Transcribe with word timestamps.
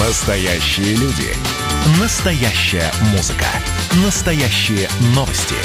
Настоящие 0.00 0.94
люди. 0.94 1.34
Настоящая 2.00 2.88
музыка. 3.10 3.46
Настоящие 4.04 4.88
новости. 5.12 5.56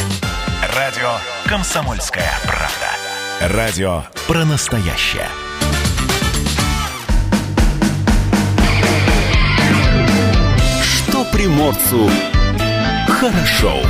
Радио 0.76 1.18
«Комсомольская 1.46 2.32
правда». 2.42 3.56
Радио 3.56 4.04
про 4.28 4.44
настоящее. 4.44 5.28
Что 10.82 11.24
приморцу 11.26 12.10
хорошо. 13.08 13.84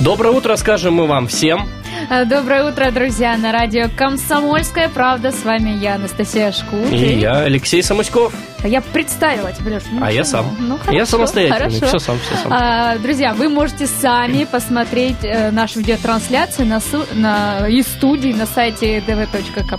Доброе 0.00 0.30
утро, 0.30 0.54
скажем 0.54 0.94
мы 0.94 1.08
вам 1.08 1.26
всем. 1.26 1.68
Э, 2.10 2.24
Доброе 2.24 2.64
утро, 2.64 2.90
друзья, 2.90 3.36
на 3.36 3.52
радио 3.52 3.86
«Комсомольская 3.94 4.88
правда». 4.88 5.30
С 5.30 5.44
вами 5.44 5.70
я, 5.70 5.96
Анастасия 5.96 6.52
Шкут. 6.52 6.90
И 6.90 7.18
я, 7.18 7.40
Алексей 7.40 7.82
Самуськов. 7.82 8.32
Я 8.64 8.80
представила 8.80 9.52
тебя, 9.52 9.74
Леш. 9.74 9.82
ну 9.92 10.04
А 10.04 10.10
я 10.10 10.24
сам. 10.24 10.56
Ну, 10.58 10.76
хорошо, 10.78 10.92
Я 10.98 11.06
самостоятельный, 11.06 11.58
хорошо. 11.80 11.86
все 11.86 11.98
сам, 11.98 12.18
все 12.18 12.34
сам. 12.42 12.52
А, 12.52 12.98
друзья, 12.98 13.32
вы 13.34 13.48
можете 13.48 13.86
сами 13.86 14.44
посмотреть 14.44 15.16
э, 15.22 15.50
нашу 15.50 15.78
видеотрансляцию 15.78 16.66
на, 16.66 16.80
су- 16.80 17.06
на 17.14 17.68
из 17.68 17.86
студии 17.86 18.32
на 18.32 18.46
сайте 18.46 18.98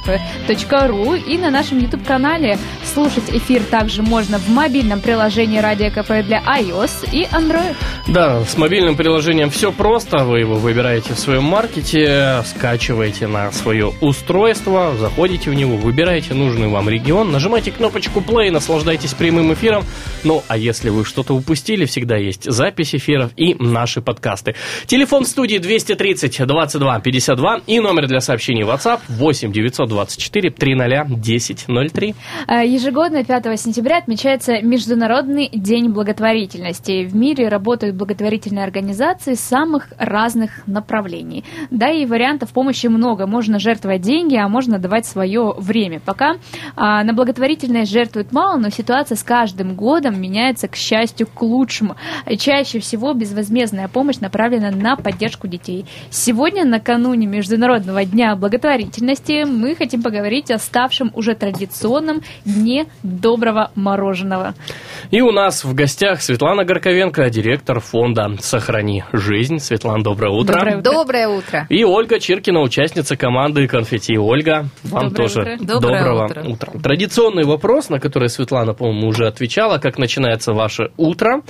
dv.kp.ru 0.07 1.17
и 1.19 1.37
на 1.37 1.49
нашем 1.49 1.79
YouTube-канале. 1.79 2.57
Слушать 2.93 3.29
эфир 3.29 3.63
также 3.63 4.01
можно 4.01 4.39
в 4.39 4.49
мобильном 4.49 5.01
приложении 5.01 5.59
Радио 5.59 5.89
КП 5.91 6.25
для 6.25 6.39
iOS 6.41 7.09
и 7.11 7.23
Android. 7.25 7.75
Да, 8.07 8.43
с 8.43 8.57
мобильным 8.57 8.95
приложением 8.95 9.49
все 9.49 9.71
просто. 9.71 10.19
Вы 10.19 10.39
его 10.39 10.55
выбираете 10.55 11.13
в 11.13 11.19
своем 11.19 11.43
маркете, 11.43 12.43
скачиваете 12.45 13.27
на 13.27 13.51
свое 13.51 13.93
устройство, 14.01 14.93
заходите 14.97 15.49
в 15.49 15.53
него, 15.53 15.75
выбираете 15.77 16.33
нужный 16.33 16.67
вам 16.67 16.89
регион, 16.89 17.31
нажимаете 17.31 17.71
кнопочку 17.71 18.19
play, 18.21 18.51
наслаждайтесь 18.69 19.15
прямым 19.15 19.51
эфиром. 19.51 19.83
Ну, 20.23 20.43
а 20.47 20.55
если 20.55 20.89
вы 20.89 21.03
что-то 21.03 21.33
упустили, 21.33 21.85
всегда 21.85 22.17
есть 22.17 22.43
запись 22.43 22.93
эфиров 22.93 23.31
и 23.35 23.55
наши 23.55 23.99
подкасты. 23.99 24.53
Телефон 24.85 25.25
студии 25.25 25.57
230 25.57 26.45
22 26.45 26.99
52 26.99 27.61
и 27.65 27.79
номер 27.79 28.05
для 28.05 28.19
сообщений 28.19 28.61
WhatsApp 28.61 28.99
8 29.07 29.51
924 29.51 30.51
300 30.51 31.01
1003. 31.01 32.15
Э, 32.47 32.67
Ежегодно 32.67 33.23
5 33.23 33.59
сентября 33.59 33.97
отмечается 33.97 34.61
Международный 34.61 35.49
день 35.51 35.89
благотворительности. 35.89 37.05
В 37.05 37.15
мире 37.15 37.47
работают 37.47 37.95
благотворительные 37.95 38.65
организации 38.65 39.33
самых 39.33 39.87
разных 39.97 40.67
направлений. 40.67 41.43
Да, 41.71 41.89
и 41.89 42.05
вариантов 42.05 42.51
помощи 42.51 42.85
много. 42.85 43.25
Можно 43.25 43.57
жертвовать 43.57 44.01
деньги, 44.01 44.35
а 44.35 44.47
можно 44.47 44.77
давать 44.77 45.07
свое 45.07 45.55
время. 45.57 45.99
Пока 45.99 46.35
а, 46.75 47.03
на 47.03 47.13
благотворительность 47.13 47.91
жертвуют 47.91 48.31
мало, 48.31 48.58
но 48.59 48.69
ситуация 48.69 49.15
с 49.15 49.23
каждым 49.23 49.75
годом 49.75 50.19
меняется, 50.19 50.67
к 50.67 50.75
счастью, 50.75 51.27
к 51.27 51.41
лучшему. 51.41 51.95
И 52.27 52.37
Чаще 52.37 52.79
всего 52.79 53.13
безвозмездная 53.13 53.87
помощь 53.87 54.17
направлена 54.17 54.71
на 54.71 54.95
поддержку 54.95 55.47
детей. 55.47 55.85
Сегодня, 56.09 56.65
накануне 56.65 57.27
Международного 57.27 58.05
дня 58.05 58.35
благотворительности, 58.35 59.45
мы 59.45 59.75
хотим 59.75 60.03
поговорить 60.03 60.51
о 60.51 60.57
ставшем 60.57 61.11
уже 61.13 61.35
традиционном 61.35 62.21
Дне 62.45 62.87
доброго 63.03 63.71
мороженого. 63.75 64.53
И 65.11 65.21
у 65.21 65.31
нас 65.31 65.63
в 65.63 65.73
гостях 65.73 66.21
Светлана 66.21 66.65
Горковенко, 66.65 67.29
директор 67.29 67.79
фонда 67.79 68.35
«Сохрани 68.39 69.03
жизнь». 69.13 69.59
Светлана, 69.59 70.03
доброе 70.03 70.31
утро. 70.31 70.53
Доброе 70.53 70.77
утро. 70.77 70.91
Доброе 70.91 71.27
утро. 71.27 71.67
И 71.69 71.83
Ольга 71.83 72.19
Чиркина, 72.19 72.61
участница 72.61 73.15
команды 73.15 73.67
«Конфетти». 73.67 74.17
Ольга, 74.17 74.65
вам 74.83 75.09
Доброе 75.09 75.27
тоже 75.27 75.41
утро. 75.41 75.57
Доброе 75.59 75.99
доброго 75.99 76.25
утро. 76.25 76.41
утра. 76.41 76.81
Традиционный 76.81 77.43
вопрос, 77.45 77.89
на 77.89 77.99
который 77.99 78.29
Светлана, 78.29 78.48
по-моему, 78.73 79.07
уже 79.07 79.27
отвечала. 79.27 79.77
Как 79.77 79.97
начинается 79.97 80.53
ваше 80.53 80.91
утро? 80.97 81.41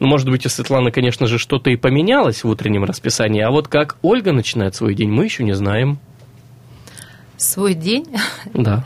Ну, 0.00 0.06
может 0.06 0.28
быть, 0.28 0.46
у 0.46 0.48
Светланы, 0.48 0.90
конечно 0.90 1.26
же, 1.26 1.38
что-то 1.38 1.70
и 1.70 1.76
поменялось 1.76 2.44
в 2.44 2.48
утреннем 2.48 2.84
расписании. 2.84 3.42
А 3.42 3.50
вот 3.50 3.68
как 3.68 3.96
Ольга 4.02 4.32
начинает 4.32 4.74
свой 4.74 4.94
день, 4.94 5.10
мы 5.10 5.24
еще 5.24 5.44
не 5.44 5.54
знаем. 5.54 5.98
Свой 7.36 7.74
день 7.74 8.06
Да. 8.54 8.84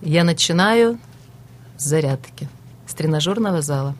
я 0.00 0.24
начинаю 0.24 0.98
с 1.76 1.84
зарядки, 1.84 2.48
с 2.86 2.94
тренажерного 2.94 3.62
зала. 3.62 3.94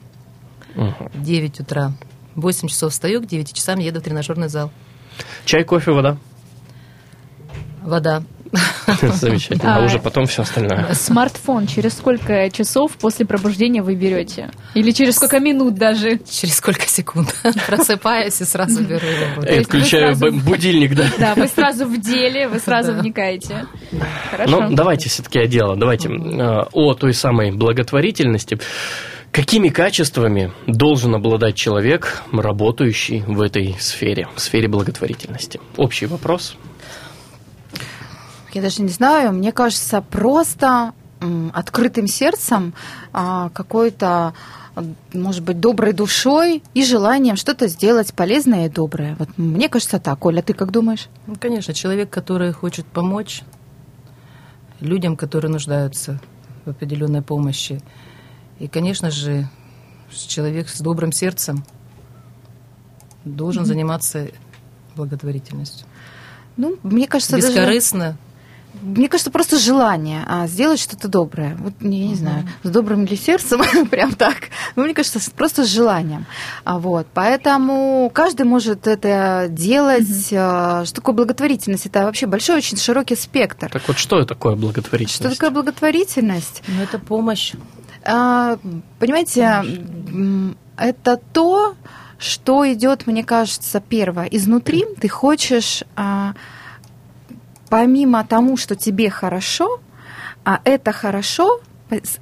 В 0.75 1.23
9 1.23 1.61
утра. 1.61 1.93
В 2.35 2.41
8 2.41 2.67
часов 2.67 2.91
встаю, 2.91 3.21
к 3.21 3.27
9 3.27 3.53
часам 3.53 3.79
еду 3.79 4.01
в 4.01 4.03
тренажерный 4.03 4.49
зал. 4.49 4.71
Чай, 5.45 5.63
кофе, 5.63 5.91
вода. 5.91 6.17
Вода. 7.81 8.23
Замечательно. 9.01 9.75
А 9.75 9.79
А, 9.79 9.85
уже 9.85 9.99
потом 9.99 10.25
все 10.25 10.43
остальное. 10.43 10.93
Смартфон 10.93 11.67
через 11.67 11.93
сколько 11.93 12.49
часов 12.49 12.93
после 12.97 13.25
пробуждения 13.25 13.81
вы 13.81 13.95
берете? 13.95 14.51
Или 14.73 14.91
через 14.91 15.15
сколько 15.15 15.39
минут 15.39 15.75
даже? 15.75 16.19
Через 16.29 16.57
сколько 16.57 16.87
секунд? 16.87 17.35
Просыпаюсь 17.67 18.39
и 18.41 18.45
сразу 18.45 18.83
беру 18.83 19.05
его. 19.05 19.41
вы 19.41 19.63
Включаю 19.63 20.15
будильник, 20.15 20.95
да. 20.95 21.05
Да, 21.17 21.35
вы 21.35 21.47
сразу 21.47 21.85
в 21.85 21.99
деле, 21.99 22.47
вы 22.47 22.59
сразу 22.65 22.93
вникаете. 22.93 23.65
Хорошо. 24.31 24.61
Ну, 24.61 24.75
давайте 24.75 25.09
все-таки 25.09 25.39
о 25.39 25.47
дело. 25.47 25.75
Давайте 25.75 26.09
э, 26.09 26.65
о 26.71 26.93
той 26.93 27.13
самой 27.13 27.51
благотворительности. 27.51 28.59
Какими 29.31 29.67
качествами 29.67 30.53
должен 30.65 31.13
обладать 31.13 31.55
человек, 31.55 32.23
работающий 32.31 33.21
в 33.27 33.41
этой 33.41 33.75
сфере, 33.79 34.29
в 34.33 34.39
сфере 34.39 34.69
благотворительности? 34.69 35.59
Общий 35.75 36.05
вопрос. 36.05 36.55
Я 38.55 38.61
даже 38.61 38.81
не 38.81 38.89
знаю, 38.89 39.33
мне 39.33 39.51
кажется, 39.51 40.01
просто 40.01 40.93
открытым 41.51 42.07
сердцем, 42.07 42.73
а, 43.11 43.49
какой-то, 43.49 44.33
может 45.13 45.43
быть, 45.43 45.59
доброй 45.59 45.91
душой 45.91 46.63
и 46.73 46.85
желанием 46.85 47.35
что-то 47.35 47.67
сделать 47.67 48.13
полезное 48.13 48.67
и 48.67 48.69
доброе. 48.69 49.17
Вот 49.19 49.27
мне 49.37 49.67
кажется 49.67 49.99
так. 49.99 50.25
Оля, 50.25 50.41
ты 50.41 50.53
как 50.53 50.71
думаешь? 50.71 51.09
Ну, 51.27 51.35
конечно, 51.37 51.73
человек, 51.73 52.09
который 52.09 52.53
хочет 52.53 52.85
помочь 52.85 53.41
людям, 54.79 55.17
которые 55.17 55.51
нуждаются 55.51 56.21
в 56.63 56.69
определенной 56.69 57.21
помощи. 57.21 57.81
И, 58.59 58.69
конечно 58.69 59.11
же, 59.11 59.49
человек 60.13 60.69
с 60.69 60.79
добрым 60.79 61.11
сердцем 61.11 61.65
должен 63.25 63.65
заниматься 63.65 64.29
благотворительностью. 64.95 65.85
Ну, 66.55 66.77
мне 66.83 67.05
кажется, 67.07 67.35
даже, 67.35 67.49
Бескорыстно. 67.49 68.17
Мне 68.81 69.09
кажется, 69.09 69.31
просто 69.31 69.57
желание 69.57 70.23
а, 70.27 70.47
сделать 70.47 70.79
что-то 70.79 71.07
доброе. 71.07 71.55
Вот 71.59 71.73
я 71.81 71.89
не 72.07 72.15
знаю, 72.15 72.47
с 72.63 72.69
добрым 72.69 73.05
ли 73.05 73.15
сердцем, 73.15 73.61
прям 73.89 74.13
так. 74.13 74.49
Но 74.75 74.83
мне 74.83 74.93
кажется, 74.93 75.19
просто 75.31 75.63
с 75.65 75.67
желанием. 75.67 76.25
А 76.63 76.79
вот, 76.79 77.07
поэтому 77.13 78.09
каждый 78.13 78.45
может 78.45 78.87
это 78.87 79.47
делать. 79.49 80.29
А, 80.33 80.83
Что 80.85 80.95
такое 80.95 81.15
благотворительность? 81.15 81.85
Это 81.85 82.03
вообще 82.03 82.25
большой, 82.27 82.57
очень 82.57 82.77
широкий 82.77 83.15
спектр. 83.15 83.69
Так 83.71 83.87
вот, 83.87 83.97
что 83.97 84.23
такое 84.25 84.55
благотворительность? 84.55 85.15
Что 85.15 85.29
такое 85.29 85.49
благотворительность? 85.51 86.63
Ну, 86.67 86.81
это 86.81 86.99
помощь. 86.99 87.53
А, 88.03 88.57
Понимаете, 88.99 89.41
м, 89.41 90.57
это 90.77 91.19
то, 91.33 91.75
что 92.17 92.71
идет, 92.71 93.07
мне 93.07 93.23
кажется, 93.23 93.81
первое 93.81 94.25
изнутри. 94.25 94.85
Ты 95.01 95.07
хочешь, 95.09 95.83
а, 95.95 96.33
помимо 97.69 98.25
тому, 98.25 98.57
что 98.57 98.75
тебе 98.75 99.09
хорошо, 99.09 99.79
а 100.43 100.59
это 100.63 100.91
хорошо, 100.91 101.59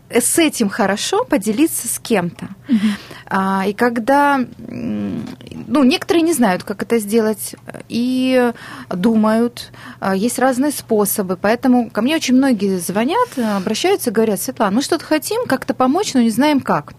с 0.09 0.37
этим 0.37 0.69
хорошо 0.69 1.23
поделиться 1.23 1.87
с 1.87 1.97
кем-то. 1.97 2.49
А, 3.27 3.63
И 3.65 3.73
когда, 3.73 4.39
ну, 4.57 5.83
некоторые 5.83 6.21
не 6.21 6.33
знают, 6.33 6.63
как 6.63 6.83
это 6.83 6.99
сделать, 6.99 7.55
и 7.87 8.51
думают, 8.89 9.71
а, 9.99 10.15
есть 10.15 10.37
разные 10.37 10.71
способы, 10.71 11.37
поэтому 11.37 11.89
ко 11.89 12.01
мне 12.01 12.15
очень 12.15 12.35
многие 12.35 12.77
звонят, 12.77 13.29
обращаются 13.37 14.09
и 14.09 14.13
говорят, 14.13 14.41
Светлана, 14.41 14.75
мы 14.75 14.81
что-то 14.81 15.05
хотим, 15.05 15.45
как-то 15.45 15.73
помочь, 15.73 16.13
но 16.13 16.21
не 16.21 16.29
знаем 16.29 16.59
как. 16.59 16.93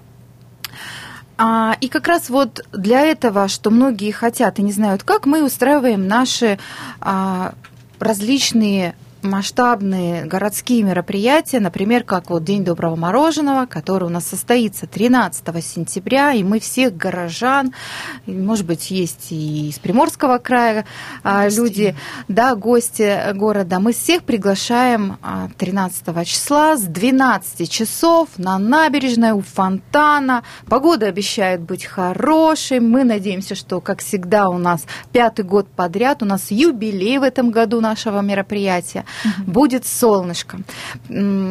А, 1.36 1.76
и 1.80 1.88
как 1.88 2.06
раз 2.06 2.30
вот 2.30 2.64
для 2.72 3.02
этого, 3.02 3.48
что 3.48 3.70
многие 3.70 4.12
хотят 4.12 4.58
и 4.58 4.62
не 4.62 4.72
знают 4.72 5.02
как, 5.02 5.26
мы 5.26 5.44
устраиваем 5.44 6.06
наши 6.06 6.58
а, 7.00 7.54
различные 7.98 8.94
масштабные 9.24 10.24
городские 10.24 10.82
мероприятия, 10.82 11.60
например, 11.60 12.04
как 12.04 12.30
вот 12.30 12.44
День 12.44 12.64
доброго 12.64 12.96
мороженого, 12.96 13.66
который 13.66 14.04
у 14.04 14.08
нас 14.08 14.26
состоится 14.26 14.86
13 14.86 15.44
сентября, 15.64 16.32
и 16.32 16.42
мы 16.42 16.60
всех 16.60 16.96
горожан, 16.96 17.72
может 18.26 18.66
быть, 18.66 18.90
есть 18.90 19.32
и 19.32 19.68
из 19.68 19.78
Приморского 19.78 20.38
края 20.38 20.84
а, 21.22 21.44
Гости. 21.44 21.58
люди, 21.58 21.96
да, 22.28 22.54
гости 22.54 23.32
города, 23.32 23.80
мы 23.80 23.92
всех 23.92 24.24
приглашаем 24.24 25.18
а, 25.22 25.48
13 25.56 26.26
числа 26.26 26.76
с 26.76 26.82
12 26.82 27.70
часов 27.70 28.28
на 28.36 28.58
набережной 28.58 29.32
у 29.32 29.40
фонтана. 29.40 30.42
Погода 30.66 31.06
обещает 31.06 31.60
быть 31.60 31.84
хорошей. 31.84 32.80
Мы 32.80 33.04
надеемся, 33.04 33.54
что, 33.54 33.80
как 33.80 34.00
всегда, 34.00 34.48
у 34.48 34.58
нас 34.58 34.84
пятый 35.12 35.44
год 35.44 35.68
подряд, 35.68 36.22
у 36.22 36.26
нас 36.26 36.50
юбилей 36.50 37.18
в 37.18 37.22
этом 37.22 37.50
году 37.50 37.80
нашего 37.80 38.20
мероприятия. 38.20 39.04
Будет 39.46 39.86
солнышко, 39.86 40.58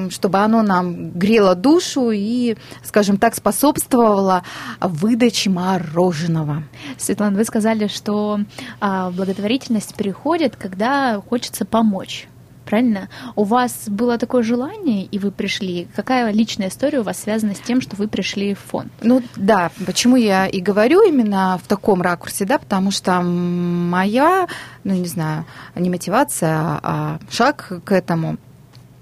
чтобы 0.09 0.37
оно 0.39 0.61
нам 0.61 1.11
грело 1.11 1.55
душу 1.55 2.11
и, 2.11 2.55
скажем 2.83 3.17
так, 3.17 3.35
способствовало 3.35 4.43
выдаче 4.79 5.49
мороженого. 5.49 6.63
Светлана, 6.97 7.37
вы 7.37 7.45
сказали, 7.45 7.87
что 7.87 8.39
а, 8.79 9.11
благотворительность 9.11 9.95
приходит, 9.95 10.55
когда 10.55 11.21
хочется 11.21 11.65
помочь. 11.65 12.27
Правильно? 12.65 13.09
У 13.35 13.43
вас 13.43 13.83
было 13.87 14.17
такое 14.17 14.43
желание, 14.43 15.05
и 15.05 15.19
вы 15.19 15.31
пришли. 15.31 15.87
Какая 15.95 16.31
личная 16.31 16.69
история 16.69 16.99
у 16.99 17.03
вас 17.03 17.19
связана 17.19 17.55
с 17.55 17.59
тем, 17.59 17.81
что 17.81 17.95
вы 17.95 18.07
пришли 18.07 18.53
в 18.53 18.59
фонд? 18.59 18.91
Ну 19.01 19.21
да, 19.35 19.71
почему 19.85 20.15
я 20.15 20.47
и 20.47 20.59
говорю 20.61 21.03
именно 21.03 21.59
в 21.63 21.67
таком 21.67 22.01
ракурсе, 22.01 22.45
да, 22.45 22.57
потому 22.57 22.91
что 22.91 23.21
моя, 23.21 24.47
ну 24.83 24.93
не 24.93 25.07
знаю, 25.07 25.45
не 25.75 25.89
мотивация, 25.89 26.79
а 26.83 27.19
шаг 27.29 27.71
к 27.83 27.91
этому 27.91 28.37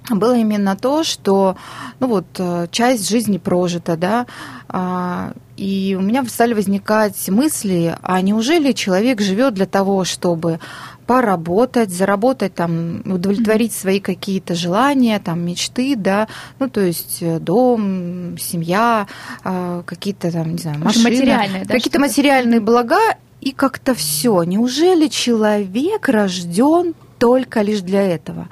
было 0.09 0.35
именно 0.35 0.75
то, 0.75 1.03
что, 1.03 1.55
ну 1.99 2.07
вот, 2.07 2.25
э, 2.39 2.67
часть 2.71 3.09
жизни 3.09 3.37
прожита, 3.37 3.95
да, 3.95 4.25
а, 4.67 5.33
и 5.57 5.95
у 5.99 6.01
меня 6.01 6.23
стали 6.25 6.53
возникать 6.53 7.29
мысли, 7.29 7.95
а 8.01 8.21
неужели 8.21 8.71
человек 8.71 9.21
живет 9.21 9.53
для 9.53 9.65
того, 9.65 10.05
чтобы 10.05 10.59
поработать, 11.07 11.91
заработать, 11.91 12.53
там, 12.53 13.01
удовлетворить 13.05 13.73
свои 13.73 13.99
какие-то 13.99 14.55
желания, 14.55 15.19
там, 15.19 15.45
мечты, 15.45 15.95
да, 15.95 16.27
ну, 16.59 16.69
то 16.69 16.81
есть 16.81 17.17
э, 17.21 17.39
дом, 17.39 18.37
семья, 18.37 19.07
а, 19.43 19.83
какие-то 19.83 20.31
там, 20.31 20.53
не 20.53 20.57
знаю, 20.59 20.79
машины, 20.79 21.09
материальные, 21.09 21.65
да, 21.65 21.73
какие-то 21.73 21.99
материальные 21.99 22.59
блага, 22.59 22.99
и 23.41 23.51
как-то 23.51 23.95
все. 23.95 24.43
Неужели 24.43 25.07
человек 25.07 26.07
рожден 26.07 26.93
только 27.17 27.61
лишь 27.61 27.81
для 27.81 28.03
этого? 28.03 28.49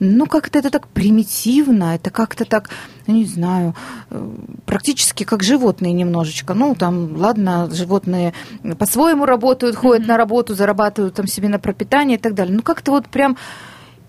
Ну, 0.00 0.26
как-то 0.26 0.58
это 0.58 0.70
так 0.70 0.86
примитивно, 0.88 1.94
это 1.94 2.10
как-то 2.10 2.44
так, 2.44 2.70
ну, 3.06 3.14
не 3.14 3.24
знаю, 3.24 3.74
э, 4.10 4.30
практически 4.64 5.24
как 5.24 5.42
животные 5.42 5.92
немножечко. 5.92 6.54
Ну, 6.54 6.74
там, 6.74 7.16
ладно, 7.16 7.68
животные 7.72 8.32
по-своему 8.78 9.24
работают, 9.26 9.76
ходят 9.76 10.06
на 10.06 10.16
работу, 10.16 10.54
зарабатывают 10.54 11.14
там 11.14 11.26
себе 11.26 11.48
на 11.48 11.58
пропитание 11.58 12.18
и 12.18 12.20
так 12.20 12.34
далее. 12.34 12.54
Ну, 12.54 12.62
как-то 12.62 12.92
вот 12.92 13.08
прям... 13.08 13.36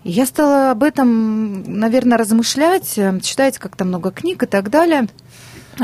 Я 0.02 0.24
стала 0.24 0.70
об 0.70 0.82
этом, 0.82 1.62
наверное, 1.78 2.16
размышлять, 2.16 2.96
э, 2.96 3.20
читать 3.20 3.58
как-то 3.58 3.84
много 3.84 4.10
книг 4.10 4.42
и 4.42 4.46
так 4.46 4.70
далее. 4.70 5.08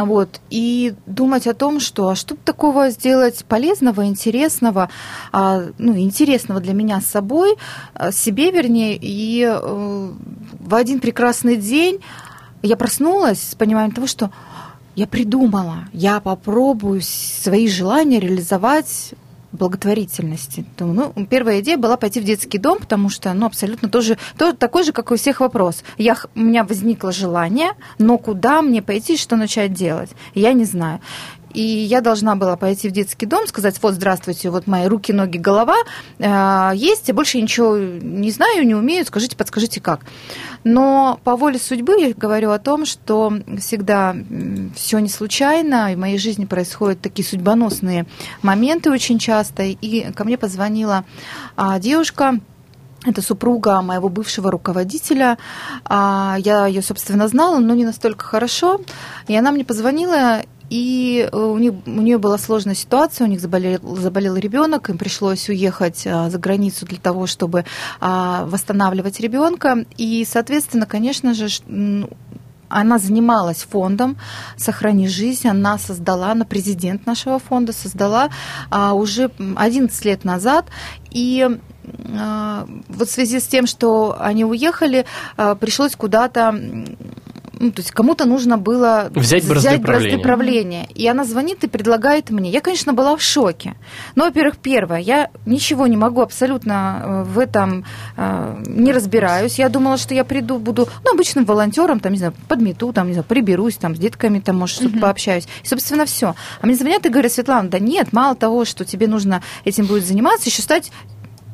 Вот, 0.05 0.41
и 0.51 0.95
думать 1.07 1.47
о 1.47 1.55
том, 1.55 1.81
что 1.81 2.09
а 2.09 2.15
что 2.15 2.37
такого 2.37 2.91
сделать 2.91 3.45
полезного, 3.47 4.07
интересного, 4.07 4.91
а, 5.33 5.63
ну, 5.79 5.97
интересного 5.97 6.61
для 6.61 6.75
меня 6.75 7.01
с 7.01 7.07
собой, 7.07 7.57
а, 7.95 8.13
себе, 8.13 8.51
вернее, 8.51 8.99
и 9.01 9.43
э, 9.43 10.11
в 10.61 10.75
один 10.75 11.01
прекрасный 11.01 11.57
день 11.57 12.01
я 12.63 12.77
проснулась 12.77 13.41
с 13.41 13.55
пониманием 13.55 13.95
того, 13.95 14.07
что 14.07 14.31
я 14.95 15.07
придумала, 15.07 15.89
я 15.93 16.21
попробую 16.21 17.01
свои 17.03 17.69
желания 17.69 18.19
реализовать 18.19 19.15
благотворительности. 19.57 20.65
Ну, 20.79 21.13
первая 21.29 21.61
идея 21.61 21.77
была 21.77 21.97
пойти 21.97 22.21
в 22.21 22.25
детский 22.25 22.59
дом, 22.59 22.79
потому 22.79 23.09
что, 23.09 23.33
ну, 23.35 23.47
абсолютно 23.47 23.89
тоже, 23.89 24.19
тоже 24.39 24.55
такой 24.55 24.85
же, 24.85 24.93
как 24.93 25.11
и 25.11 25.15
у 25.15 25.17
всех 25.17 25.41
вопрос. 25.41 25.83
Я, 25.99 26.17
у 26.35 26.41
меня 26.41 26.65
возникло 26.65 27.13
желание, 27.13 27.71
но 27.99 28.19
куда 28.19 28.63
мне 28.63 28.83
пойти, 28.83 29.17
что 29.17 29.37
начать 29.37 29.73
делать, 29.73 30.11
я 30.35 30.53
не 30.53 30.65
знаю. 30.65 31.01
И 31.57 31.63
я 31.63 32.03
должна 32.03 32.37
была 32.37 32.57
пойти 32.57 32.91
в 32.91 32.93
детский 32.93 33.25
дом, 33.25 33.47
сказать, 33.47 33.79
вот, 33.81 33.95
здравствуйте, 33.95 34.51
вот 34.51 34.67
мои 34.67 34.87
руки, 34.87 35.13
ноги, 35.13 35.39
голова 35.39 35.77
э, 36.19 36.73
есть, 36.75 37.09
я 37.09 37.15
больше 37.15 37.41
ничего 37.41 37.79
не 37.79 38.31
знаю, 38.31 38.67
не 38.67 38.75
умею, 38.75 39.07
скажите, 39.07 39.37
подскажите, 39.37 39.81
как. 39.81 40.01
Но 40.65 41.19
по 41.25 41.35
воле 41.35 41.59
судьбы 41.59 41.99
я 41.99 42.13
говорю 42.13 42.51
о 42.51 42.59
том, 42.59 42.85
что 42.85 43.33
всегда 43.59 44.15
все 44.75 44.99
не 44.99 45.09
случайно, 45.09 45.93
и 45.93 45.97
в 45.97 45.99
моей 45.99 46.19
жизни 46.19 46.45
происходят 46.45 47.01
такие 47.01 47.27
судьбоносные 47.27 48.05
моменты 48.43 48.91
очень 48.91 49.19
часто. 49.19 49.63
И 49.63 50.13
ко 50.13 50.25
мне 50.25 50.37
позвонила 50.37 51.07
а, 51.57 51.79
девушка, 51.79 52.39
это 53.07 53.23
супруга 53.23 53.81
моего 53.81 54.11
бывшего 54.11 54.51
руководителя. 54.51 55.39
А, 55.85 56.37
Я 56.39 56.67
ее, 56.67 56.83
собственно, 56.83 57.29
знала, 57.29 57.61
но 57.61 57.75
не 57.75 57.87
настолько 57.87 58.27
хорошо. 58.27 58.81
И 59.29 59.35
она 59.35 59.53
мне 59.53 59.65
позвонила 59.65 60.43
и 60.71 61.29
э, 61.31 61.37
у, 61.37 61.59
них, 61.59 61.75
у 61.87 62.01
нее 62.01 62.19
была 62.19 62.39
сложная 62.39 62.75
ситуация, 62.75 63.27
у 63.27 63.31
них 63.31 63.41
заболел, 63.41 63.81
заболел 63.97 64.37
ребенок, 64.37 64.91
им 64.91 64.99
пришлось 64.99 65.49
уехать 65.49 66.07
а, 66.07 66.31
за 66.31 66.39
границу 66.39 66.87
для 66.87 66.99
того, 66.99 67.27
чтобы 67.27 67.65
а, 68.01 68.45
восстанавливать 68.47 69.21
ребенка. 69.21 69.85
И, 69.97 70.27
соответственно, 70.29 70.87
конечно 70.87 71.35
же, 71.35 71.49
она 72.69 72.99
занималась 72.99 73.63
фондом 73.63 74.17
«Сохрани 74.57 75.09
жизнь», 75.09 75.49
она 75.49 75.79
создала, 75.79 76.33
она 76.33 76.45
президент 76.45 77.07
нашего 77.07 77.39
фонда, 77.39 77.73
создала 77.73 78.31
а, 78.71 78.95
уже 78.95 79.31
11 79.57 80.05
лет 80.05 80.25
назад. 80.25 80.67
И 81.11 81.49
а, 82.19 82.67
вот 82.89 83.09
в 83.09 83.13
связи 83.13 83.41
с 83.41 83.47
тем, 83.47 83.67
что 83.67 84.17
они 84.19 84.45
уехали, 84.45 85.07
а, 85.37 85.55
пришлось 85.55 85.95
куда-то 85.97 86.55
ну, 87.59 87.73
то 87.73 87.81
есть 87.81 87.91
кому-то 87.91 88.27
нужно 88.27 88.59
было 88.59 89.11
Взять 89.15 89.47
бразды 89.47 89.79
правления. 89.81 90.23
правления. 90.23 90.89
И 90.95 91.07
она 91.07 91.25
звонит 91.25 91.65
и 91.65 91.69
предлагает 91.69 92.31
мне. 92.31 92.51
Я, 92.51 92.61
конечно, 92.61 92.93
была 92.93 93.17
в 93.17 93.23
шоке. 93.23 93.75
Но, 94.15 94.25
во-первых, 94.25 94.59
первое, 94.59 94.99
я 94.99 95.31
ничего 95.47 95.87
не 95.87 95.97
могу 95.97 96.21
абсолютно 96.21 97.03
э, 97.03 97.23
в 97.25 97.39
этом 97.39 97.85
э, 98.17 98.63
не 98.67 98.93
разбираюсь. 98.93 99.59
Я 99.59 99.69
думала, 99.69 99.97
что 99.97 100.15
я 100.15 100.25
приду, 100.25 100.59
буду 100.59 100.89
ну, 101.05 101.13
обычным 101.15 101.45
волонтером, 101.45 102.01
там, 102.01 102.13
не 102.13 102.19
знаю, 102.19 102.35
подмету, 102.49 102.93
там, 102.93 103.07
не 103.09 103.15
знаю, 103.15 103.25
приберусь, 103.25 103.77
там, 103.77 103.97
с 103.97 103.99
детками, 103.99 104.41
там, 104.41 104.57
может, 104.57 104.77
что-то 104.77 104.99
пообщаюсь. 104.99 105.49
И, 105.65 105.67
собственно, 105.67 106.05
все. 106.05 106.35
А 106.61 106.67
мне 106.67 106.77
звонят 106.77 107.07
и 107.07 107.09
говорят, 107.09 107.33
Светлана, 107.33 107.69
да 107.69 107.79
нет, 107.79 108.13
мало 108.13 108.35
того, 108.35 108.65
что 108.65 108.85
тебе 108.85 109.09
нужно 109.09 109.43
этим 109.65 109.87
будет 109.87 110.05
заниматься, 110.05 110.51
еще 110.51 110.63
стать 110.63 110.93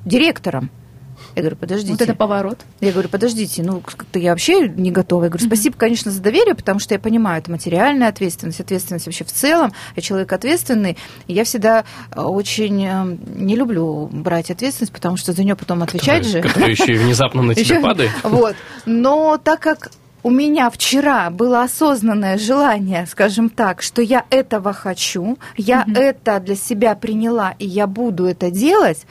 директором. 0.04 0.70
Я 1.34 1.42
говорю, 1.42 1.56
подождите. 1.56 1.92
Вот 1.92 2.00
это 2.02 2.14
поворот. 2.14 2.58
Я 2.80 2.92
говорю, 2.92 3.08
подождите, 3.08 3.62
ну 3.62 3.80
как-то 3.80 4.18
я 4.18 4.30
вообще 4.30 4.68
не 4.68 4.90
готова. 4.90 5.24
Я 5.24 5.30
говорю, 5.30 5.46
спасибо, 5.46 5.76
конечно, 5.76 6.10
за 6.10 6.20
доверие, 6.20 6.54
потому 6.54 6.78
что 6.78 6.94
я 6.94 7.00
понимаю, 7.00 7.40
это 7.40 7.50
материальная 7.50 8.08
ответственность, 8.08 8.60
ответственность 8.60 9.06
вообще 9.06 9.24
в 9.24 9.32
целом. 9.32 9.72
Я 9.96 10.02
человек 10.02 10.32
ответственный, 10.32 10.98
и 11.26 11.32
я 11.32 11.44
всегда 11.44 11.84
э, 12.10 12.20
очень 12.20 12.84
э, 12.84 13.16
не 13.34 13.56
люблю 13.56 14.08
брать 14.12 14.50
ответственность, 14.50 14.92
потому 14.92 15.16
что 15.16 15.32
за 15.32 15.42
нее 15.42 15.56
потом 15.56 15.82
отвечать 15.82 16.26
же. 16.26 16.42
Который 16.42 16.70
еще 16.72 16.92
и 16.92 16.98
внезапно 16.98 17.42
на 17.42 17.54
тебя 17.54 17.80
падает. 17.80 18.10
Вот. 18.22 18.56
Но 18.86 19.38
так 19.42 19.60
как 19.60 19.90
у 20.22 20.30
меня 20.30 20.70
вчера 20.70 21.30
было 21.30 21.62
осознанное 21.62 22.38
желание, 22.38 23.06
скажем 23.06 23.50
так, 23.50 23.82
что 23.82 24.02
я 24.02 24.24
этого 24.30 24.72
хочу, 24.72 25.38
я 25.56 25.84
это 25.94 26.38
для 26.40 26.56
себя 26.56 26.94
приняла, 26.94 27.54
и 27.58 27.66
я 27.66 27.86
буду 27.86 28.26
это 28.26 28.50
делать, 28.50 29.06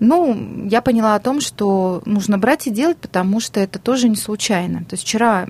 ну, 0.00 0.66
я 0.68 0.80
поняла 0.80 1.14
о 1.14 1.20
том, 1.20 1.40
что 1.40 2.02
нужно 2.06 2.38
брать 2.38 2.66
и 2.66 2.70
делать, 2.70 2.96
потому 2.96 3.38
что 3.40 3.60
это 3.60 3.78
тоже 3.78 4.08
не 4.08 4.16
случайно. 4.16 4.80
То 4.80 4.94
есть 4.94 5.04
вчера 5.04 5.46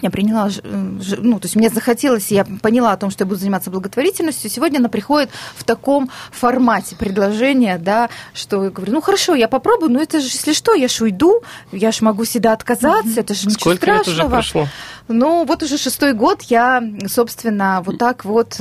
я 0.00 0.10
приняла, 0.10 0.48
ну, 0.62 1.40
то 1.40 1.46
есть 1.46 1.56
мне 1.56 1.70
захотелось, 1.70 2.30
и 2.30 2.36
я 2.36 2.44
поняла 2.44 2.92
о 2.92 2.96
том, 2.96 3.10
что 3.10 3.24
я 3.24 3.26
буду 3.26 3.40
заниматься 3.40 3.70
благотворительностью. 3.70 4.48
Сегодня 4.48 4.78
она 4.78 4.88
приходит 4.88 5.30
в 5.56 5.64
таком 5.64 6.08
формате 6.30 6.94
предложения, 6.96 7.78
да, 7.78 8.08
что 8.32 8.64
я 8.64 8.70
говорю, 8.70 8.92
ну 8.92 9.00
хорошо, 9.00 9.34
я 9.34 9.48
попробую, 9.48 9.90
но 9.90 10.00
это 10.00 10.20
же, 10.20 10.26
если 10.26 10.52
что, 10.52 10.74
я 10.74 10.88
ж 10.88 11.00
уйду, 11.00 11.42
я 11.72 11.90
ж 11.90 12.00
могу 12.00 12.24
всегда 12.24 12.52
отказаться, 12.52 13.20
это 13.20 13.34
же 13.34 13.48
ничего 13.48 13.60
Сколько 13.60 13.86
лет 13.86 14.02
страшного. 14.02 14.26
уже 14.26 14.30
прошло? 14.30 14.68
Ну, 15.08 15.44
вот 15.44 15.62
уже 15.62 15.78
шестой 15.78 16.12
год 16.12 16.42
я, 16.42 16.82
собственно, 17.08 17.82
вот 17.84 17.98
так 17.98 18.24
вот 18.24 18.60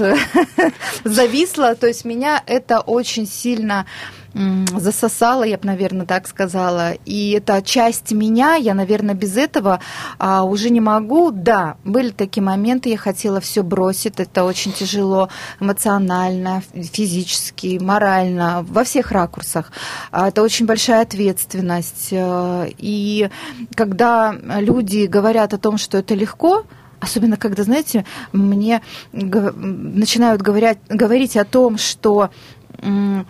зависла. 1.03 1.75
То 1.75 1.87
есть 1.87 2.05
меня 2.05 2.41
это 2.45 2.79
очень 2.79 3.27
сильно 3.27 3.85
м, 4.33 4.65
засосало, 4.67 5.43
я 5.43 5.57
бы, 5.57 5.65
наверное, 5.67 6.05
так 6.05 6.27
сказала. 6.27 6.93
И 7.05 7.31
это 7.31 7.61
часть 7.61 8.11
меня, 8.11 8.55
я, 8.55 8.73
наверное, 8.73 9.15
без 9.15 9.37
этого 9.37 9.79
а, 10.19 10.43
уже 10.43 10.69
не 10.69 10.81
могу. 10.81 11.31
Да, 11.31 11.77
были 11.83 12.09
такие 12.09 12.43
моменты, 12.43 12.89
я 12.89 12.97
хотела 12.97 13.39
все 13.39 13.63
бросить, 13.63 14.19
это 14.19 14.43
очень 14.43 14.71
тяжело 14.73 15.29
эмоционально, 15.59 16.61
физически, 16.73 17.79
морально, 17.81 18.65
во 18.67 18.83
всех 18.83 19.11
ракурсах. 19.11 19.71
А, 20.11 20.27
Это 20.27 20.41
очень 20.41 20.65
большая 20.65 21.01
ответственность. 21.03 22.09
Э, 22.11 22.69
И 22.77 23.29
когда 23.75 24.35
люди 24.59 25.05
говорят 25.05 25.53
о 25.53 25.57
том, 25.57 25.77
что 25.77 25.97
это 25.97 26.15
легко, 26.15 26.65
Особенно, 26.99 27.37
когда, 27.37 27.61
знаете, 27.63 28.05
мне 28.33 28.81
начинают 29.11 30.41
говорять, 30.41 30.79
говорить 30.89 31.37
о 31.37 31.45
том, 31.45 31.77
что 31.77 32.31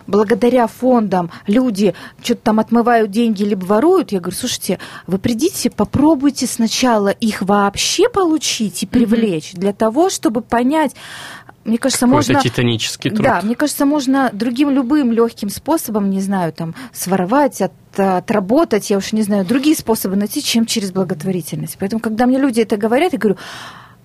благодаря 0.06 0.66
фондам 0.66 1.30
люди 1.46 1.94
что-то 2.22 2.42
там 2.42 2.60
отмывают 2.60 3.10
деньги 3.10 3.42
либо 3.42 3.64
воруют, 3.64 4.12
я 4.12 4.20
говорю, 4.20 4.36
слушайте, 4.36 4.78
вы 5.06 5.18
придите, 5.18 5.70
попробуйте 5.70 6.46
сначала 6.46 7.08
их 7.08 7.42
вообще 7.42 8.08
получить 8.08 8.82
и 8.82 8.86
привлечь 8.86 9.52
для 9.52 9.72
того, 9.72 10.10
чтобы 10.10 10.40
понять, 10.42 10.94
мне 11.64 11.76
кажется, 11.76 12.06
Какой-то 12.06 12.32
можно... 12.32 12.48
титанический 12.48 13.10
труд. 13.10 13.22
Да, 13.22 13.40
мне 13.42 13.54
кажется, 13.54 13.84
можно 13.84 14.30
другим 14.32 14.70
любым 14.70 15.12
легким 15.12 15.50
способом, 15.50 16.08
не 16.08 16.20
знаю, 16.20 16.52
там, 16.52 16.74
своровать, 16.92 17.60
от, 17.60 17.72
отработать, 17.96 18.88
я 18.88 18.96
уж 18.96 19.12
не 19.12 19.22
знаю, 19.22 19.44
другие 19.44 19.76
способы 19.76 20.16
найти, 20.16 20.42
чем 20.42 20.64
через 20.64 20.92
благотворительность. 20.92 21.76
Поэтому, 21.78 22.00
когда 22.00 22.26
мне 22.26 22.38
люди 22.38 22.60
это 22.60 22.78
говорят, 22.78 23.12
я 23.12 23.18
говорю, 23.18 23.36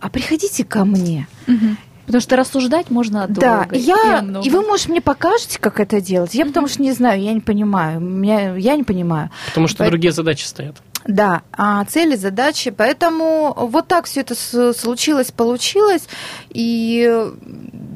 а 0.02 0.10
приходите 0.10 0.66
ко 0.66 0.84
мне. 0.84 1.28
Мгм. 1.48 1.78
Потому 2.06 2.22
что 2.22 2.36
рассуждать 2.36 2.90
можно 2.90 3.28
долго. 3.28 3.42
Да, 3.42 3.68
и, 3.72 3.80
я, 3.80 4.26
и 4.44 4.50
вы, 4.50 4.62
может, 4.62 4.90
мне 4.90 5.02
покажете, 5.02 5.58
как 5.60 5.80
это 5.80 6.02
делать. 6.02 6.36
Я 6.36 6.46
потому 6.46 6.68
что 6.68 6.82
не 6.82 6.92
знаю, 6.92 7.22
я 7.22 7.34
не 7.34 7.40
понимаю. 7.40 8.00
Меня, 8.00 8.56
я 8.56 8.76
не 8.76 8.84
понимаю. 8.84 9.30
Потому 9.48 9.68
что 9.68 9.84
Поэт- 9.84 9.90
другие 9.90 10.12
задачи 10.12 10.46
стоят. 10.46 10.76
Да, 11.06 11.42
а 11.52 11.84
цели, 11.86 12.16
задачи. 12.16 12.72
Поэтому 12.72 13.54
вот 13.58 13.88
так 13.88 14.06
все 14.06 14.22
это 14.22 14.36
случилось, 14.74 15.32
получилось. 15.32 16.08
И 16.50 17.32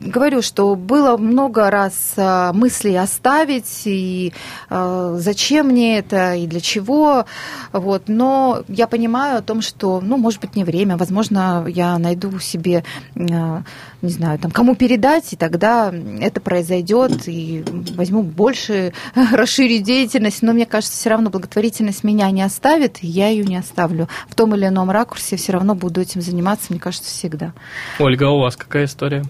говорю, 0.01 0.41
что 0.41 0.75
было 0.75 1.17
много 1.17 1.69
раз 1.69 2.13
а, 2.17 2.53
мыслей 2.53 2.95
оставить, 2.97 3.83
и 3.85 4.33
а, 4.69 5.15
зачем 5.17 5.67
мне 5.67 5.97
это, 5.99 6.35
и 6.35 6.47
для 6.47 6.59
чего. 6.59 7.25
Вот. 7.71 8.03
Но 8.07 8.63
я 8.67 8.87
понимаю 8.87 9.39
о 9.39 9.41
том, 9.41 9.61
что, 9.61 10.01
ну, 10.01 10.17
может 10.17 10.41
быть, 10.41 10.55
не 10.55 10.63
время. 10.63 10.97
Возможно, 10.97 11.65
я 11.67 11.97
найду 11.97 12.39
себе, 12.39 12.83
а, 13.15 13.63
не 14.01 14.09
знаю, 14.09 14.39
там, 14.39 14.51
кому 14.51 14.75
передать, 14.75 15.33
и 15.33 15.35
тогда 15.35 15.93
это 16.19 16.41
произойдет, 16.41 17.27
и 17.27 17.63
возьму 17.95 18.23
больше, 18.23 18.93
расширить 19.31 19.83
деятельность. 19.83 20.41
Но 20.41 20.53
мне 20.53 20.65
кажется, 20.65 20.95
все 20.95 21.09
равно 21.09 21.29
благотворительность 21.29 22.03
меня 22.03 22.29
не 22.31 22.41
оставит, 22.41 23.03
и 23.03 23.07
я 23.07 23.29
ее 23.29 23.43
не 23.43 23.57
оставлю. 23.57 24.07
В 24.29 24.35
том 24.35 24.55
или 24.55 24.67
ином 24.67 24.91
ракурсе 24.91 25.35
все 25.35 25.53
равно 25.53 25.75
буду 25.75 26.01
этим 26.01 26.21
заниматься, 26.21 26.67
мне 26.69 26.79
кажется, 26.79 27.09
всегда. 27.09 27.53
Ольга, 27.99 28.29
у 28.29 28.39
вас 28.39 28.55
какая 28.55 28.85
история? 28.85 29.23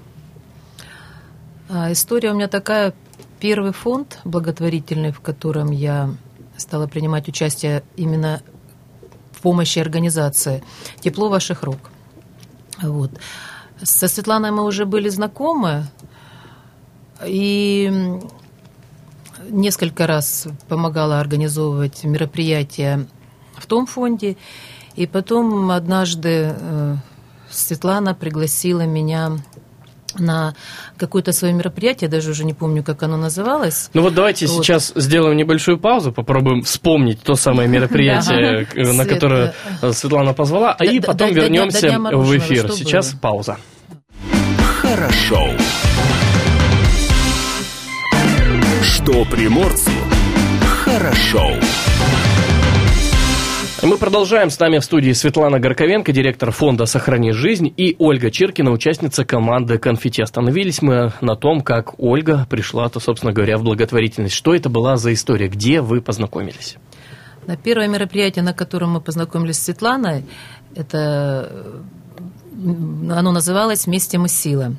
А, 1.70 1.92
История 1.92 2.32
у 2.32 2.36
меня 2.36 2.48
такая. 2.48 2.94
Первый 3.40 3.72
фонд 3.72 4.20
благотворительный, 4.24 5.12
в 5.12 5.20
котором 5.20 5.70
я 5.70 6.10
стала 6.56 6.88
принимать 6.88 7.28
участие 7.28 7.84
именно 7.96 8.42
в 9.32 9.42
помощи 9.42 9.78
организации 9.78 10.64
«Тепло 11.02 11.30
ваших 11.30 11.62
рук». 11.64 11.78
Вот. 12.82 13.12
Со 13.84 14.08
Светланой 14.08 14.52
мы 14.52 14.64
уже 14.64 14.86
были 14.86 15.10
знакомы, 15.10 15.86
и 17.24 17.92
несколько 19.50 20.08
раз 20.08 20.48
помогала 20.68 21.20
организовывать 21.20 22.04
мероприятия 22.04 23.08
в 23.56 23.66
том 23.66 23.86
фонде. 23.86 24.38
И 24.96 25.06
потом 25.06 25.70
однажды 25.70 26.56
э, 26.58 26.96
Светлана 27.50 28.16
пригласила 28.16 28.86
меня 28.86 29.38
на 30.18 30.56
какое-то 30.98 31.32
свое 31.32 31.54
мероприятие, 31.54 32.10
даже 32.10 32.32
уже 32.32 32.44
не 32.44 32.54
помню, 32.54 32.84
как 32.84 33.04
оно 33.04 33.18
называлось. 33.18 33.90
Ну 33.94 34.02
вот 34.02 34.14
давайте 34.14 34.48
Вот. 34.48 34.64
сейчас 34.64 34.94
сделаем 34.96 35.38
небольшую 35.38 35.80
паузу, 35.80 36.12
попробуем 36.12 36.64
вспомнить 36.64 37.22
то 37.22 37.36
самое 37.36 37.68
мероприятие, 37.70 38.68
на 38.94 39.06
которое 39.06 39.54
Светлана 39.92 40.34
позвала, 40.34 40.76
а 40.78 40.86
и 40.86 41.00
потом 41.00 41.34
вернемся 41.34 42.00
в 42.00 42.38
эфир. 42.38 42.72
Сейчас 42.72 43.14
пауза. 43.20 43.58
Хорошо. 44.82 45.50
Что 48.84 49.26
приморцу 49.26 49.92
хорошо. 50.88 51.52
И 51.52 51.87
Мы 53.88 53.98
продолжаем. 53.98 54.50
С 54.50 54.60
нами 54.60 54.80
в 54.80 54.84
студии 54.84 55.14
Светлана 55.14 55.62
Горковенко, 55.62 56.12
директор 56.12 56.52
фонда 56.52 56.86
«Сохрани 56.86 57.32
жизнь», 57.32 57.74
и 57.78 57.96
Ольга 58.00 58.30
Чиркина, 58.30 58.72
участница 58.72 59.24
команды 59.24 59.78
«Конфетти». 59.78 60.22
Остановились 60.22 60.82
мы 60.82 61.14
на 61.22 61.38
том, 61.38 61.62
как 61.62 61.98
Ольга 61.98 62.46
пришла-то, 62.50 63.00
собственно 63.00 63.32
говоря, 63.32 63.58
в 63.58 63.64
благотворительность. 63.64 64.36
Что 64.36 64.54
это 64.54 64.68
была 64.68 64.98
за 64.98 65.14
история? 65.14 65.48
Где 65.48 65.80
вы 65.80 66.02
познакомились? 66.02 66.76
На 67.46 67.56
первое 67.56 67.88
мероприятие, 67.88 68.44
на 68.44 68.52
котором 68.52 68.92
мы 68.92 69.00
познакомились 69.00 69.56
с 69.56 69.64
Светланой, 69.64 70.26
это 70.76 71.80
оно 72.54 73.32
называлось 73.32 73.86
«Вместе 73.86 74.18
мы 74.18 74.28
сила». 74.28 74.76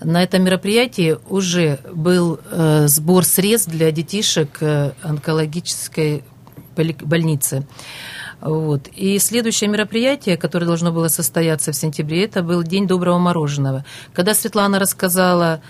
На 0.00 0.24
этом 0.24 0.42
мероприятии 0.42 1.16
уже 1.28 1.78
был 1.92 2.40
э, 2.50 2.88
сбор 2.88 3.24
средств 3.24 3.70
для 3.70 3.92
детишек 3.92 4.58
э, 4.60 4.92
онкологической 5.02 6.24
больницы. 7.02 7.66
Вот. 8.40 8.88
И 8.94 9.18
следующее 9.18 9.68
мероприятие, 9.68 10.36
которое 10.36 10.66
должно 10.66 10.92
было 10.92 11.08
состояться 11.08 11.72
в 11.72 11.76
сентябре, 11.76 12.24
это 12.24 12.42
был 12.42 12.62
День 12.62 12.86
доброго 12.86 13.18
мороженого. 13.18 13.84
Когда 14.12 14.34
Светлана 14.34 14.78
рассказала 14.78 15.60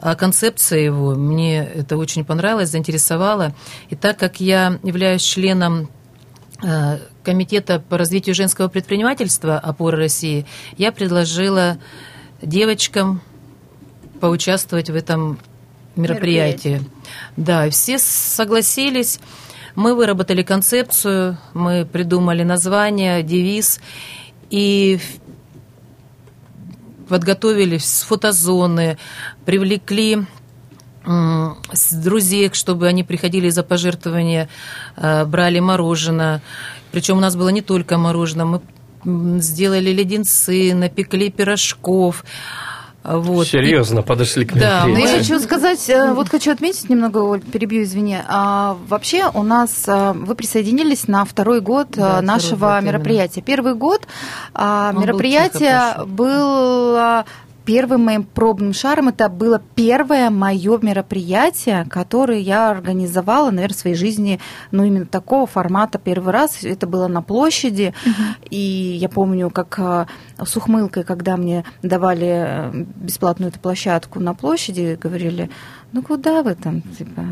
о 0.00 0.14
концепции 0.16 0.84
его, 0.84 1.14
мне 1.14 1.64
это 1.64 1.96
очень 1.96 2.24
понравилось, 2.24 2.70
заинтересовало. 2.70 3.54
И 3.90 3.96
так 3.96 4.18
как 4.18 4.40
я 4.40 4.78
являюсь 4.82 5.22
членом 5.22 5.90
э, 6.62 6.98
Комитета 7.22 7.78
по 7.78 7.98
развитию 7.98 8.34
женского 8.34 8.68
предпринимательства 8.68 9.58
«Опоры 9.58 9.98
России», 9.98 10.46
я 10.76 10.92
предложила 10.92 11.78
девочкам 12.42 13.20
поучаствовать 14.20 14.90
в 14.90 14.94
этом 14.94 15.38
мероприятии. 15.96 16.82
Да, 17.36 17.66
и 17.66 17.70
все 17.70 17.98
согласились. 17.98 19.20
Мы 19.74 19.94
выработали 19.94 20.42
концепцию, 20.42 21.36
мы 21.52 21.84
придумали 21.84 22.44
название, 22.44 23.22
девиз 23.22 23.80
и 24.50 25.00
подготовили 27.08 27.78
фотозоны, 27.78 28.98
привлекли 29.44 30.26
друзей, 31.92 32.50
чтобы 32.52 32.86
они 32.86 33.04
приходили 33.04 33.50
за 33.50 33.62
пожертвования, 33.62 34.48
э, 34.96 35.24
брали 35.26 35.58
мороженое. 35.58 36.40
Причем 36.92 37.18
у 37.18 37.20
нас 37.20 37.36
было 37.36 37.50
не 37.50 37.60
только 37.60 37.98
мороженое, 37.98 38.46
мы 38.46 38.62
сделали 39.40 39.90
леденцы, 39.90 40.72
напекли 40.74 41.30
пирожков. 41.30 42.24
Вот. 43.04 43.46
Серьезно 43.46 44.00
подошли 44.02 44.46
к 44.46 44.54
Да, 44.54 44.86
Но 44.86 44.98
я 44.98 45.18
хочу 45.18 45.38
сказать, 45.38 45.90
э, 45.90 46.14
вот 46.14 46.30
хочу 46.30 46.50
отметить 46.50 46.88
немного, 46.88 47.18
Оль, 47.18 47.40
перебью, 47.42 47.82
извини. 47.82 48.18
А, 48.26 48.78
вообще 48.88 49.30
у 49.34 49.42
нас, 49.42 49.84
а, 49.86 50.14
вы 50.14 50.34
присоединились 50.34 51.06
на 51.06 51.26
второй 51.26 51.60
год 51.60 51.88
Да, 51.90 52.06
второй 52.06 52.22
нашего 52.22 52.66
год 52.66 52.78
именно. 52.78 52.92
мероприятия. 52.92 53.42
Первый 53.42 53.74
год 53.74 54.06
а, 54.54 54.92
был 54.92 55.02
мероприятие 55.02 55.58
тихо 55.58 55.92
прошел. 55.96 56.06
было 56.06 57.24
первым 57.64 58.04
моим 58.04 58.24
пробным 58.24 58.72
шаром. 58.72 59.08
Это 59.08 59.28
было 59.28 59.60
первое 59.74 60.30
мое 60.30 60.78
мероприятие, 60.80 61.86
которое 61.88 62.40
я 62.40 62.70
организовала, 62.70 63.50
наверное, 63.50 63.74
в 63.74 63.78
своей 63.78 63.96
жизни, 63.96 64.40
ну, 64.70 64.84
именно 64.84 65.06
такого 65.06 65.46
формата 65.46 65.98
первый 65.98 66.32
раз. 66.32 66.62
Это 66.62 66.86
было 66.86 67.08
на 67.08 67.22
площади. 67.22 67.94
И 68.50 68.58
я 69.00 69.08
помню, 69.08 69.50
как 69.50 69.78
а, 69.78 70.06
с 70.42 70.56
ухмылкой, 70.56 71.04
когда 71.04 71.36
мне 71.36 71.64
давали 71.82 72.44
э, 72.46 72.84
бесплатную 72.96 73.50
эту 73.50 73.60
площадку 73.60 74.20
на 74.20 74.34
площади, 74.34 74.98
говорили, 75.00 75.50
ну 75.94 76.02
куда 76.02 76.42
вы 76.42 76.56
там, 76.56 76.82
типа, 76.82 77.24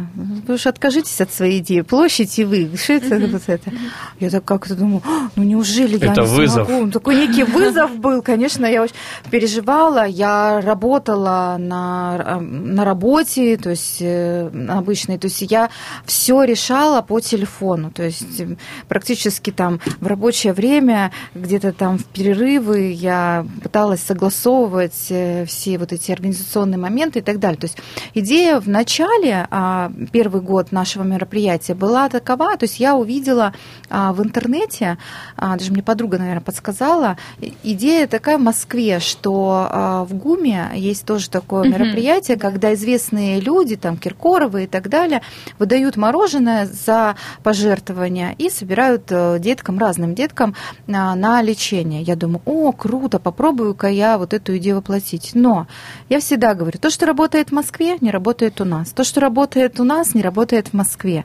вы 0.46 0.54
уж 0.54 0.66
откажитесь 0.68 1.20
от 1.20 1.32
своей 1.32 1.58
идеи, 1.58 1.80
площадь 1.80 2.38
и 2.38 2.44
вы, 2.44 2.70
что 2.76 2.92
это 2.92 3.18
вот 3.26 3.42
это? 3.48 3.72
Я 4.20 4.30
так 4.30 4.44
как-то 4.44 4.76
думаю, 4.76 5.02
«А, 5.04 5.30
ну 5.34 5.42
неужели 5.42 5.98
я 5.98 6.12
Это 6.12 6.20
не 6.20 6.26
вызов. 6.28 6.68
смогу? 6.68 6.86
Ну, 6.86 6.92
Такой 6.92 7.16
некий 7.16 7.42
вызов 7.42 7.96
был, 7.96 8.22
конечно, 8.22 8.64
я 8.64 8.84
очень 8.84 8.94
переживала, 9.32 10.06
я 10.06 10.60
работала 10.60 11.56
на, 11.58 12.38
на 12.40 12.84
работе, 12.84 13.56
то 13.56 13.70
есть 13.70 13.96
э, 14.00 14.48
обычной, 14.68 15.18
то 15.18 15.26
есть 15.26 15.42
я 15.42 15.68
все 16.06 16.44
решала 16.44 17.02
по 17.02 17.18
телефону, 17.18 17.90
то 17.90 18.04
есть 18.04 18.42
практически 18.86 19.50
там 19.50 19.80
в 20.00 20.06
рабочее 20.06 20.52
время, 20.52 21.10
где-то 21.34 21.72
там 21.72 21.98
в 21.98 22.04
перерывы 22.04 22.92
я 22.92 23.44
пыталась 23.60 24.02
согласовывать 24.02 25.06
э, 25.10 25.46
все 25.46 25.78
вот 25.78 25.92
эти 25.92 26.12
организационные 26.12 26.78
моменты 26.78 27.18
и 27.18 27.22
так 27.22 27.40
далее. 27.40 27.58
То 27.58 27.66
есть 27.66 27.78
идея 28.14 28.51
в 28.60 28.68
начале, 28.68 29.46
а, 29.50 29.90
первый 30.12 30.40
год 30.40 30.72
нашего 30.72 31.02
мероприятия 31.02 31.74
была 31.74 32.08
такова, 32.08 32.56
то 32.56 32.64
есть 32.64 32.80
я 32.80 32.96
увидела 32.96 33.52
а, 33.88 34.12
в 34.12 34.22
интернете, 34.22 34.98
а, 35.36 35.56
даже 35.56 35.72
мне 35.72 35.82
подруга, 35.82 36.18
наверное, 36.18 36.40
подсказала, 36.42 37.16
идея 37.62 38.06
такая 38.06 38.38
в 38.38 38.42
Москве, 38.42 38.98
что 39.00 40.06
в 40.08 40.14
ГУМе 40.14 40.70
есть 40.74 41.04
тоже 41.04 41.30
такое 41.30 41.62
Мгм. 41.64 41.72
мероприятие, 41.72 42.36
когда 42.36 42.74
известные 42.74 43.40
люди, 43.40 43.76
там 43.76 43.96
Киркоровы 43.96 44.64
и 44.64 44.66
так 44.66 44.88
далее, 44.88 45.22
выдают 45.58 45.96
мороженое 45.96 46.66
за 46.66 47.16
пожертвования 47.42 48.34
и 48.38 48.50
собирают 48.50 49.04
э, 49.10 49.38
деткам, 49.38 49.78
разным 49.78 50.14
деткам 50.14 50.54
на 50.86 51.42
лечение. 51.42 52.02
Я 52.02 52.16
думаю, 52.16 52.42
о, 52.44 52.72
круто, 52.72 53.18
попробую-ка 53.18 53.88
я 53.88 54.18
вот 54.18 54.34
эту 54.34 54.56
идею 54.56 54.76
воплотить. 54.76 55.30
Но 55.34 55.66
я 56.08 56.20
всегда 56.20 56.54
говорю, 56.54 56.78
то, 56.78 56.90
что 56.90 57.06
работает 57.06 57.50
в 57.50 57.52
Москве, 57.52 57.96
не 58.00 58.10
работает 58.10 58.31
у 58.60 58.64
нас. 58.64 58.90
То, 58.92 59.04
что 59.04 59.20
работает 59.20 59.80
у 59.80 59.84
нас, 59.84 60.14
не 60.14 60.22
работает 60.22 60.68
в 60.68 60.72
Москве. 60.72 61.24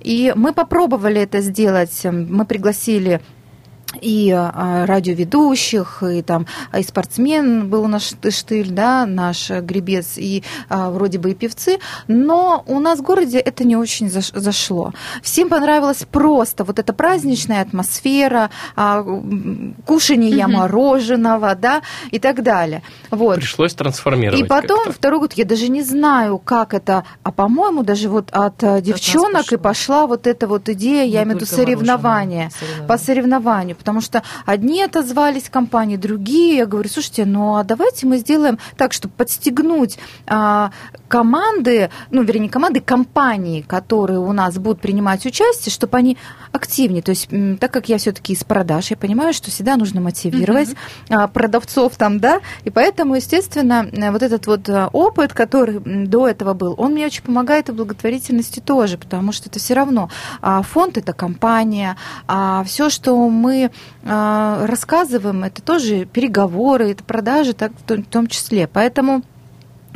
И 0.00 0.32
мы 0.36 0.52
попробовали 0.52 1.20
это 1.20 1.40
сделать. 1.40 2.04
Мы 2.04 2.44
пригласили 2.44 3.20
и 4.00 4.30
а, 4.30 4.86
радиоведущих, 4.86 6.02
и 6.02 6.22
там 6.22 6.46
и 6.76 6.82
спортсмен 6.82 7.68
был 7.68 7.84
у 7.84 7.88
нас 7.88 8.14
Штыль, 8.30 8.70
да, 8.70 9.06
наш 9.06 9.50
гребец, 9.50 10.14
и 10.16 10.42
а, 10.68 10.90
вроде 10.90 11.18
бы 11.18 11.30
и 11.30 11.34
певцы, 11.34 11.78
но 12.08 12.64
у 12.66 12.80
нас 12.80 12.98
в 12.98 13.02
городе 13.02 13.38
это 13.38 13.64
не 13.64 13.76
очень 13.76 14.10
зашло. 14.10 14.92
Всем 15.22 15.48
понравилась 15.48 16.04
просто 16.10 16.64
вот 16.64 16.78
эта 16.78 16.92
праздничная 16.92 17.62
атмосфера, 17.62 18.50
а, 18.76 19.04
кушание 19.86 20.46
угу. 20.46 20.54
мороженого, 20.54 21.54
да, 21.54 21.82
и 22.10 22.18
так 22.18 22.42
далее. 22.42 22.82
Вот. 23.10 23.36
Пришлось 23.36 23.74
трансформировать. 23.74 24.40
И 24.40 24.44
потом 24.44 24.92
второй 24.92 25.20
год, 25.20 25.32
я 25.34 25.44
даже 25.44 25.68
не 25.68 25.82
знаю, 25.82 26.38
как 26.38 26.74
это, 26.74 27.04
а 27.22 27.32
по-моему, 27.32 27.82
даже 27.82 28.08
вот 28.08 28.28
от 28.32 28.62
а, 28.64 28.80
девчонок 28.80 29.52
и 29.52 29.56
пошла 29.56 30.06
вот 30.06 30.26
эта 30.26 30.46
вот 30.46 30.68
идея, 30.68 31.04
я 31.04 31.22
имею 31.22 31.38
в 31.38 31.40
виду 31.42 31.46
соревнования, 31.46 32.50
по 32.88 32.98
соревнованию 32.98 33.76
потому 33.84 34.00
что 34.00 34.22
одни 34.46 34.82
отозвались 34.82 35.50
компании, 35.50 35.96
другие. 35.96 36.56
Я 36.56 36.66
говорю, 36.66 36.88
слушайте, 36.88 37.26
ну 37.26 37.56
а 37.56 37.64
давайте 37.64 38.06
мы 38.06 38.16
сделаем 38.16 38.58
так, 38.78 38.94
чтобы 38.94 39.12
подстегнуть 39.14 39.98
а, 40.26 40.70
команды, 41.08 41.90
ну, 42.10 42.22
вернее, 42.22 42.48
команды, 42.48 42.80
компании, 42.80 43.60
которые 43.60 44.20
у 44.20 44.32
нас 44.32 44.56
будут 44.58 44.80
принимать 44.80 45.26
участие, 45.26 45.70
чтобы 45.70 45.98
они 45.98 46.16
активнее. 46.50 47.02
То 47.02 47.10
есть, 47.10 47.28
так 47.60 47.70
как 47.70 47.90
я 47.90 47.98
все-таки 47.98 48.32
из 48.32 48.42
продаж, 48.42 48.90
я 48.90 48.96
понимаю, 48.96 49.34
что 49.34 49.50
всегда 49.50 49.76
нужно 49.76 50.00
мотивировать 50.00 50.74
uh-huh. 51.08 51.28
продавцов 51.28 51.96
там, 51.96 52.20
да, 52.20 52.40
и 52.64 52.70
поэтому, 52.70 53.16
естественно, 53.16 53.86
вот 54.12 54.22
этот 54.22 54.46
вот 54.46 54.68
а, 54.68 54.88
опыт, 54.92 55.34
который 55.34 55.80
до 55.80 56.26
этого 56.26 56.54
был, 56.54 56.74
он 56.78 56.92
мне 56.92 57.06
очень 57.06 57.22
помогает 57.22 57.68
и 57.68 57.72
в 57.72 57.74
благотворительности 57.74 58.60
тоже, 58.60 58.96
потому 58.96 59.32
что 59.32 59.50
это 59.50 59.58
все 59.58 59.74
равно 59.74 60.08
а, 60.40 60.62
фонд 60.62 60.96
это 60.96 61.12
компания, 61.12 61.96
а 62.26 62.64
все, 62.64 62.88
что 62.88 63.28
мы 63.28 63.70
рассказываем, 64.02 65.44
это 65.44 65.62
тоже 65.62 66.04
переговоры, 66.04 66.90
это 66.90 67.04
продажи, 67.04 67.54
так 67.54 67.72
в 67.86 68.02
том 68.04 68.26
числе. 68.26 68.66
Поэтому 68.66 69.22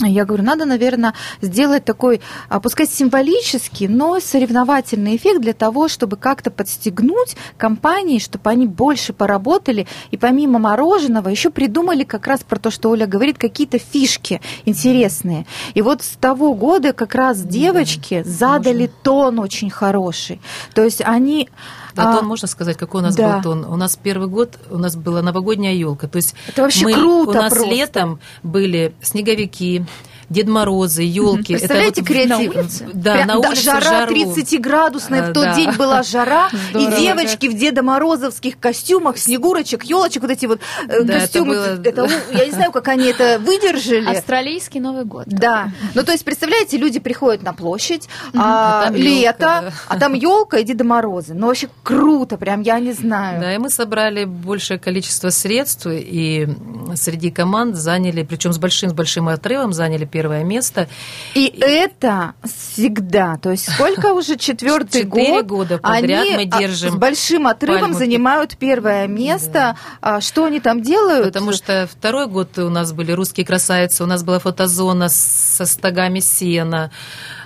я 0.06 0.24
говорю, 0.24 0.44
надо, 0.44 0.64
наверное, 0.64 1.14
сделать 1.40 1.84
такой, 1.84 2.20
а, 2.48 2.60
пускай 2.60 2.86
символический, 2.86 3.88
но 3.88 4.20
соревновательный 4.20 5.16
эффект 5.16 5.40
для 5.40 5.54
того, 5.54 5.88
чтобы 5.88 6.16
как-то 6.16 6.52
подстегнуть 6.52 7.36
компании, 7.56 8.20
чтобы 8.20 8.48
они 8.50 8.66
больше 8.66 9.12
поработали 9.12 9.88
и 10.12 10.16
помимо 10.16 10.60
мороженого 10.60 11.28
еще 11.28 11.50
придумали 11.50 12.04
как 12.04 12.28
раз 12.28 12.40
про 12.44 12.60
то, 12.60 12.70
что 12.70 12.90
Оля 12.90 13.06
говорит, 13.06 13.38
какие-то 13.38 13.78
фишки 13.78 14.40
интересные. 14.64 15.46
И 15.74 15.82
вот 15.82 16.02
с 16.02 16.10
того 16.10 16.54
года 16.54 16.92
как 16.92 17.16
раз 17.16 17.40
девочки 17.42 18.22
да, 18.24 18.30
задали 18.30 18.82
можно. 18.82 18.94
тон 19.02 19.38
очень 19.40 19.70
хороший. 19.70 20.40
То 20.74 20.84
есть 20.84 21.02
они 21.04 21.48
да, 21.98 22.12
а, 22.12 22.16
тон 22.16 22.26
можно 22.26 22.48
сказать, 22.48 22.76
какой 22.76 23.00
у 23.00 23.04
нас 23.04 23.16
да. 23.16 23.36
был 23.36 23.42
тон? 23.42 23.64
У 23.64 23.76
нас 23.76 23.98
первый 24.00 24.28
год, 24.28 24.58
у 24.70 24.78
нас 24.78 24.96
была 24.96 25.22
новогодняя 25.22 25.74
елка. 25.74 26.08
То 26.08 26.16
есть 26.16 26.34
это 26.46 26.62
вообще 26.62 26.84
мы, 26.84 26.94
круто 26.94 27.30
У 27.30 27.34
нас 27.34 27.52
просто. 27.52 27.70
летом 27.74 28.20
были 28.42 28.94
снеговики, 29.02 29.84
Дед 30.30 30.46
Морозы, 30.46 31.02
елки. 31.02 31.54
Представляете, 31.54 32.02
это 32.02 32.12
вот 32.12 32.18
креатив? 32.18 32.54
На 32.54 32.60
улице? 32.60 32.88
Да, 32.92 33.14
Прям, 33.14 33.26
на 33.28 33.38
улице 33.38 33.62
жара 33.62 33.80
жару. 33.80 34.14
30-градусная, 34.14 35.30
в 35.30 35.32
тот 35.32 35.44
да. 35.44 35.54
день 35.54 35.72
была 35.72 36.02
жара, 36.02 36.48
Здорово. 36.70 36.94
и 36.94 37.00
девочки 37.00 37.46
в 37.46 37.54
Деда 37.54 37.82
Морозовских 37.82 38.58
костюмах, 38.58 39.16
снегурочек, 39.16 39.84
елочек, 39.84 40.22
вот 40.22 40.30
эти 40.30 40.44
вот 40.44 40.60
э, 40.86 41.02
да, 41.02 41.20
костюмы. 41.20 41.54
Это, 41.54 41.92
было... 41.92 42.06
это, 42.06 42.10
я 42.32 42.44
не 42.44 42.52
знаю, 42.52 42.72
как 42.72 42.88
они 42.88 43.06
это 43.06 43.38
выдержали. 43.38 44.06
Австралийский 44.06 44.80
Новый 44.80 45.04
год. 45.04 45.24
Да. 45.28 45.70
Ну, 45.94 46.04
то 46.04 46.12
есть, 46.12 46.24
представляете, 46.24 46.76
люди 46.76 47.00
приходят 47.00 47.42
на 47.42 47.54
площадь, 47.54 48.06
а, 48.34 48.88
а 48.88 48.90
лето, 48.90 49.72
а 49.88 49.98
там 49.98 50.12
елка 50.12 50.58
и 50.58 50.64
Деда 50.64 50.84
Морозы. 50.84 51.32
Ну, 51.32 51.46
вообще 51.46 51.68
круто, 51.82 52.36
прям, 52.36 52.60
я 52.60 52.78
не 52.80 52.92
знаю. 52.92 53.40
Да, 53.40 53.54
и 53.54 53.58
мы 53.58 53.70
собрали 53.70 54.26
большее 54.26 54.78
количество 54.78 55.30
средств, 55.30 55.86
и 55.88 56.46
среди 56.96 57.30
команд 57.30 57.76
заняли, 57.76 58.24
причем 58.24 58.52
с 58.52 58.58
большим, 58.58 58.90
с 58.90 58.92
большим 58.92 59.28
отрывом 59.28 59.72
заняли 59.72 60.04
первое 60.04 60.17
место. 60.44 60.88
И, 61.34 61.46
и 61.46 61.60
это 61.60 62.34
всегда, 62.44 63.36
то 63.36 63.50
есть 63.50 63.70
сколько 63.72 64.12
уже 64.12 64.36
четвертый 64.38 65.04
год 65.04 65.46
года 65.46 65.78
подряд 65.78 66.26
они 66.26 66.36
мы 66.36 66.44
держим 66.44 66.92
с 66.92 66.96
большим 66.96 67.46
отрывом 67.46 67.80
пальму. 67.80 67.98
занимают 67.98 68.56
первое 68.56 69.06
место. 69.06 69.76
Да. 70.02 70.20
Что 70.20 70.44
они 70.44 70.60
там 70.60 70.82
делают? 70.82 71.26
Потому 71.26 71.52
что 71.52 71.88
второй 71.90 72.26
год 72.26 72.58
у 72.58 72.70
нас 72.70 72.92
были 72.92 73.12
русские 73.12 73.46
красавицы, 73.46 74.02
у 74.02 74.06
нас 74.06 74.22
была 74.22 74.38
фотозона 74.38 75.08
со 75.08 75.66
стогами 75.66 76.20
сена. 76.20 76.90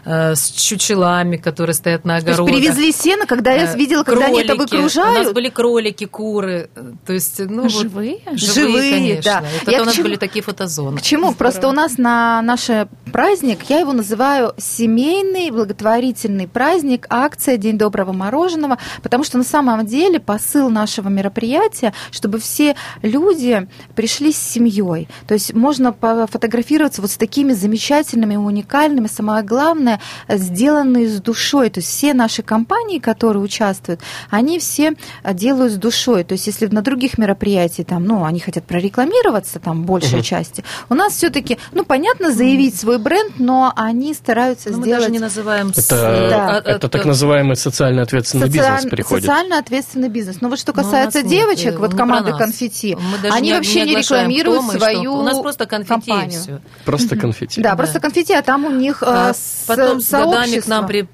Э, 0.05 0.35
с 0.35 0.51
чучелами, 0.51 1.37
которые 1.37 1.75
стоят 1.75 2.05
на 2.05 2.17
огородах. 2.17 2.47
То 2.47 2.53
есть 2.53 2.75
привезли 2.75 2.93
сено, 2.93 3.25
когда 3.25 3.53
я 3.53 3.73
э, 3.73 3.77
видела, 3.77 4.03
когда 4.03 4.27
кролики. 4.27 4.41
они 4.41 4.45
это 4.45 4.57
выгружают? 4.57 5.21
У 5.21 5.23
нас 5.23 5.33
были 5.33 5.49
кролики, 5.49 6.07
куры. 6.07 6.71
То 7.07 7.13
есть, 7.13 7.39
ну, 7.39 7.69
живые? 7.69 8.19
Вот, 8.27 8.37
живые, 8.37 8.93
конечно. 8.93 9.23
Да. 9.23 9.45
Это 9.63 9.71
я 9.71 9.83
у 9.83 9.85
нас 9.85 9.95
чему, 9.95 10.05
были 10.05 10.17
такие 10.17 10.43
фотозоны. 10.43 10.99
К 10.99 11.03
чему? 11.03 11.27
Здорово. 11.27 11.39
Просто 11.39 11.69
у 11.69 11.73
нас 11.73 11.99
на 11.99 12.43
наш 12.43 12.69
праздник, 13.13 13.61
я 13.69 13.79
его 13.79 13.93
называю 13.93 14.55
семейный 14.59 15.51
благотворительный 15.51 16.49
праздник, 16.49 17.07
акция 17.09 17.57
День 17.57 17.79
доброго 17.79 18.13
мороженого, 18.13 18.79
потому 19.05 19.23
что 19.23 19.39
на 19.39 19.45
самом 19.45 19.87
деле 19.87 20.19
посыл 20.19 20.69
нашего 20.69 21.11
мероприятия, 21.11 21.95
чтобы 22.11 22.41
все 22.41 22.75
люди 23.03 23.69
пришли 23.95 24.33
с 24.33 24.39
семьей. 24.39 25.09
То 25.29 25.35
есть 25.35 25.55
можно 25.55 25.93
пофотографироваться 25.93 27.03
вот 27.03 27.11
с 27.13 27.17
такими 27.17 27.53
замечательными, 27.53 28.35
уникальными, 28.35 29.07
самое 29.07 29.45
главное, 29.45 29.92
главное, 29.93 30.01
сделаны 30.29 31.09
с 31.09 31.21
душой. 31.21 31.71
То 31.71 31.79
есть 31.79 31.89
все 31.89 32.15
наши 32.15 32.43
компании, 32.43 32.99
которые 32.99 33.43
участвуют, 33.43 34.01
они 34.31 34.59
все 34.59 34.95
делают 35.33 35.73
с 35.73 35.77
душой. 35.77 36.25
То 36.25 36.33
есть 36.33 36.47
если 36.47 36.67
на 36.67 36.83
других 36.83 37.19
мероприятиях, 37.19 37.89
там, 37.89 38.05
ну, 38.05 38.25
они 38.25 38.41
хотят 38.41 38.65
прорекламироваться, 38.65 39.59
там, 39.59 39.85
большей 39.85 40.19
угу. 40.19 40.25
части, 40.25 40.65
у 40.89 40.95
нас 40.95 41.15
все-таки, 41.15 41.59
ну, 41.73 41.85
понятно, 41.85 42.33
заявить 42.33 42.79
свой 42.79 42.99
бренд, 42.99 43.35
но 43.39 43.73
они 43.77 44.15
стараются 44.15 44.71
но 44.71 44.77
сделать... 44.77 44.91
Мы 44.91 45.01
даже 45.01 45.11
не 45.13 45.19
называем... 45.19 45.71
Это, 45.71 46.29
да. 46.31 46.59
это, 46.59 46.71
это 46.71 46.89
так 46.89 47.05
называемый 47.05 47.57
социально 47.57 48.03
ответственный 48.03 48.47
Социаль... 48.47 48.75
бизнес 48.75 48.91
приходит. 48.91 49.25
Социально 49.25 49.59
ответственный 49.59 50.09
бизнес. 50.09 50.41
Но 50.41 50.49
вот 50.49 50.59
что 50.59 50.73
касается 50.73 51.23
девочек, 51.23 51.73
нет, 51.73 51.79
вот 51.79 51.95
команды 51.95 52.33
конфетти, 52.33 52.97
они 53.31 53.49
не, 53.49 53.55
вообще 53.55 53.85
не, 53.85 53.97
рекламируют 53.97 54.65
свою 54.73 55.15
У 55.15 55.23
нас 55.23 55.39
просто 55.39 55.67
конфетти 55.67 56.11
компанию. 56.11 56.41
все. 56.41 56.61
Просто 56.85 57.17
конфетти. 57.23 57.63
Да, 57.63 57.71
да, 57.71 57.77
просто 57.77 58.01
конфетти, 58.01 58.35
а 58.35 58.43
там 58.43 58.65
у 58.65 58.71
них 58.71 59.03
а, 59.03 59.33
Потом 59.83 60.01
с 60.01 60.11
годами 60.11 60.61
к 60.61 60.67
нам 60.67 60.87
при... 60.87 61.09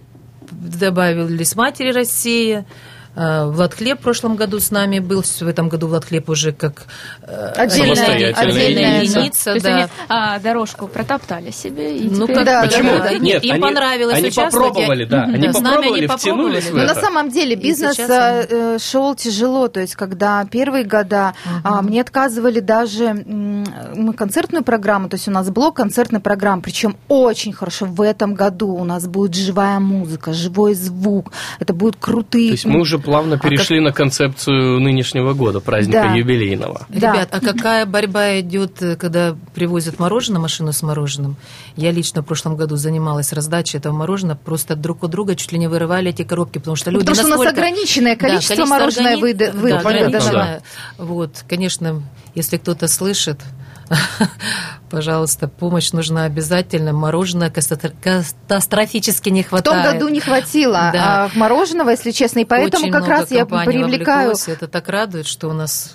добавились 0.50 1.57
матери 1.57 1.92
России, 1.92 2.64
Влад 3.18 3.74
Хлеб 3.74 3.98
в 3.98 4.02
прошлом 4.02 4.37
году 4.37 4.61
с 4.61 4.70
нами 4.70 5.00
был, 5.00 5.22
в 5.22 5.42
этом 5.42 5.68
году 5.68 5.88
Влад 5.88 6.04
Хлеб 6.04 6.28
уже 6.31 6.52
как 6.52 6.85
э, 7.22 7.52
отдельная, 7.57 8.33
отдельная 8.33 9.02
единица. 9.02 9.54
То 9.54 9.61
да. 9.61 9.74
они 9.74 9.87
а, 10.09 10.38
дорожку 10.38 10.87
протоптали 10.87 11.50
себе. 11.50 11.98
И 11.98 12.09
ну, 12.09 12.26
теперь... 12.26 12.44
да, 12.44 12.62
Почему? 12.62 12.98
Да, 12.98 12.98
да. 13.00 13.18
Нет, 13.18 13.44
им 13.44 13.54
они, 13.54 13.62
понравилось 13.62 14.18
они 14.18 14.31
попробовали, 14.31 15.04
да, 15.04 15.24
они 15.24 15.48
да, 15.48 15.52
попробовали, 15.52 16.07
они 16.07 16.59
это. 16.59 16.72
Но 16.72 16.85
на 16.85 16.94
самом 16.94 17.31
деле 17.31 17.57
бизнес 17.57 17.98
э, 17.98 18.78
шел 18.78 19.14
тяжело, 19.14 19.68
то 19.68 19.81
есть 19.81 19.96
когда 19.96 20.44
первые 20.44 20.85
года 20.85 21.35
угу. 21.64 21.83
мне 21.83 22.00
отказывали 22.00 22.61
даже 22.61 23.14
мы 23.14 24.12
концертную 24.12 24.62
программу, 24.62 25.09
то 25.09 25.16
есть 25.16 25.28
у 25.28 25.31
нас 25.31 25.50
блок 25.50 25.76
концертной 25.76 26.20
программы, 26.20 26.62
причем 26.62 26.96
очень 27.09 27.52
хорошо 27.52 27.87
в 27.87 28.00
этом 28.00 28.35
году 28.35 28.68
у 28.68 28.85
нас 28.85 29.07
будет 29.07 29.35
живая 29.35 29.81
музыка, 29.81 30.33
живой 30.33 30.74
звук, 30.74 31.33
это 31.59 31.74
будут 31.74 31.96
крутые. 31.96 32.48
То 32.48 32.52
есть 32.52 32.64
мы 32.64 32.81
уже 32.81 32.98
плавно 33.09 33.37
а 33.37 33.38
перешли 33.38 33.79
как... 33.79 33.85
на 33.85 33.92
концепцию 33.92 34.81
нынешнего 34.81 35.33
года, 35.33 35.61
праздника 35.61 36.09
да. 36.09 36.14
юбилейного. 36.14 36.87
Да. 36.88 37.12
Ребят, 37.12 37.29
а 37.33 37.40
какая 37.40 37.87
борьба 37.87 38.40
идет, 38.40 38.83
когда 38.99 39.35
привозят 39.55 39.99
мороженое, 39.99 40.40
машину 40.40 40.73
с 40.73 40.83
мороженым? 40.83 41.37
Я 41.77 41.90
лично 41.90 42.23
в 42.23 42.27
прошлом 42.27 42.57
году 42.57 42.77
занималась 42.77 43.33
раздачей 43.33 43.79
этого 43.79 43.94
мороженого, 43.94 44.37
просто 44.37 44.77
друг 44.77 45.03
у 45.03 45.09
друга 45.09 45.37
чуть 45.37 45.53
ли 45.53 45.59
не 45.59 45.68
вырывали 45.68 46.11
эти 46.11 46.23
коробки, 46.23 46.59
потому 46.59 46.77
что 46.77 46.90
люди 46.90 47.07
Потому 47.07 47.16
что 47.16 47.29
насколько... 47.29 47.40
у 47.40 47.53
нас 47.53 47.59
ограниченное 47.59 48.16
количество, 48.16 48.57
да, 48.57 48.62
количество 48.62 48.79
мороженое 48.79 49.16
органи... 49.16 49.23
выда... 49.23 49.53
да, 49.53 49.79
выдано. 49.79 50.33
Да. 50.33 50.61
Вот, 50.99 51.44
конечно, 51.49 52.03
если 52.35 52.59
кто-то 52.59 52.88
слышит, 52.88 53.40
Пожалуйста, 54.90 55.48
помощь 55.48 55.92
нужна 55.92 56.24
обязательно. 56.24 56.92
Мороженое 56.92 57.51
катастрофически 57.51 59.29
не 59.29 59.42
хватает. 59.42 59.81
В 59.81 59.83
том 59.83 59.92
году 59.92 60.09
не 60.09 60.20
хватило 60.20 60.90
да. 60.92 61.24
а 61.24 61.31
мороженого, 61.35 61.90
если 61.90 62.11
честно, 62.11 62.40
и 62.40 62.44
поэтому 62.44 62.85
Очень 62.85 62.92
как 62.92 63.07
раз 63.07 63.31
я 63.31 63.44
привлекаю... 63.44 64.35
Это 64.46 64.68
так 64.68 64.88
радует, 64.88 65.27
что 65.27 65.48
у 65.48 65.53
нас 65.53 65.94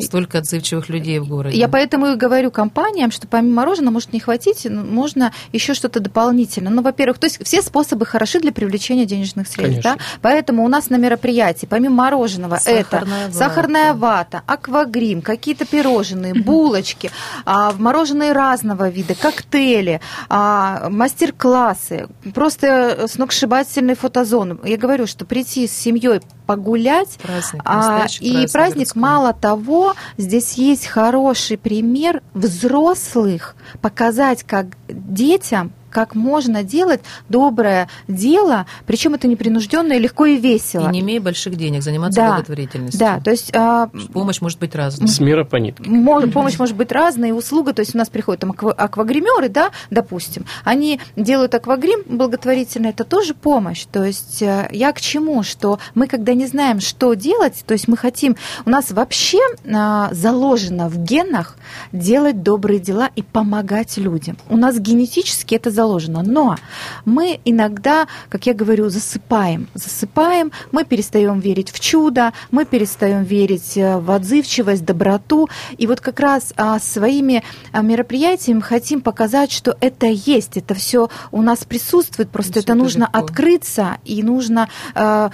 столько 0.00 0.38
отзывчивых 0.38 0.88
людей 0.88 1.18
в 1.18 1.28
городе. 1.28 1.58
Я 1.58 1.68
поэтому 1.68 2.08
и 2.08 2.16
говорю 2.16 2.50
компаниям, 2.50 3.10
что 3.10 3.26
помимо 3.26 3.56
мороженого 3.56 3.94
может 3.94 4.12
не 4.12 4.20
хватить, 4.20 4.66
можно 4.66 5.32
еще 5.52 5.74
что-то 5.74 6.00
дополнительное. 6.00 6.72
Ну, 6.72 6.82
во-первых, 6.82 7.18
то 7.18 7.26
есть 7.26 7.42
все 7.44 7.62
способы 7.62 8.06
хороши 8.06 8.40
для 8.40 8.52
привлечения 8.52 9.06
денежных 9.06 9.48
средств. 9.48 9.82
Да? 9.82 9.96
Поэтому 10.22 10.64
у 10.64 10.68
нас 10.68 10.90
на 10.90 10.96
мероприятии, 10.96 11.66
помимо 11.66 11.96
мороженого, 11.96 12.56
сахарная 12.56 12.80
это 12.80 13.26
вата. 13.26 13.32
сахарная 13.32 13.94
вата, 13.94 14.42
аквагрим, 14.46 15.22
какие-то 15.22 15.64
пирожные, 15.64 16.34
булочки, 16.42 17.10
а, 17.44 17.72
мороженые 17.72 18.32
разного 18.32 18.88
вида, 18.88 19.14
коктейли, 19.14 20.00
а, 20.28 20.88
мастер-классы, 20.90 22.08
просто 22.34 23.06
сногсшибательный 23.08 23.94
фотозон. 23.94 24.60
Я 24.64 24.76
говорю, 24.76 25.06
что 25.06 25.24
прийти 25.24 25.66
с 25.66 25.72
семьей 25.72 26.20
погулять. 26.48 27.18
Праздник, 27.22 27.62
А, 27.66 28.06
и 28.20 28.46
праздник 28.46 28.52
праздник, 28.52 28.96
мало 28.96 29.34
того, 29.34 29.94
здесь 30.16 30.54
есть 30.54 30.86
хороший 30.86 31.58
пример 31.58 32.22
взрослых 32.32 33.54
показать 33.82 34.44
как 34.44 34.68
детям, 34.88 35.72
как 35.90 36.14
можно 36.14 36.62
делать 36.62 37.00
доброе 37.28 37.88
дело, 38.06 38.66
причем 38.86 39.14
это 39.14 39.26
непринужденно 39.28 39.94
и 39.94 39.98
легко 39.98 40.26
и 40.26 40.36
весело. 40.36 40.88
И 40.88 40.92
не 40.92 41.00
имея 41.00 41.20
больших 41.20 41.56
денег, 41.56 41.82
заниматься 41.82 42.20
Да, 42.20 42.28
благотворительностью. 42.34 42.98
Да, 43.00 43.20
то 43.20 43.30
есть 43.30 43.54
а, 43.54 43.88
Помощь 44.12 44.40
может 44.40 44.58
быть 44.58 44.74
разной. 44.74 45.08
С 45.08 45.20
мира 45.20 45.44
по 45.44 45.56
нитке. 45.56 45.84
Мож- 45.84 46.30
помощь 46.30 46.58
может 46.58 46.76
быть 46.76 46.92
разная, 46.92 47.30
и 47.30 47.32
услуга, 47.32 47.72
то 47.72 47.80
есть 47.80 47.94
у 47.94 47.98
нас 47.98 48.08
приходят 48.08 48.40
там 48.40 48.52
аква- 48.52 48.72
аквагримеры, 48.72 49.48
да, 49.48 49.70
допустим, 49.90 50.44
они 50.64 51.00
делают 51.16 51.54
аквагрим 51.54 52.02
благотворительный, 52.06 52.90
это 52.90 53.04
тоже 53.04 53.34
помощь, 53.34 53.84
то 53.90 54.04
есть 54.04 54.42
э, 54.42 54.68
я 54.72 54.92
к 54.92 55.00
чему, 55.00 55.42
что 55.42 55.78
мы 55.94 56.06
когда 56.06 56.34
не 56.34 56.46
знаем, 56.46 56.80
что 56.80 57.14
делать, 57.14 57.64
то 57.66 57.72
есть 57.72 57.88
мы 57.88 57.96
хотим, 57.96 58.36
у 58.64 58.70
нас 58.70 58.90
вообще 58.90 59.38
а, 59.70 60.08
заложено 60.12 60.88
в 60.88 60.98
генах 60.98 61.56
делать 61.92 62.42
добрые 62.42 62.78
дела 62.80 63.10
и 63.16 63.22
помогать 63.22 63.96
людям, 63.96 64.36
у 64.48 64.56
нас 64.56 64.78
генетически 64.78 65.54
это 65.54 65.70
заложено, 65.78 66.22
но 66.22 66.56
мы 67.04 67.40
иногда, 67.44 68.06
как 68.28 68.46
я 68.46 68.54
говорю, 68.54 68.88
засыпаем, 68.88 69.68
засыпаем, 69.74 70.52
мы 70.72 70.84
перестаем 70.84 71.40
верить 71.40 71.70
в 71.70 71.80
чудо, 71.80 72.32
мы 72.50 72.64
перестаем 72.64 73.22
верить 73.24 73.76
э, 73.76 73.98
в 73.98 74.10
отзывчивость, 74.10 74.84
доброту. 74.84 75.48
И 75.76 75.86
вот 75.86 76.00
как 76.00 76.20
раз 76.20 76.52
а, 76.56 76.78
своими 76.78 77.42
а, 77.72 77.82
мероприятиями 77.82 78.60
хотим 78.60 79.00
показать, 79.00 79.52
что 79.52 79.76
это 79.80 80.06
есть, 80.06 80.56
это 80.56 80.74
все 80.74 81.08
у 81.32 81.42
нас 81.42 81.64
присутствует, 81.64 82.30
просто 82.30 82.58
это 82.60 82.68
это 82.68 82.74
нужно 82.74 83.04
легко. 83.04 83.18
открыться 83.18 83.98
и 84.04 84.22
нужно 84.22 84.68
э, 84.94 85.30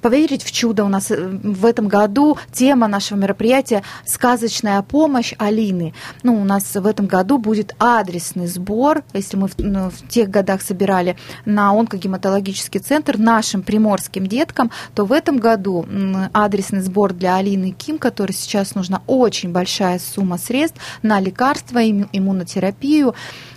поверить 0.00 0.42
в 0.42 0.52
чудо. 0.52 0.84
У 0.84 0.88
нас 0.88 1.10
э, 1.10 1.16
в 1.16 1.66
этом 1.66 1.88
году 1.88 2.38
тема 2.52 2.88
нашего 2.88 3.18
мероприятия 3.18 3.82
«Сказочная 4.06 4.82
помощь 4.82 5.34
Алины». 5.38 5.94
Ну, 6.22 6.40
у 6.40 6.44
нас 6.44 6.74
в 6.74 6.86
этом 6.86 7.06
году 7.06 7.38
будет 7.38 7.74
адресный 7.78 8.46
сбор, 8.46 9.02
если 9.12 9.36
мы 9.36 9.48
в, 9.48 9.58
в 9.64 10.08
тех 10.08 10.30
годах 10.30 10.62
собирали 10.62 11.16
на 11.44 11.70
онкогематологический 11.72 12.80
центр 12.80 13.18
нашим 13.18 13.62
приморским 13.62 14.26
деткам, 14.26 14.70
то 14.94 15.04
в 15.04 15.12
этом 15.12 15.38
году 15.38 15.86
адресный 16.32 16.80
сбор 16.80 17.12
для 17.12 17.36
Алины 17.36 17.70
Ким, 17.70 17.98
которой 17.98 18.32
сейчас 18.32 18.74
нужна 18.74 19.02
очень 19.06 19.52
большая 19.52 19.98
сумма 19.98 20.38
средств 20.38 20.80
на 21.02 21.20
лекарства, 21.20 21.82
имму- 21.82 22.08
иммунотерапию. 22.12 23.14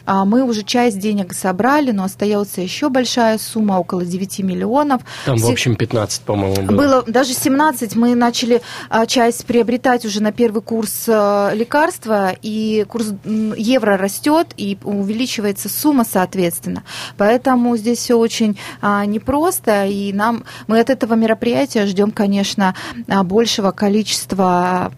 А 0.07 0.23
Мы 0.23 0.41
уже 0.43 0.63
часть 0.63 0.99
денег 0.99 1.33
собрали, 1.33 1.91
но 1.91 2.05
остается 2.05 2.61
еще 2.61 2.87
большая 2.87 3.37
сумма, 3.37 3.77
около 3.77 4.05
9 4.05 4.39
миллионов. 4.39 5.01
Там, 5.25 5.37
в 5.37 5.49
общем, 5.49 5.75
15, 5.75 6.21
по-моему, 6.21 6.65
было. 6.65 6.77
было 6.77 7.03
даже 7.05 7.33
17, 7.33 7.97
мы 7.97 8.15
начали 8.15 8.61
а, 8.89 9.05
часть 9.05 9.45
приобретать 9.45 10.05
уже 10.05 10.23
на 10.23 10.31
первый 10.31 10.61
курс 10.61 11.03
а, 11.09 11.51
лекарства, 11.53 12.33
и 12.41 12.85
курс 12.87 13.07
евро 13.25 13.97
растет, 13.97 14.47
и 14.55 14.77
увеличивается 14.81 15.67
сумма, 15.67 16.05
соответственно. 16.09 16.83
Поэтому 17.17 17.75
здесь 17.75 17.99
все 17.99 18.17
очень 18.17 18.57
непросто, 18.81 19.87
и 19.87 20.13
нам 20.13 20.45
мы 20.67 20.79
от 20.79 20.89
этого 20.89 21.15
мероприятия 21.15 21.85
ждем, 21.85 22.11
конечно, 22.11 22.75
большего 23.07 23.71
количества 23.71 24.93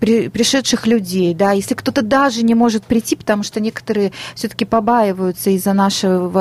при- 0.00 0.28
пришедших 0.28 0.86
людей. 0.86 1.34
Да. 1.34 1.52
Если 1.52 1.74
кто-то 1.74 2.00
даже 2.00 2.42
не 2.42 2.54
может 2.54 2.84
прийти, 2.84 3.14
потому 3.14 3.42
что 3.42 3.60
некоторые 3.60 4.12
все-таки 4.34 4.64
побаиваются 4.64 5.50
из-за 5.50 5.72
нашего 5.72 6.40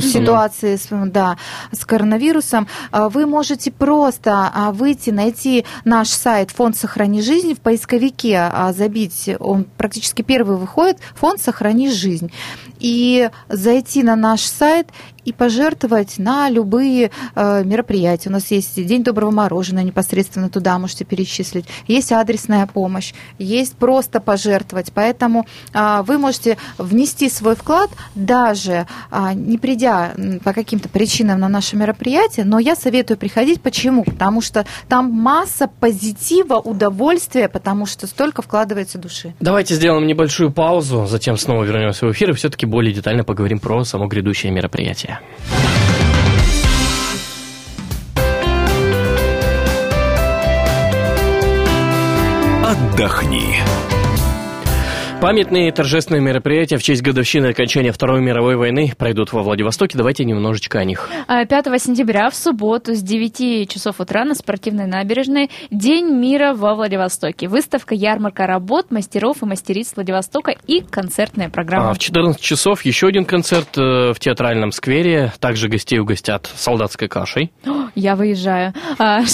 ситуации 0.00 0.76
с, 0.76 0.88
да, 0.90 1.36
с 1.72 1.84
коронавирусом, 1.84 2.68
а, 2.90 3.08
вы 3.08 3.26
можете 3.26 3.70
просто 3.70 4.50
а, 4.52 4.72
выйти, 4.72 5.10
найти 5.10 5.64
наш 5.84 6.08
сайт 6.08 6.50
«Фонд 6.50 6.76
«Сохрани 6.76 7.22
жизнь» 7.22 7.54
в 7.54 7.60
поисковике, 7.60 8.50
а, 8.52 8.72
забить, 8.72 9.30
он 9.38 9.64
практически 9.76 10.22
первый 10.22 10.56
выходит, 10.56 10.98
«Фонд 11.16 11.40
«Сохрани 11.40 11.90
жизнь», 11.90 12.30
и 12.78 13.30
зайти 13.48 14.02
на 14.02 14.16
наш 14.16 14.42
сайт 14.42 14.88
и 15.24 15.32
пожертвовать 15.32 16.18
на 16.18 16.48
любые 16.50 17.10
э, 17.34 17.64
мероприятия. 17.64 18.28
У 18.28 18.32
нас 18.32 18.50
есть 18.50 18.84
День 18.84 19.02
доброго 19.02 19.30
мороженого, 19.30 19.84
непосредственно 19.84 20.48
туда 20.48 20.78
можете 20.78 21.04
перечислить. 21.04 21.66
Есть 21.86 22.12
адресная 22.12 22.66
помощь, 22.66 23.12
есть 23.38 23.76
просто 23.76 24.20
пожертвовать. 24.20 24.92
Поэтому 24.92 25.46
а, 25.72 26.02
вы 26.02 26.18
можете 26.18 26.56
внести 26.78 27.28
свой 27.28 27.56
вклад, 27.56 27.90
даже 28.14 28.86
а, 29.10 29.34
не 29.34 29.58
придя 29.58 30.14
по 30.44 30.52
каким-то 30.52 30.88
причинам 30.88 31.40
на 31.40 31.48
наше 31.48 31.76
мероприятие, 31.76 32.44
но 32.44 32.58
я 32.58 32.76
советую 32.76 33.18
приходить. 33.18 33.60
Почему? 33.60 34.04
Потому 34.04 34.40
что 34.40 34.66
там 34.88 35.10
масса 35.10 35.68
позитива, 35.80 36.54
удовольствия, 36.54 37.48
потому 37.48 37.86
что 37.86 38.06
столько 38.06 38.42
вкладывается 38.42 38.98
души. 38.98 39.34
Давайте 39.40 39.74
сделаем 39.74 40.06
небольшую 40.06 40.52
паузу, 40.52 41.06
затем 41.06 41.36
снова 41.36 41.64
вернемся 41.64 42.06
в 42.06 42.12
эфир 42.12 42.30
и 42.30 42.32
все-таки 42.34 42.66
более 42.66 42.92
детально 42.92 43.24
поговорим 43.24 43.58
про 43.58 43.84
само 43.84 44.06
грядущее 44.06 44.52
мероприятие. 44.52 45.13
Отдохни. 52.64 53.93
Памятные 55.24 55.72
торжественные 55.72 56.20
мероприятия 56.20 56.76
в 56.76 56.82
честь 56.82 57.00
годовщины 57.00 57.46
окончания 57.46 57.92
Второй 57.92 58.20
мировой 58.20 58.56
войны 58.56 58.92
пройдут 58.94 59.32
во 59.32 59.42
Владивостоке. 59.42 59.96
Давайте 59.96 60.26
немножечко 60.26 60.78
о 60.78 60.84
них. 60.84 61.08
А, 61.28 61.46
5 61.46 61.80
сентября 61.80 62.28
в 62.28 62.34
субботу 62.34 62.94
с 62.94 63.00
9 63.00 63.66
часов 63.66 64.00
утра 64.00 64.26
на 64.26 64.34
спортивной 64.34 64.86
набережной 64.86 65.50
День 65.70 66.10
мира 66.10 66.52
во 66.52 66.74
Владивостоке. 66.74 67.48
Выставка, 67.48 67.94
ярмарка 67.94 68.46
работ, 68.46 68.90
мастеров 68.90 69.42
и 69.42 69.46
мастериц 69.46 69.94
Владивостока 69.96 70.54
и 70.66 70.82
концертная 70.82 71.48
программа. 71.48 71.88
А 71.88 71.94
в 71.94 71.98
14 71.98 72.38
часов 72.38 72.84
еще 72.84 73.06
один 73.06 73.24
концерт 73.24 73.78
э, 73.78 74.12
в 74.12 74.20
театральном 74.20 74.72
сквере. 74.72 75.32
Также 75.40 75.70
гостей 75.70 76.00
угостят 76.00 76.50
солдатской 76.54 77.08
кашей. 77.08 77.50
Я 77.94 78.16
выезжаю. 78.16 78.74
А, 78.98 79.20
6 79.22 79.32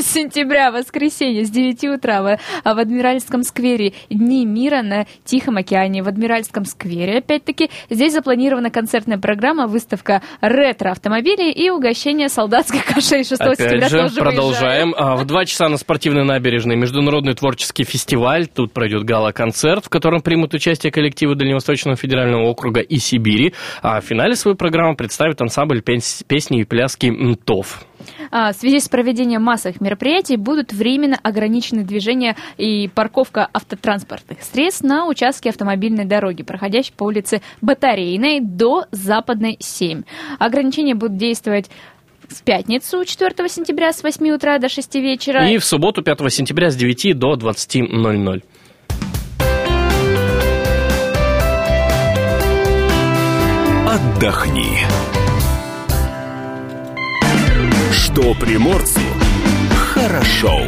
сентября, 0.00 0.70
воскресенье, 0.70 1.44
с 1.44 1.50
9 1.50 1.84
утра 1.84 2.22
в, 2.22 2.38
а, 2.64 2.74
в 2.74 2.78
Адмиральском 2.78 3.42
сквере 3.42 3.92
Дни 4.08 4.46
мира 4.46 4.80
на 4.80 5.04
Тихом 5.26 5.56
океане. 5.58 6.02
В 6.02 6.08
Адмиральском 6.08 6.64
сквере, 6.64 7.18
опять-таки, 7.18 7.68
здесь 7.90 8.12
запланирована 8.14 8.70
концертная 8.70 9.18
программа, 9.18 9.66
выставка 9.66 10.22
ретро-автомобилей 10.40 11.50
и 11.52 11.68
угощение 11.68 12.28
солдатской 12.28 12.80
кашей 12.80 13.24
6 13.24 13.32
Опять 13.40 13.58
сентября 13.58 13.88
же, 13.88 13.98
тоже 13.98 14.20
продолжаем. 14.20 14.94
А, 14.96 15.16
В 15.16 15.24
два 15.26 15.44
часа 15.44 15.68
на 15.68 15.76
спортивной 15.76 16.24
набережной 16.24 16.76
Международный 16.76 17.34
творческий 17.34 17.84
фестиваль. 17.84 18.46
Тут 18.46 18.72
пройдет 18.72 19.04
гала-концерт, 19.04 19.84
в 19.84 19.88
котором 19.88 20.20
примут 20.22 20.54
участие 20.54 20.92
коллективы 20.92 21.34
Дальневосточного 21.34 21.96
федерального 21.96 22.44
округа 22.46 22.80
и 22.80 22.96
Сибири. 22.98 23.52
А 23.82 24.00
в 24.00 24.04
финале 24.04 24.36
свою 24.36 24.56
программу 24.56 24.96
представит 24.96 25.40
ансамбль 25.42 25.82
пес- 25.82 26.22
песни 26.26 26.60
и 26.60 26.64
пляски 26.64 27.06
МТОВ. 27.06 27.84
А, 28.30 28.52
в 28.52 28.56
связи 28.56 28.80
с 28.80 28.88
проведением 28.88 29.42
массовых 29.42 29.80
мероприятий 29.80 30.36
будут 30.36 30.72
временно 30.72 31.18
ограничены 31.22 31.84
движения 31.84 32.36
и 32.56 32.88
парковка 32.88 33.48
автотранспортных 33.52 34.42
средств 34.42 34.82
на 34.82 35.06
участке 35.06 35.50
автомобильной 35.50 36.04
дороги, 36.04 36.42
проходящей 36.42 36.92
по 36.96 37.04
улице 37.04 37.42
Батарейной 37.60 38.40
до 38.40 38.86
Западной 38.90 39.56
7. 39.60 40.02
Ограничения 40.38 40.94
будут 40.94 41.16
действовать 41.16 41.70
в 42.28 42.42
пятницу 42.42 43.04
4 43.04 43.48
сентября 43.48 43.92
с 43.92 44.02
8 44.02 44.28
утра 44.30 44.58
до 44.58 44.68
6 44.68 44.94
вечера. 44.96 45.48
И 45.48 45.58
в 45.58 45.64
субботу 45.64 46.02
5 46.02 46.32
сентября 46.32 46.70
с 46.70 46.76
9 46.76 47.18
до 47.18 47.34
20.00. 47.34 48.42
Отдохни. 53.88 55.25
Что 58.16 58.32
приморцу 58.32 59.00
хорошо. 59.74 60.60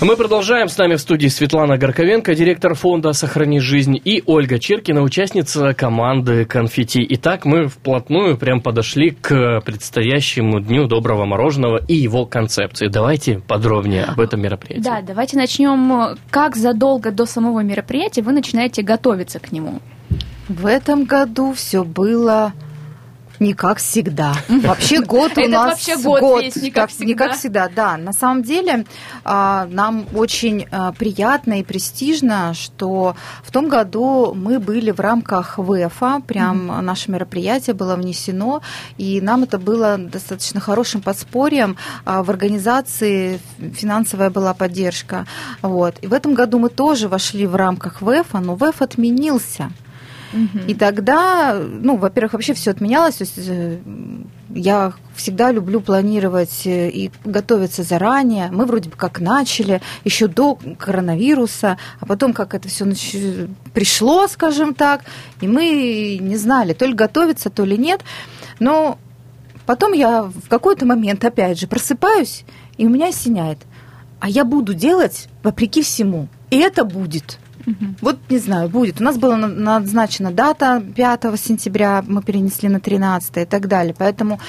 Мы 0.00 0.16
продолжаем. 0.16 0.70
С 0.70 0.78
нами 0.78 0.94
в 0.94 1.02
студии 1.02 1.28
Светлана 1.28 1.76
Горковенко, 1.76 2.34
директор 2.34 2.72
фонда 2.72 3.12
«Сохрани 3.12 3.60
жизнь», 3.60 4.00
и 4.02 4.22
Ольга 4.24 4.58
Чиркина, 4.58 5.02
участница 5.02 5.74
команды 5.74 6.46
«Конфетти». 6.46 7.06
Итак, 7.10 7.44
мы 7.44 7.68
вплотную 7.68 8.38
прям 8.38 8.62
подошли 8.62 9.10
к 9.10 9.60
предстоящему 9.60 10.60
Дню 10.60 10.86
доброго 10.86 11.26
мороженого 11.26 11.76
и 11.76 11.94
его 11.94 12.24
концепции. 12.24 12.88
Давайте 12.88 13.38
подробнее 13.40 14.04
об 14.04 14.18
этом 14.18 14.40
мероприятии. 14.40 14.82
Да, 14.82 15.02
давайте 15.02 15.36
начнем. 15.36 16.16
Как 16.30 16.56
задолго 16.56 17.10
до 17.10 17.26
самого 17.26 17.60
мероприятия 17.60 18.22
вы 18.22 18.32
начинаете 18.32 18.80
готовиться 18.80 19.40
к 19.40 19.52
нему? 19.52 19.80
В 20.48 20.64
этом 20.64 21.04
году 21.04 21.52
все 21.52 21.84
было 21.84 22.54
Не 23.42 23.54
как 23.54 23.78
всегда. 23.78 24.34
Вообще 24.48 25.00
год 25.00 25.36
у 25.36 25.48
нас 25.48 25.70
вообще 25.70 25.96
год 25.96 26.42
весь 26.42 26.56
не 26.56 26.70
как 26.70 26.90
всегда. 26.90 27.06
Не 27.06 27.14
как 27.14 27.32
всегда, 27.36 27.68
да. 27.68 27.96
На 27.96 28.12
самом 28.12 28.44
деле 28.44 28.84
а, 29.24 29.66
нам 29.68 30.06
очень 30.14 30.66
а, 30.70 30.92
приятно 30.92 31.58
и 31.58 31.64
престижно, 31.64 32.54
что 32.54 33.16
в 33.42 33.50
том 33.50 33.68
году 33.68 34.32
мы 34.32 34.60
были 34.60 34.92
в 34.92 35.00
рамках 35.00 35.58
ВЭФа, 35.58 36.22
прям 36.24 36.84
наше 36.84 37.10
мероприятие 37.10 37.74
было 37.74 37.96
внесено, 37.96 38.62
и 38.96 39.20
нам 39.20 39.42
это 39.42 39.58
было 39.58 39.98
достаточно 39.98 40.60
хорошим 40.60 41.02
подспорьем 41.02 41.76
а, 42.04 42.22
в 42.22 42.30
организации, 42.30 43.40
финансовая 43.74 44.30
была 44.30 44.54
поддержка. 44.54 45.26
Вот. 45.62 45.96
И 46.02 46.06
в 46.06 46.12
этом 46.12 46.34
году 46.34 46.60
мы 46.60 46.68
тоже 46.68 47.08
вошли 47.08 47.46
в 47.46 47.56
рамках 47.56 48.02
ВЭФа, 48.02 48.38
но 48.38 48.54
ВЭФ 48.54 48.82
отменился. 48.82 49.72
И 50.66 50.74
тогда, 50.74 51.58
ну, 51.58 51.96
во-первых, 51.96 52.34
вообще 52.34 52.54
все 52.54 52.70
отменялось. 52.70 53.16
То 53.16 53.24
есть 53.24 53.38
э, 53.38 53.78
я 54.54 54.92
всегда 55.14 55.50
люблю 55.52 55.80
планировать 55.80 56.66
э, 56.66 56.90
и 56.90 57.10
готовиться 57.24 57.82
заранее. 57.82 58.50
Мы 58.50 58.64
вроде 58.64 58.90
бы 58.90 58.96
как 58.96 59.20
начали 59.20 59.80
еще 60.04 60.28
до 60.28 60.58
коронавируса, 60.78 61.78
а 62.00 62.06
потом 62.06 62.32
как 62.32 62.54
это 62.54 62.68
все 62.68 62.84
нач- 62.84 63.50
пришло, 63.74 64.26
скажем 64.28 64.74
так, 64.74 65.02
и 65.40 65.48
мы 65.48 66.18
не 66.20 66.36
знали, 66.36 66.72
то 66.72 66.86
ли 66.86 66.94
готовиться, 66.94 67.50
то 67.50 67.64
ли 67.64 67.76
нет. 67.76 68.02
Но 68.58 68.98
потом 69.66 69.92
я 69.92 70.22
в 70.22 70.48
какой-то 70.48 70.86
момент, 70.86 71.24
опять 71.24 71.58
же, 71.58 71.66
просыпаюсь, 71.66 72.44
и 72.76 72.86
у 72.86 72.90
меня 72.90 73.08
осеняет. 73.08 73.58
А 74.20 74.28
я 74.28 74.44
буду 74.44 74.72
делать 74.72 75.28
вопреки 75.42 75.82
всему. 75.82 76.28
И 76.50 76.58
это 76.58 76.84
будет. 76.84 77.38
Вот 78.00 78.18
не 78.30 78.38
знаю, 78.38 78.68
будет. 78.68 79.00
У 79.00 79.04
нас 79.04 79.16
была 79.16 79.36
на- 79.36 79.48
назначена 79.48 80.30
дата 80.30 80.82
5 80.94 81.36
сентября, 81.36 82.04
мы 82.06 82.22
перенесли 82.22 82.68
на 82.68 82.80
13 82.80 83.42
и 83.42 83.46
так 83.46 83.68
далее. 83.68 83.94
Поэтому 83.96 84.40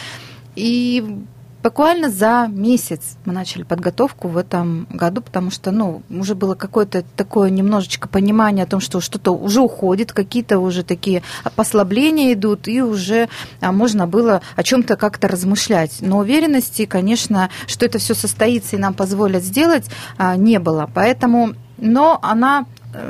и 0.56 1.24
буквально 1.64 2.10
за 2.10 2.48
месяц 2.50 3.18
мы 3.26 3.34
начали 3.34 3.64
подготовку 3.64 4.28
в 4.28 4.38
этом 4.38 4.86
году, 4.90 5.22
потому 5.22 5.50
что, 5.50 5.72
ну, 5.72 6.04
уже 6.10 6.36
было 6.36 6.56
какое-то 6.56 7.04
такое 7.16 7.50
немножечко 7.50 8.08
понимание 8.10 8.64
о 8.64 8.68
том, 8.68 8.82
что 8.82 9.00
что-то 9.00 9.32
уже 9.32 9.62
уходит, 9.62 10.12
какие-то 10.12 10.60
уже 10.60 10.84
такие 10.84 11.24
послабления 11.56 12.34
идут, 12.34 12.68
и 12.68 12.82
уже 12.82 13.30
а, 13.62 13.72
можно 13.72 14.08
было 14.08 14.42
о 14.56 14.64
чем-то 14.64 14.98
как-то 14.98 15.28
размышлять. 15.30 15.98
Но 16.02 16.20
уверенности, 16.20 16.86
конечно, 16.86 17.50
что 17.66 17.86
это 17.86 17.98
все 17.98 18.14
состоится 18.14 18.76
и 18.76 18.80
нам 18.80 18.94
позволят 18.94 19.44
сделать, 19.44 19.86
а, 20.18 20.36
не 20.36 20.60
было. 20.60 20.90
Поэтому, 20.94 21.54
но 21.78 22.20
она 22.22 22.66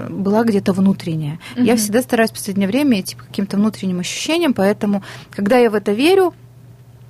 была 0.10 0.44
где-то 0.44 0.74
внутренняя. 0.74 1.40
Я 1.56 1.74
Мгм. 1.74 1.78
всегда 1.78 2.02
стараюсь 2.02 2.32
в 2.32 2.34
последнее 2.36 2.68
время 2.68 3.00
идти 3.02 3.16
по 3.16 3.24
каким-то 3.24 3.58
внутренним 3.58 4.00
ощущениям, 4.00 4.54
поэтому, 4.54 5.04
когда 5.32 5.58
я 5.58 5.70
в 5.70 5.76
это 5.76 5.92
верю, 5.92 6.34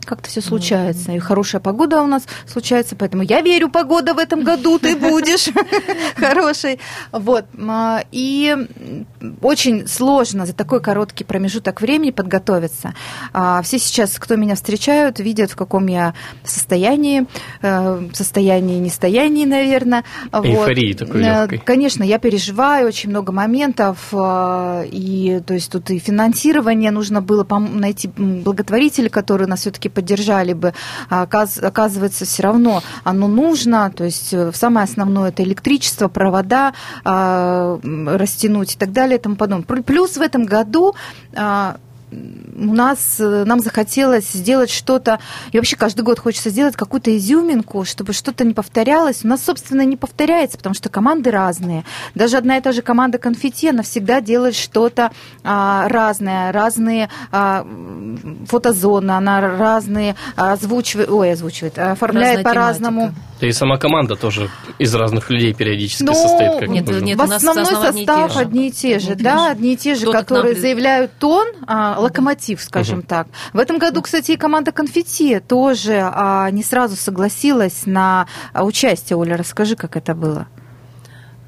как-то 0.05 0.29
все 0.29 0.41
случается. 0.41 1.11
И 1.11 1.19
хорошая 1.19 1.61
погода 1.61 2.01
у 2.01 2.07
нас 2.07 2.23
случается, 2.45 2.95
поэтому 2.95 3.23
я 3.23 3.41
верю, 3.41 3.69
погода 3.69 4.13
в 4.13 4.17
этом 4.17 4.43
году 4.43 4.79
ты 4.79 4.95
будешь 4.95 5.49
хорошей. 6.15 6.79
Вот. 7.11 7.45
а, 7.67 8.03
И 8.11 8.55
очень 9.41 9.87
сложно 9.87 10.45
за 10.45 10.53
такой 10.53 10.81
короткий 10.81 11.23
промежуток 11.23 11.81
времени 11.81 12.11
подготовиться. 12.11 12.93
А, 13.33 13.61
Все 13.61 13.79
сейчас, 13.79 14.17
кто 14.19 14.35
меня 14.35 14.55
встречают, 14.55 15.19
видят, 15.19 15.51
в 15.51 15.55
каком 15.55 15.87
я 15.87 16.13
состоянии, 16.43 17.25
э, 17.61 18.09
состоянии, 18.13 18.79
нестоянии, 18.79 19.45
наверное. 19.45 20.03
Эйфории 20.31 20.93
такой 20.93 21.21
легкой. 21.21 21.57
Конечно, 21.59 22.03
я 22.03 22.19
переживаю 22.19 22.87
очень 22.87 23.09
много 23.09 23.31
моментов, 23.31 23.97
э, 24.11 24.85
и 24.91 25.41
то 25.45 25.53
есть 25.53 25.71
тут 25.71 25.89
и 25.89 25.99
финансирование 25.99 26.91
нужно 26.91 27.21
было 27.21 27.45
найти 27.59 28.09
м, 28.17 28.41
благотворителей, 28.41 29.09
которые 29.09 29.47
нас 29.47 29.61
все-таки 29.61 29.89
поддержали 29.93 30.53
бы. 30.53 30.73
А 31.09 31.23
оказ- 31.23 31.59
оказывается, 31.59 32.25
все 32.25 32.43
равно 32.43 32.81
оно 33.03 33.27
нужно, 33.27 33.91
то 33.95 34.03
есть 34.03 34.33
э, 34.33 34.51
самое 34.53 34.83
основное 34.85 35.29
это 35.29 35.43
электричество, 35.43 36.07
провода 36.07 36.73
а, 37.05 37.79
растянуть 37.83 38.75
и 38.75 38.77
так 38.77 38.91
далее 38.91 39.17
и 39.17 39.21
тому 39.21 39.35
подобное. 39.35 39.65
Плю- 39.65 39.83
Плюс 39.83 40.17
в 40.17 40.21
этом 40.21 40.45
году 40.45 40.95
а, 41.35 41.77
у 42.55 42.73
нас, 42.73 43.19
э, 43.19 43.43
нам 43.45 43.59
захотелось 43.59 44.31
сделать 44.31 44.69
что-то, 44.69 45.19
и 45.51 45.57
вообще 45.57 45.75
каждый 45.75 46.01
год 46.01 46.19
хочется 46.19 46.49
сделать 46.49 46.75
какую-то 46.75 47.15
изюминку, 47.17 47.85
чтобы 47.85 48.13
что-то 48.13 48.43
не 48.43 48.53
повторялось. 48.53 49.23
У 49.23 49.27
нас, 49.27 49.43
собственно, 49.43 49.83
не 49.85 49.97
повторяется, 49.97 50.57
потому 50.57 50.75
что 50.75 50.89
команды 50.89 51.31
разные. 51.31 51.83
Даже 52.15 52.37
одна 52.37 52.57
и 52.57 52.61
та 52.61 52.71
же 52.71 52.81
команда 52.81 53.17
конфетти, 53.17 53.69
она 53.69 53.83
всегда 53.83 54.21
делает 54.21 54.55
что-то 54.55 55.11
а, 55.43 55.87
разное, 55.89 56.51
разные 56.51 57.09
а, 57.31 57.65
фотозоны, 58.47 59.11
она 59.11 59.41
разные 59.41 60.15
озвучивает, 60.35 61.09
ой, 61.09 61.33
озвучивает, 61.33 61.77
оформляет 61.77 62.37
Разная 62.37 62.43
по-разному. 62.43 63.13
Да 63.43 63.47
и 63.47 63.51
сама 63.51 63.77
команда 63.77 64.15
тоже 64.15 64.49
из 64.79 64.95
разных 64.95 65.29
людей 65.29 65.53
периодически 65.53 66.03
Ну, 66.03 66.13
состоит. 66.13 66.59
Как 66.59 66.69
нет, 66.69 66.87
нет, 67.01 67.17
в 67.17 67.21
основной 67.21 67.63
основа 67.63 67.87
одни 67.89 68.03
и 68.03 68.05
те 68.05 68.05
состав 68.05 68.33
же. 68.33 68.39
одни 68.39 68.67
и 68.67 68.71
те 68.71 68.99
же, 68.99 69.11
и 69.11 69.15
да, 69.15 69.51
одни 69.51 69.73
и 69.73 69.77
те 69.77 69.95
же, 69.95 70.11
которые 70.11 70.55
заявляют 70.55 71.11
тон, 71.19 71.47
а, 71.67 71.99
локомотив, 72.03 72.61
скажем 72.61 73.01
так. 73.01 73.27
В 73.53 73.59
этом 73.59 73.77
году, 73.79 74.01
кстати, 74.01 74.31
и 74.31 74.37
команда 74.37 74.71
конфетти 74.71 75.39
тоже 75.39 75.99
а, 76.13 76.49
не 76.51 76.63
сразу 76.63 76.95
согласилась 76.95 77.85
на 77.85 78.27
а, 78.53 78.63
участие. 78.63 79.17
Оля, 79.17 79.37
расскажи, 79.37 79.75
как 79.75 79.95
это 79.97 80.13
было. 80.13 80.47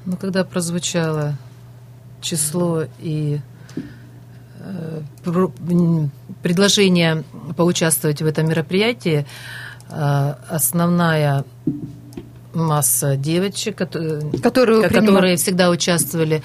Ну, 0.04 0.16
когда 0.16 0.44
прозвучало 0.44 1.34
число 2.20 2.84
и 3.00 3.40
э, 4.60 5.00
про- 5.24 5.52
предложение 6.42 7.22
поучаствовать 7.56 8.22
в 8.22 8.26
этом 8.26 8.48
мероприятии, 8.48 9.26
э, 9.90 10.34
основная 10.48 11.44
масса 12.54 13.16
девочек, 13.16 13.76
кото- 13.80 14.40
Которую 14.42 14.82
ко- 14.82 14.88
принимали. 14.88 15.06
которые 15.08 15.36
всегда 15.36 15.70
участвовали, 15.70 16.36
э, 16.36 16.42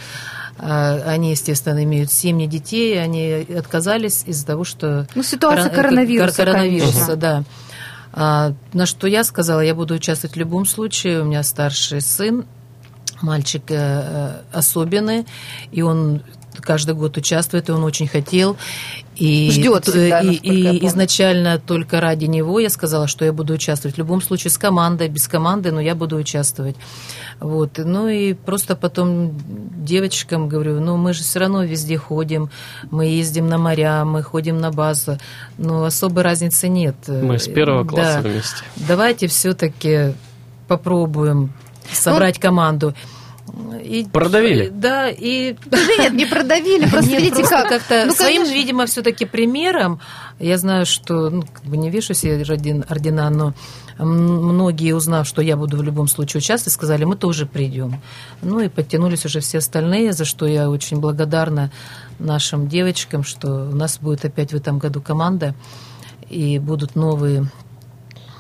они, 0.62 1.32
естественно, 1.32 1.84
имеют 1.84 2.12
семьи 2.12 2.46
детей, 2.48 3.02
они 3.02 3.46
отказались 3.58 4.24
из-за 4.28 4.46
того, 4.46 4.64
что 4.64 5.08
Ну, 5.16 5.24
ситуация 5.24 5.70
Кор- 5.70 5.84
коронавируса, 5.86 6.36
кор- 6.38 6.46
коронавируса, 6.46 6.92
конечно. 6.94 7.16
да. 7.16 7.44
А, 8.14 8.54
на 8.74 8.86
что 8.86 9.08
я 9.08 9.24
сказала, 9.24 9.62
я 9.62 9.74
буду 9.74 9.94
участвовать 9.96 10.36
в 10.36 10.40
любом 10.40 10.66
случае. 10.66 11.22
У 11.22 11.26
меня 11.26 11.44
старший 11.44 12.02
сын, 12.02 12.46
мальчик 13.22 13.64
э, 13.70 13.76
э, 13.76 14.42
особенный, 14.52 15.26
и 15.72 15.82
он 15.82 16.22
каждый 16.60 16.94
год 16.96 17.18
участвует, 17.18 17.70
и 17.70 17.72
он 17.72 17.84
очень 17.84 18.08
хотел. 18.08 18.58
И, 19.16 19.52
Ждёт 19.52 19.84
всегда, 19.84 20.22
и, 20.22 20.28
я 20.28 20.32
и 20.32 20.64
помню. 20.64 20.88
изначально 20.88 21.60
только 21.60 22.00
ради 22.00 22.26
него 22.26 22.60
я 22.60 22.70
сказала, 22.70 23.08
что 23.08 23.26
я 23.26 23.34
буду 23.34 23.54
участвовать 23.54 23.96
в 23.96 24.00
любом 24.00 24.22
случае 24.22 24.52
с 24.52 24.58
командой, 24.58 25.10
без 25.10 25.28
команды, 25.28 25.72
но 25.72 25.82
я 25.82 25.96
буду 25.96 26.16
участвовать. 26.16 26.76
Вот. 27.40 27.72
Ну 27.78 28.08
и 28.08 28.34
просто 28.34 28.76
потом 28.76 29.38
девочкам 29.86 30.48
говорю, 30.48 30.80
ну 30.80 30.96
мы 30.98 31.14
же 31.14 31.24
все 31.24 31.40
равно 31.40 31.64
везде 31.64 31.98
ходим, 31.98 32.50
мы 32.90 33.06
ездим 33.06 33.48
на 33.48 33.58
моря, 33.58 34.06
мы 34.06 34.24
ходим 34.24 34.60
на 34.60 34.72
базу, 34.72 35.18
но 35.58 35.84
особой 35.84 36.24
разницы 36.24 36.68
нет. 36.70 36.96
Мы 37.08 37.38
с 37.38 37.48
первого 37.48 37.84
класса 37.84 38.22
Да. 38.24 38.30
вместе. 38.30 38.64
Давайте 38.76 39.28
все-таки 39.28 40.14
попробуем 40.68 41.52
собрать 41.92 42.40
команду. 42.40 42.96
И, 43.84 44.06
Продавили. 44.12 44.70
Да, 44.74 45.10
и 45.10 45.56
нет, 45.98 46.14
не 46.14 46.26
продавили, 46.26 46.88
просто 46.90 47.12
нет, 47.12 47.22
видите 47.22 47.40
просто 47.42 47.56
как. 47.58 47.70
как-то 47.70 48.04
Ну, 48.08 48.14
своим, 48.14 48.42
конечно. 48.44 48.54
видимо, 48.54 48.86
все-таки 48.86 49.26
примером. 49.26 50.00
Я 50.40 50.58
знаю, 50.58 50.86
что, 50.86 51.30
ну, 51.30 51.42
как 51.44 51.64
бы 51.66 51.76
не 51.78 51.90
вешу 51.90 52.14
себе 52.14 52.42
орден- 52.42 52.86
ордена, 52.90 53.30
но 53.30 53.54
многие, 53.98 54.94
узнав, 54.94 55.28
что 55.28 55.42
я 55.42 55.58
буду 55.58 55.78
в 55.78 55.84
любом 55.84 56.08
случае 56.08 56.40
участвовать, 56.40 56.74
сказали, 56.74 57.04
мы 57.04 57.16
тоже 57.18 57.46
придем. 57.46 58.02
Ну 58.42 58.60
и 58.62 58.70
подтянулись 58.70 59.26
уже 59.26 59.42
все 59.42 59.58
остальные, 59.58 60.14
за 60.14 60.24
что 60.26 60.46
я 60.46 60.70
очень 60.70 61.00
благодарна 61.00 61.72
нашим 62.20 62.68
девочкам, 62.68 63.24
что 63.24 63.70
у 63.70 63.76
нас 63.76 64.00
будет 64.00 64.24
опять 64.24 64.52
в 64.54 64.56
этом 64.56 64.80
году 64.80 65.02
команда, 65.02 65.56
и 66.30 66.58
будут 66.60 66.96
новые 66.96 67.46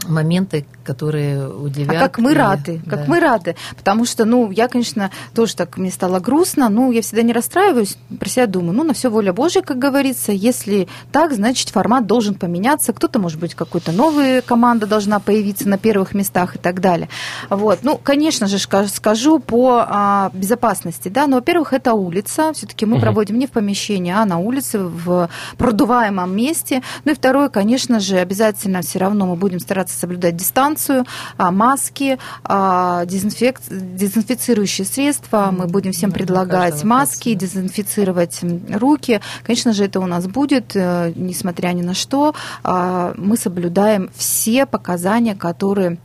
моменты, 0.08 0.66
которые 0.84 1.48
удивят. 1.48 1.96
А 1.96 2.00
как 2.00 2.18
мы 2.18 2.32
и- 2.32 2.36
рады, 2.36 2.82
как 2.90 3.00
да. 3.00 3.06
мы 3.08 3.20
рады. 3.20 3.56
Потому 3.78 4.06
что, 4.06 4.26
ну, 4.26 4.52
я, 4.52 4.68
конечно, 4.68 5.12
тоже 5.34 5.56
так, 5.56 5.78
мне 5.78 5.92
стало 5.92 6.20
грустно, 6.20 6.70
ну, 6.70 6.92
я 6.92 7.02
всегда 7.02 7.22
не 7.22 7.34
расстраиваюсь, 7.34 7.98
про 8.20 8.30
себя 8.30 8.48
думаю, 8.48 8.74
ну, 8.74 8.84
на 8.84 8.94
все 8.94 9.10
воля 9.10 9.34
Божья, 9.34 9.62
как 9.62 9.78
говорится, 9.80 10.32
если 10.32 10.88
так, 11.12 11.34
значит, 11.34 11.70
формат 11.70 12.08
должен 12.08 12.36
поменяться, 12.36 12.94
кто-то, 12.94 13.20
может 13.20 13.40
быть, 13.40 13.56
какой-то 13.56 13.92
новая 13.92 14.42
команда 14.42 14.88
должна 14.88 15.20
появиться 15.20 15.68
на 15.70 15.78
первых 15.78 16.14
местах 16.14 16.56
и 16.56 16.60
так 16.60 16.82
далее. 16.82 17.10
Вот, 17.50 17.80
ну, 17.84 17.98
конечно 18.02 18.48
же, 18.48 18.58
ска- 18.58 18.88
скажу 18.88 19.40
по 19.40 19.86
а, 19.88 20.32
безопасности, 20.34 21.10
да, 21.10 21.28
но, 21.28 21.38
во-первых, 21.38 21.74
это 21.74 21.94
улица, 21.94 22.54
все-таки 22.54 22.86
мы 22.86 22.94
Мгм. 22.94 23.02
проводим 23.02 23.40
не 23.40 23.48
в 23.48 23.52
помещении, 23.52 24.12
а 24.12 24.26
на 24.26 24.38
улице, 24.40 24.80
в 24.80 25.30
продуваемом 25.58 26.36
месте. 26.36 26.82
Ну 27.06 27.12
и 27.12 27.16
второе, 27.16 27.50
конечно 27.50 28.00
же, 28.00 28.18
обязательно 28.18 28.82
все 28.82 29.00
равно 29.00 29.26
мы 29.28 29.36
будем 29.36 29.60
стараться 29.60 29.98
соблюдать 29.98 30.36
дистанцию, 30.36 30.71
дезинфекцию, 30.72 31.06
а, 31.38 31.52
маски, 31.52 32.18
а, 32.44 33.06
дезинфек... 33.06 33.60
дезинфицирующие 33.70 34.86
средства. 34.86 35.50
Мы 35.52 35.68
будем 35.68 35.92
всем 35.92 36.12
предлагать 36.12 36.84
маски, 36.84 37.34
дезинфицировать 37.34 38.40
руки. 38.74 39.22
Конечно 39.44 39.74
же, 39.74 39.86
это 39.86 40.00
у 40.00 40.06
нас 40.06 40.28
будет, 40.28 40.76
э, 40.76 41.14
несмотря 41.16 41.70
ни 41.70 41.82
на 41.82 41.94
что. 41.94 42.34
А, 42.64 43.14
Мы 43.18 43.38
соблюдаем 43.38 44.10
все 44.16 44.66
показания, 44.66 45.36
которые 45.36 45.98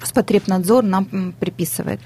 Роспотребнадзор 0.00 0.84
нам 0.84 1.34
приписывает. 1.38 2.00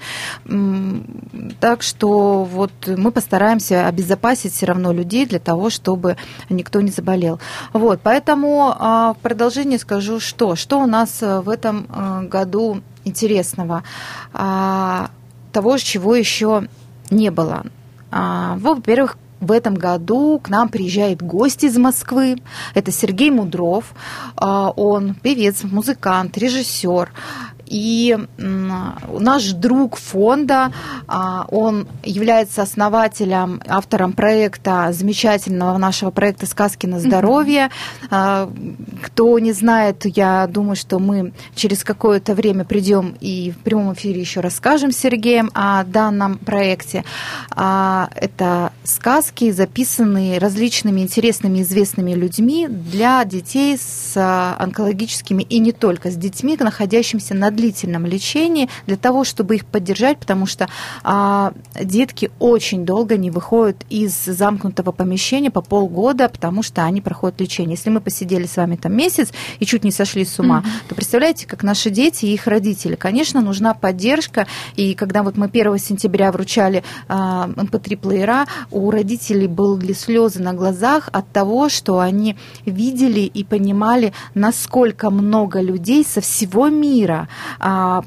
Так 1.59 1.81
что 1.81 2.43
вот 2.43 2.71
мы 2.87 3.11
постараемся 3.11 3.87
обезопасить 3.87 4.53
все 4.53 4.65
равно 4.65 4.91
людей 4.91 5.25
для 5.25 5.39
того, 5.39 5.69
чтобы 5.69 6.17
никто 6.49 6.81
не 6.81 6.91
заболел. 6.91 7.39
Вот, 7.73 7.99
поэтому 8.03 8.73
а, 8.77 9.13
в 9.13 9.17
продолжение 9.17 9.79
скажу, 9.79 10.19
что, 10.19 10.55
что 10.55 10.79
у 10.79 10.85
нас 10.85 11.21
э, 11.21 11.41
в 11.41 11.49
этом 11.49 11.87
э, 11.89 12.27
году 12.27 12.81
интересного. 13.03 13.83
А, 14.33 15.09
Того, 15.51 15.77
чего 15.77 16.15
еще 16.15 16.67
не 17.09 17.29
было. 17.31 17.65
А, 18.11 18.55
Во-первых, 18.59 19.17
в 19.39 19.51
этом 19.51 19.73
году 19.73 20.39
к 20.41 20.49
нам 20.49 20.69
приезжает 20.69 21.21
гость 21.21 21.63
из 21.63 21.77
Москвы. 21.77 22.37
Это 22.75 22.91
Сергей 22.91 23.31
Мудров. 23.31 23.95
Он 24.37 25.15
певец, 25.15 25.63
музыкант, 25.63 26.37
режиссер. 26.37 27.09
И 27.71 28.17
наш 28.37 29.51
друг 29.53 29.95
фонда, 29.95 30.73
а, 31.07 31.45
он 31.49 31.87
является 32.03 32.63
основателем, 32.63 33.61
автором 33.65 34.11
проекта, 34.11 34.89
замечательного 34.91 35.77
нашего 35.77 36.11
проекта 36.11 36.45
«Сказки 36.47 36.85
на 36.85 36.99
здоровье». 36.99 37.69
А, 38.09 38.51
Кто 39.01 39.39
не 39.39 39.53
знает, 39.53 40.05
я 40.05 40.47
думаю, 40.47 40.75
что 40.75 40.99
мы 40.99 41.31
через 41.55 41.85
какое-то 41.85 42.33
время 42.33 42.65
придем 42.65 43.15
и 43.21 43.51
в 43.51 43.63
прямом 43.63 43.93
эфире 43.93 44.19
еще 44.19 44.41
расскажем 44.41 44.91
с 44.91 44.97
Сергеем 44.97 45.49
о 45.53 45.85
данном 45.85 46.39
проекте. 46.39 47.05
А, 47.51 48.09
Это 48.15 48.73
сказки, 48.83 49.49
записанные 49.51 50.39
различными 50.39 50.99
интересными 50.99 51.61
известными 51.61 52.13
людьми 52.15 52.67
для 52.67 53.23
детей 53.23 53.77
с 53.77 54.17
онкологическими 54.59 55.43
и 55.43 55.59
не 55.59 55.71
только, 55.71 56.11
с 56.11 56.15
детьми, 56.15 56.57
находящимися 56.59 57.33
на 57.33 57.49
длительном 57.49 57.60
лечении, 57.61 58.69
для 58.87 58.97
того, 58.97 59.23
чтобы 59.23 59.55
их 59.55 59.65
поддержать, 59.65 60.17
потому 60.17 60.45
что 60.45 60.67
а, 61.03 61.53
детки 61.79 62.31
очень 62.39 62.85
долго 62.85 63.17
не 63.17 63.31
выходят 63.31 63.77
из 63.89 64.13
замкнутого 64.25 64.91
помещения 64.91 65.51
по 65.51 65.61
полгода, 65.61 66.29
потому 66.29 66.63
что 66.63 66.83
они 66.83 67.01
проходят 67.01 67.39
лечение. 67.39 67.75
Если 67.75 67.89
мы 67.89 68.01
посидели 68.01 68.45
с 68.45 68.57
вами 68.57 68.75
там 68.75 68.93
месяц 68.95 69.31
и 69.59 69.65
чуть 69.65 69.83
не 69.83 69.91
сошли 69.91 70.25
с 70.25 70.39
ума, 70.39 70.63
то 70.87 70.95
представляете, 70.95 71.47
как 71.47 71.63
наши 71.63 71.89
дети 71.89 72.25
и 72.25 72.33
их 72.33 72.47
родители. 72.47 72.95
Конечно, 72.95 73.41
нужна 73.41 73.73
поддержка, 73.73 74.47
и 74.75 74.93
когда 74.93 75.23
вот 75.23 75.37
мы 75.37 75.45
1 75.47 75.77
сентября 75.77 76.31
вручали 76.31 76.83
а, 77.07 77.49
MP3-плеера, 77.55 78.47
у 78.71 78.91
родителей 78.91 79.47
были 79.47 79.93
слезы 79.93 80.41
на 80.41 80.53
глазах 80.53 81.09
от 81.11 81.31
того, 81.31 81.69
что 81.69 81.99
они 81.99 82.35
видели 82.65 83.21
и 83.21 83.43
понимали, 83.43 84.13
насколько 84.33 85.09
много 85.09 85.61
людей 85.61 86.05
со 86.05 86.21
всего 86.21 86.69
мира 86.69 87.27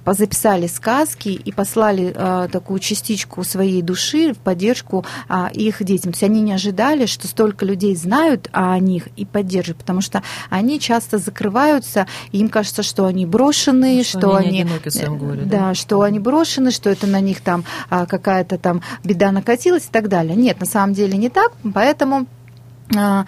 записали 0.07 0.67
сказки 0.67 1.29
и 1.29 1.53
послали 1.53 2.13
а, 2.17 2.49
такую 2.49 2.79
частичку 2.81 3.45
своей 3.45 3.83
души 3.83 4.33
в 4.33 4.39
поддержку 4.39 5.05
а, 5.29 5.51
их 5.53 5.83
детям. 5.83 6.13
То 6.13 6.17
есть 6.17 6.23
они 6.23 6.41
не 6.41 6.53
ожидали, 6.53 7.07
что 7.07 7.29
столько 7.29 7.65
людей 7.65 7.97
знают 7.97 8.49
о 8.53 8.79
них 8.79 9.09
и 9.17 9.25
поддерживают, 9.25 9.79
потому 9.79 10.01
что 10.01 10.23
они 10.51 10.81
часто 10.81 11.19
закрываются, 11.19 12.07
и 12.33 12.39
им 12.39 12.49
кажется, 12.49 12.83
что 12.83 13.07
они 13.07 13.27
брошены, 13.27 14.03
Что 14.03 14.19
что, 14.21 14.37
они 14.37 14.63
они, 14.63 14.65
горе, 15.19 15.43
да, 15.45 15.59
да. 15.59 15.75
что 15.75 16.03
они 16.03 16.19
брошены, 16.19 16.71
что 16.71 16.91
это 16.91 17.07
на 17.07 17.21
них 17.21 17.41
там 17.41 17.65
а, 17.91 18.07
какая-то 18.07 18.59
там 18.59 18.83
беда 19.03 19.33
накатилась 19.33 19.87
и 19.87 19.91
так 19.91 20.09
далее. 20.09 20.37
Нет, 20.37 20.61
на 20.61 20.67
самом 20.67 20.95
деле 20.95 21.17
не 21.17 21.29
так, 21.29 21.53
поэтому 21.75 22.27
а, 22.97 23.27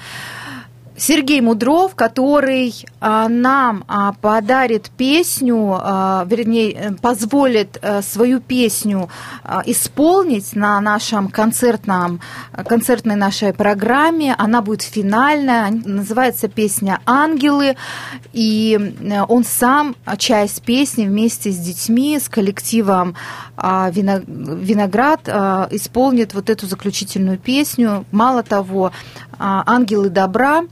Сергей 0.99 1.41
Мудров, 1.41 1.95
который 1.95 2.75
а, 3.01 3.29
нам 3.29 3.85
а, 3.87 4.13
подарит 4.15 4.91
песню, 4.97 5.79
а, 5.79 6.25
вернее, 6.27 6.73
э, 6.73 6.93
позволит 6.95 7.79
а, 7.83 8.01
свою 8.03 8.41
песню 8.41 9.11
а, 9.45 9.63
исполнить 9.67 10.57
на 10.57 10.81
нашем 10.81 11.29
концертном, 11.29 12.21
концертной 12.67 13.17
нашей 13.17 13.53
программе. 13.53 14.35
Она 14.39 14.63
будет 14.63 14.83
финальная, 14.83 15.71
называется 15.71 16.49
песня 16.49 17.01
«Ангелы», 17.05 17.77
и 18.33 18.79
э, 18.79 19.23
он 19.29 19.45
сам 19.45 19.97
а, 20.07 20.17
часть 20.17 20.63
песни 20.63 21.07
вместе 21.07 21.51
с 21.51 21.59
детьми, 21.59 22.19
с 22.19 22.29
коллективом 22.29 23.17
а, 23.57 23.91
«Вино- 23.91 24.25
«Виноград» 24.27 25.29
а, 25.29 25.69
исполнит 25.71 26.33
вот 26.33 26.49
эту 26.49 26.67
заключительную 26.67 27.37
песню. 27.39 28.07
Мало 28.13 28.43
того, 28.43 28.93
а, 29.39 29.63
«Ангелы 29.67 30.09
добра» 30.09 30.63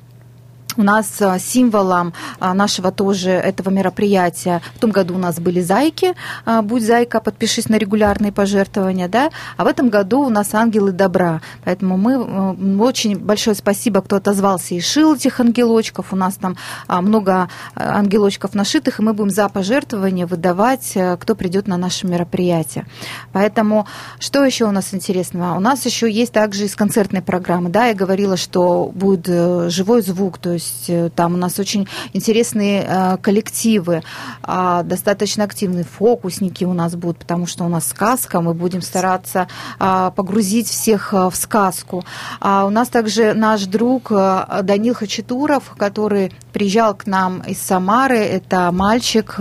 У 0.76 0.82
нас 0.82 1.20
а, 1.20 1.38
символом 1.38 2.12
а, 2.40 2.52
нашего 2.54 2.90
тоже 2.90 3.30
этого 3.30 3.70
мероприятия. 3.70 4.60
В 4.74 4.80
том 4.80 4.90
году 4.90 5.14
у 5.14 5.18
нас 5.18 5.38
были 5.38 5.60
зайки, 5.60 6.14
а, 6.44 6.62
будь 6.62 6.84
зайка, 6.84 7.20
подпишись 7.20 7.68
на 7.68 7.76
регулярные 7.76 8.32
пожертвования, 8.32 9.08
да, 9.08 9.30
а 9.56 9.64
в 9.64 9.66
этом 9.66 9.88
году 9.88 10.20
у 10.20 10.30
нас 10.30 10.54
ангелы 10.54 10.92
добра, 10.92 11.40
поэтому 11.64 11.96
мы 11.96 12.78
очень 12.82 13.18
большое 13.18 13.54
спасибо, 13.54 14.02
кто 14.02 14.16
отозвался 14.16 14.74
и 14.74 14.80
шил 14.80 15.14
этих 15.14 15.38
ангелочков, 15.40 16.12
у 16.12 16.16
нас 16.16 16.34
там 16.34 16.56
много 16.88 17.48
ангелочков 17.76 18.54
нашитых, 18.54 18.98
и 18.98 19.02
мы 19.02 19.12
будем 19.12 19.30
за 19.30 19.48
пожертвования 19.48 20.26
выдавать, 20.26 20.96
кто 21.20 21.34
придет 21.34 21.68
на 21.68 21.76
наше 21.76 22.06
мероприятие. 22.06 22.86
Поэтому 23.32 23.86
что 24.18 24.44
еще 24.44 24.64
у 24.64 24.70
нас 24.70 24.92
интересного? 24.92 25.56
У 25.56 25.60
нас 25.60 25.84
еще 25.86 26.10
есть 26.10 26.32
также 26.32 26.64
из 26.64 26.74
концертной 26.74 27.22
программы, 27.22 27.70
да, 27.70 27.86
я 27.86 27.94
говорила, 27.94 28.36
что 28.36 28.90
будет 28.94 29.28
э, 29.28 29.68
живой 29.70 30.02
звук, 30.02 30.38
то 30.38 30.52
есть 30.52 30.63
э, 30.88 31.10
там 31.14 31.34
у 31.34 31.36
нас 31.36 31.58
очень 31.58 31.88
интересные 32.12 32.84
э, 32.86 33.16
коллективы, 33.18 34.02
а, 34.42 34.82
достаточно 34.82 35.44
активные 35.44 35.84
фокусники 35.84 36.64
у 36.64 36.72
нас 36.72 36.94
будут, 36.94 37.18
потому 37.18 37.46
что 37.46 37.64
у 37.64 37.68
нас 37.68 37.88
сказка, 37.88 38.40
мы 38.40 38.54
будем 38.54 38.82
стараться 38.82 39.48
а, 39.78 40.10
погрузить 40.10 40.68
всех 40.68 41.14
а, 41.14 41.30
в 41.30 41.36
сказку. 41.36 42.04
А 42.40 42.64
у 42.66 42.70
нас 42.70 42.88
также 42.88 43.34
наш 43.34 43.64
друг 43.64 44.10
Данил 44.10 44.94
Хачатуров, 44.94 45.74
который 45.76 46.32
приезжал 46.52 46.94
к 46.94 47.06
нам 47.06 47.40
из 47.40 47.60
Самары, 47.60 48.18
это 48.18 48.70
мальчик 48.72 49.38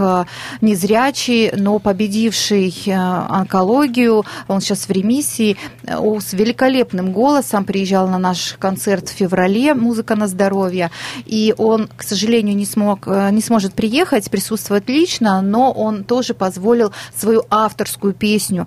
незрячий, 0.62 1.52
но 1.56 1.80
победивший 1.80 2.74
онкологию, 2.94 4.26
он 4.48 4.62
сейчас 4.62 4.88
в 4.88 4.92
ремиссии, 4.92 5.58
э, 5.84 6.20
с 6.20 6.34
великолепным 6.34 7.12
голосом 7.12 7.66
приезжал 7.66 8.08
на 8.08 8.18
наш 8.18 8.56
концерт 8.60 9.10
в 9.10 9.12
феврале 9.12 9.74
«Музыка 9.74 10.16
на 10.16 10.28
здоровье», 10.28 10.92
и 11.26 11.54
он, 11.58 11.89
к 11.95 12.04
сожалению, 12.04 12.56
не, 12.56 12.65
смог, 12.65 13.08
э, 13.08 13.30
не 13.32 13.41
сможет 13.41 13.73
приехать, 13.73 14.30
присутствовать 14.30 14.88
лично, 14.89 15.41
но 15.41 15.71
он 15.71 16.04
тоже 16.04 16.34
позволил 16.34 16.93
свою 17.15 17.43
авторскую 17.49 18.13
песню. 18.13 18.65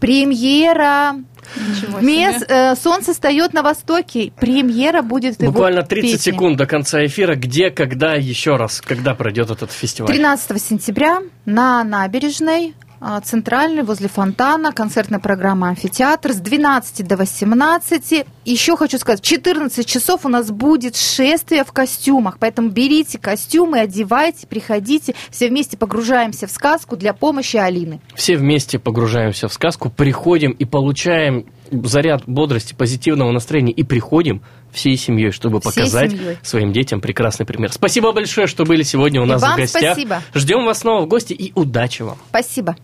Премьера 0.00 1.16
Ничего 1.56 2.00
Мес, 2.00 2.36
себе. 2.36 2.46
э, 2.48 2.74
солнце 2.76 3.12
встает 3.12 3.52
на 3.52 3.62
востоке. 3.62 4.32
Премьера 4.38 5.02
будет 5.02 5.40
его 5.40 5.52
Буквально 5.52 5.82
30 5.82 6.12
песни. 6.12 6.30
секунд 6.32 6.56
до 6.56 6.66
конца 6.66 7.04
эфира. 7.04 7.34
Где, 7.36 7.70
когда, 7.70 8.14
еще 8.14 8.56
раз, 8.56 8.80
когда 8.80 9.14
пройдет 9.14 9.50
этот 9.50 9.70
фестиваль? 9.72 10.10
13 10.12 10.62
сентября 10.62 11.20
на 11.44 11.84
набережной 11.84 12.74
а, 13.08 13.20
центральной 13.20 13.84
возле 13.84 14.08
фонтана 14.08 14.72
концертная 14.72 15.20
программа 15.20 15.68
амфитеатр 15.68 16.32
с 16.32 16.38
12 16.38 17.06
до 17.06 17.16
18 17.16 18.26
еще 18.44 18.76
хочу 18.76 18.98
сказать 18.98 19.20
в 19.20 19.24
14 19.24 19.86
часов 19.86 20.26
у 20.26 20.28
нас 20.28 20.50
будет 20.50 20.96
шествие 20.96 21.62
в 21.62 21.70
костюмах 21.70 22.38
поэтому 22.40 22.70
берите 22.70 23.18
костюмы 23.18 23.78
одевайте 23.78 24.48
приходите. 24.48 25.14
Все 25.30 25.48
вместе 25.48 25.76
погружаемся 25.76 26.48
в 26.48 26.50
сказку 26.50 26.96
для 26.96 27.14
помощи 27.14 27.56
Алины. 27.56 28.00
Все 28.16 28.36
вместе 28.36 28.80
погружаемся 28.80 29.46
в 29.46 29.52
сказку, 29.52 29.88
приходим 29.88 30.50
и 30.50 30.64
получаем 30.64 31.46
заряд 31.70 32.22
бодрости, 32.26 32.74
позитивного 32.74 33.30
настроения 33.32 33.72
и 33.72 33.82
приходим 33.82 34.42
всей 34.72 34.96
семьей, 34.96 35.30
чтобы 35.30 35.60
Всей 35.60 35.70
показать 35.72 36.10
семьей. 36.12 36.36
своим 36.42 36.72
детям 36.72 37.00
прекрасный 37.00 37.46
пример. 37.46 37.72
Спасибо 37.72 38.12
большое, 38.12 38.46
что 38.46 38.64
были 38.64 38.82
сегодня 38.82 39.20
у 39.20 39.24
И 39.24 39.28
нас 39.28 39.42
вам 39.42 39.54
в 39.54 39.56
гостях. 39.56 39.92
спасибо. 39.94 40.22
Ждем 40.34 40.64
вас 40.64 40.80
снова 40.80 41.04
в 41.04 41.08
гости 41.08 41.32
и 41.32 41.52
удачи 41.54 42.02
вам. 42.02 42.18
спасибо 42.28 42.76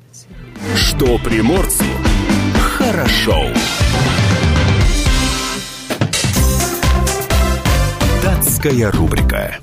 Что 0.77 1.19
приморцу 1.19 1.85
хорошо. 2.79 3.49
Датская 8.23 8.91
рубрика. 8.93 9.59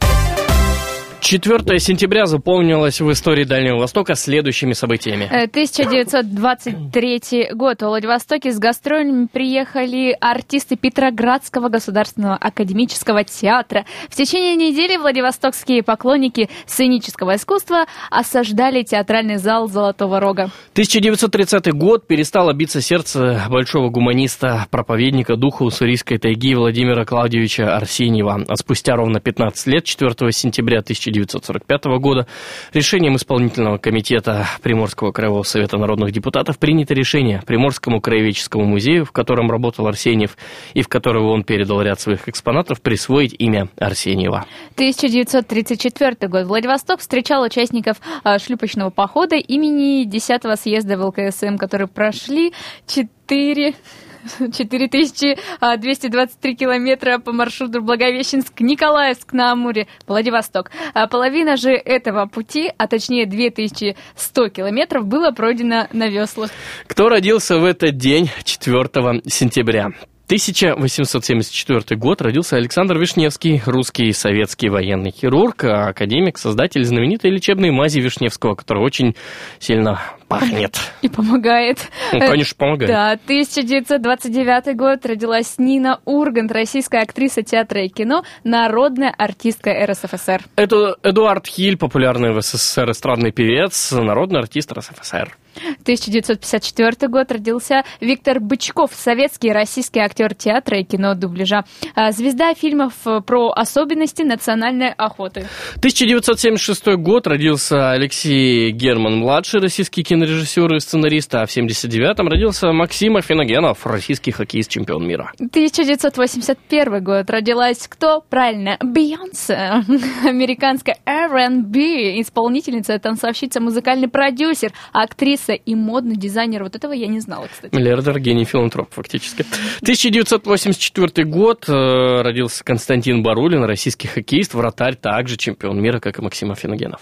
4 1.29 1.77
сентября 1.77 2.25
запомнилось 2.25 3.01
в 3.01 3.11
истории 3.11 3.43
Дальнего 3.43 3.77
Востока 3.77 4.15
следующими 4.15 4.73
событиями. 4.73 5.25
1923 5.25 7.19
э, 7.33 7.53
год. 7.53 7.83
В 7.83 7.85
Владивостоке 7.85 8.51
с 8.51 8.57
гастролями 8.57 9.27
приехали 9.31 10.17
артисты 10.19 10.75
Петроградского 10.75 11.69
государственного 11.69 12.35
академического 12.35 13.23
театра. 13.23 13.85
В 14.09 14.15
течение 14.15 14.55
недели 14.55 14.97
владивостокские 14.97 15.83
поклонники 15.83 16.49
сценического 16.65 17.35
искусства 17.35 17.85
осаждали 18.09 18.81
театральный 18.81 19.37
зал 19.37 19.67
Золотого 19.67 20.19
Рога. 20.19 20.49
1930 20.71 21.71
год 21.73 22.07
перестало 22.07 22.53
биться 22.53 22.81
сердце 22.81 23.45
большого 23.51 23.89
гуманиста, 23.89 24.65
проповедника 24.71 25.35
духа 25.35 25.61
уссурийской 25.61 26.17
тайги 26.17 26.55
Владимира 26.55 27.05
Клавдевича 27.05 27.75
Арсеньева. 27.75 28.45
А 28.47 28.55
спустя 28.55 28.95
ровно 28.95 29.19
15 29.19 29.67
лет, 29.67 29.83
4 29.83 30.31
сентября 30.31 30.81
1945 31.23 31.99
года, 31.99 32.27
решением 32.73 33.15
исполнительного 33.15 33.77
комитета 33.77 34.47
Приморского 34.61 35.11
краевого 35.11 35.43
совета 35.43 35.77
народных 35.77 36.11
депутатов 36.11 36.57
принято 36.59 36.93
решение 36.93 37.41
Приморскому 37.45 38.01
краеведческому 38.01 38.65
музею, 38.65 39.05
в 39.05 39.11
котором 39.11 39.49
работал 39.51 39.87
Арсеньев 39.87 40.37
и 40.73 40.81
в 40.81 40.87
которого 40.87 41.31
он 41.31 41.43
передал 41.43 41.81
ряд 41.81 41.99
своих 41.99 42.27
экспонатов, 42.27 42.81
присвоить 42.81 43.35
имя 43.37 43.69
Арсеньева. 43.77 44.45
1934 44.75 46.15
год. 46.29 46.45
Владивосток 46.45 46.99
встречал 46.99 47.43
участников 47.43 47.97
а, 48.23 48.39
шлюпочного 48.39 48.89
похода 48.89 49.35
имени 49.35 50.07
10-го 50.07 50.55
съезда 50.55 50.97
ВЛКСМ, 50.97 51.57
которые 51.57 51.87
прошли 51.87 52.53
4 52.87 53.75
4223 54.39 56.55
километра 56.55 57.19
по 57.19 57.31
маршруту 57.31 57.81
Благовещенск-Николаевск 57.81 59.33
на 59.33 59.51
Амуре, 59.51 59.87
Владивосток. 60.07 60.71
А 60.93 61.07
половина 61.07 61.57
же 61.57 61.71
этого 61.71 62.25
пути, 62.25 62.71
а 62.77 62.87
точнее 62.87 63.25
2100 63.25 64.49
километров, 64.49 65.05
было 65.05 65.31
пройдено 65.31 65.87
на 65.93 66.09
веслах. 66.09 66.51
Кто 66.87 67.09
родился 67.09 67.57
в 67.57 67.65
этот 67.65 67.97
день, 67.97 68.29
4 68.43 69.21
сентября? 69.25 69.91
1874 70.29 71.99
год 71.99 72.21
родился 72.21 72.55
Александр 72.55 72.99
Вишневский, 72.99 73.63
русский 73.65 74.11
советский 74.11 74.69
военный 74.69 75.09
хирург, 75.09 75.63
академик, 75.63 76.37
создатель 76.37 76.83
знаменитой 76.83 77.31
лечебной 77.31 77.71
мази 77.71 77.99
Вишневского, 77.99 78.53
которая 78.53 78.85
очень 78.85 79.15
сильно 79.57 79.99
пахнет. 80.27 80.77
И 81.01 81.09
помогает. 81.09 81.79
Ну, 82.13 82.19
конечно, 82.19 82.55
помогает. 82.55 82.91
Да, 82.91 83.11
1929 83.13 84.77
год 84.77 85.03
родилась 85.03 85.55
Нина 85.57 85.99
Ургант, 86.05 86.51
российская 86.51 87.01
актриса 87.01 87.41
театра 87.41 87.83
и 87.83 87.87
кино, 87.87 88.23
народная 88.43 89.09
артистка 89.09 89.71
РСФСР. 89.83 90.43
Это 90.55 90.95
Эдуард 91.01 91.47
Хиль, 91.47 91.75
популярный 91.75 92.33
в 92.33 92.41
СССР 92.43 92.91
эстрадный 92.91 93.31
певец, 93.31 93.91
народный 93.93 94.41
артист 94.41 94.71
РСФСР. 94.73 95.35
1954 95.81 97.09
год 97.09 97.31
родился 97.31 97.83
Виктор 98.01 98.39
Бычков, 98.39 98.91
советский 98.93 99.49
и 99.49 99.51
российский 99.51 99.99
актер 99.99 100.33
театра 100.33 100.79
и 100.79 100.83
кино 100.83 101.15
дубляжа. 101.15 101.63
А, 101.95 102.11
звезда 102.11 102.53
фильмов 102.53 102.93
про 103.25 103.51
особенности 103.51 104.23
национальной 104.23 104.91
охоты. 104.91 105.47
1976 105.77 106.95
год 106.97 107.27
родился 107.27 107.91
Алексей 107.91 108.71
Герман-младший, 108.71 109.61
российский 109.61 110.03
кинорежиссер 110.03 110.75
и 110.75 110.79
сценарист, 110.79 111.33
а 111.35 111.45
в 111.45 111.51
1979 111.51 112.19
родился 112.29 112.71
Максим 112.71 113.17
Афиногенов, 113.17 113.85
российский 113.85 114.31
хоккеист, 114.31 114.69
чемпион 114.69 115.07
мира. 115.07 115.31
1981 115.39 117.03
год 117.03 117.29
родилась 117.29 117.87
кто? 117.87 118.21
Правильно, 118.29 118.77
Бейонсе, 118.81 119.55
американская 120.25 120.97
R&B, 121.05 122.21
исполнительница, 122.21 122.97
танцовщица, 122.99 123.59
музыкальный 123.59 124.07
продюсер, 124.07 124.71
актриса 124.91 125.48
актриса 125.49 125.53
и 125.53 125.75
модный 125.75 126.15
дизайнер. 126.15 126.63
Вот 126.63 126.75
этого 126.75 126.93
я 126.93 127.07
не 127.07 127.19
знала, 127.19 127.47
кстати. 127.51 127.75
Миллиардер, 127.75 128.19
гений, 128.19 128.45
филантроп, 128.45 128.93
фактически. 128.93 129.45
1984 129.81 131.27
год 131.27 131.65
э, 131.67 132.21
родился 132.21 132.63
Константин 132.63 133.23
Барулин, 133.23 133.63
российский 133.63 134.07
хоккеист, 134.07 134.53
вратарь, 134.53 134.95
также 134.95 135.37
чемпион 135.37 135.81
мира, 135.81 135.99
как 135.99 136.19
и 136.19 136.21
Максим 136.21 136.51
Афиногенов. 136.51 137.01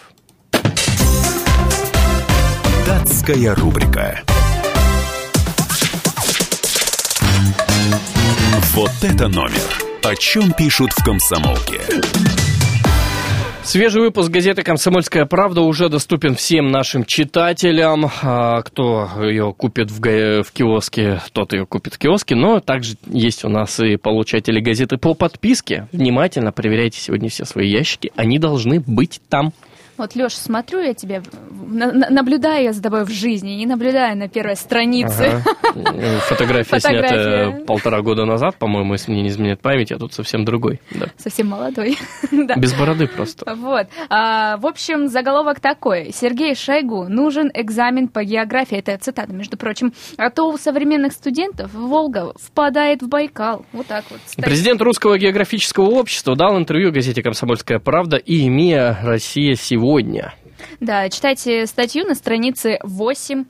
Датская 2.86 3.56
рубрика. 3.56 4.22
Вот 8.74 8.92
это 9.02 9.28
номер. 9.28 9.84
О 10.04 10.16
чем 10.16 10.54
пишут 10.54 10.92
в 10.92 11.04
комсомолке? 11.04 11.82
Свежий 13.68 14.02
выпуск 14.02 14.32
газеты 14.32 14.64
«Комсомольская 14.64 15.26
правда» 15.26 15.60
уже 15.60 15.90
доступен 15.90 16.36
всем 16.36 16.72
нашим 16.72 17.04
читателям. 17.04 18.10
А, 18.24 18.62
кто 18.62 19.10
ее 19.22 19.54
купит 19.54 19.92
в, 19.92 20.00
в 20.00 20.52
киоске, 20.54 21.20
тот 21.34 21.52
ее 21.52 21.66
купит 21.66 21.96
в 21.96 21.98
киоске. 21.98 22.36
Но 22.36 22.62
также 22.62 22.96
есть 23.08 23.44
у 23.44 23.50
нас 23.50 23.78
и 23.82 23.98
получатели 23.98 24.62
газеты 24.62 24.96
по 24.96 25.16
подписке. 25.16 25.90
Внимательно 25.92 26.54
проверяйте 26.54 26.98
сегодня 27.02 27.28
все 27.28 27.44
свои 27.44 27.70
ящики. 27.70 28.14
Они 28.16 28.40
должны 28.40 28.80
быть 28.80 29.20
там. 29.28 29.52
Вот, 29.98 30.16
Леш, 30.16 30.34
смотрю 30.34 30.80
я 30.80 30.94
тебя, 30.94 31.24
наблюдаю 31.50 32.66
я 32.66 32.74
за 32.74 32.84
тобой 32.84 33.04
в 33.04 33.10
жизни, 33.10 33.52
не 33.52 33.66
наблюдаю 33.66 34.16
на 34.16 34.30
первой 34.30 34.56
странице. 34.56 35.42
Ага. 35.74 36.20
Фотография, 36.28 36.80
снята 36.80 37.66
полтора 37.66 38.02
года 38.02 38.26
назад, 38.26 38.58
по-моему, 38.58 38.94
если 38.94 39.12
мне 39.12 39.24
не 39.24 39.30
изменяет 39.30 39.60
память, 39.60 39.92
а 39.92 39.98
тут 39.98 40.14
совсем 40.14 40.46
другой. 40.46 40.82
Да. 40.92 41.08
Совсем 41.18 41.48
молодой. 41.48 41.98
Без 42.58 42.76
бороды 42.76 43.08
просто. 43.08 43.56
Вот. 43.56 43.88
А, 44.10 44.58
в 44.58 44.68
общем, 44.68 45.08
заголовок 45.08 45.60
такой. 45.60 46.12
Сергей 46.14 46.54
Шойгу, 46.54 47.08
нужен 47.10 47.50
экзамен 47.52 48.08
по 48.08 48.24
географии. 48.24 48.78
Это 48.78 48.96
цитата, 49.00 49.34
между 49.34 49.58
прочим. 49.58 49.94
А 50.18 50.30
то 50.30 50.52
у 50.52 50.58
современных 50.58 51.14
студентов 51.14 51.74
Волга 51.74 52.34
впадает 52.40 53.02
в 53.02 53.08
Байкал. 53.08 53.66
Вот 53.74 53.88
так 53.88 54.06
вот. 54.12 54.20
Стоит. 54.28 54.46
Президент 54.46 54.80
Русского 54.82 55.18
географического 55.18 55.86
общества 55.86 56.36
дал 56.36 56.56
интервью 56.56 56.92
газете 56.92 57.24
«Комсомольская 57.24 57.80
правда» 57.80 58.18
и 58.18 58.48
МИА 58.48 59.00
«Россия 59.04 59.56
сегодня» 59.56 59.87
сегодня. 59.88 60.34
Да, 60.80 61.08
читайте 61.10 61.66
статью 61.66 62.06
на 62.06 62.16
странице 62.16 62.80
8-9. 62.84 63.46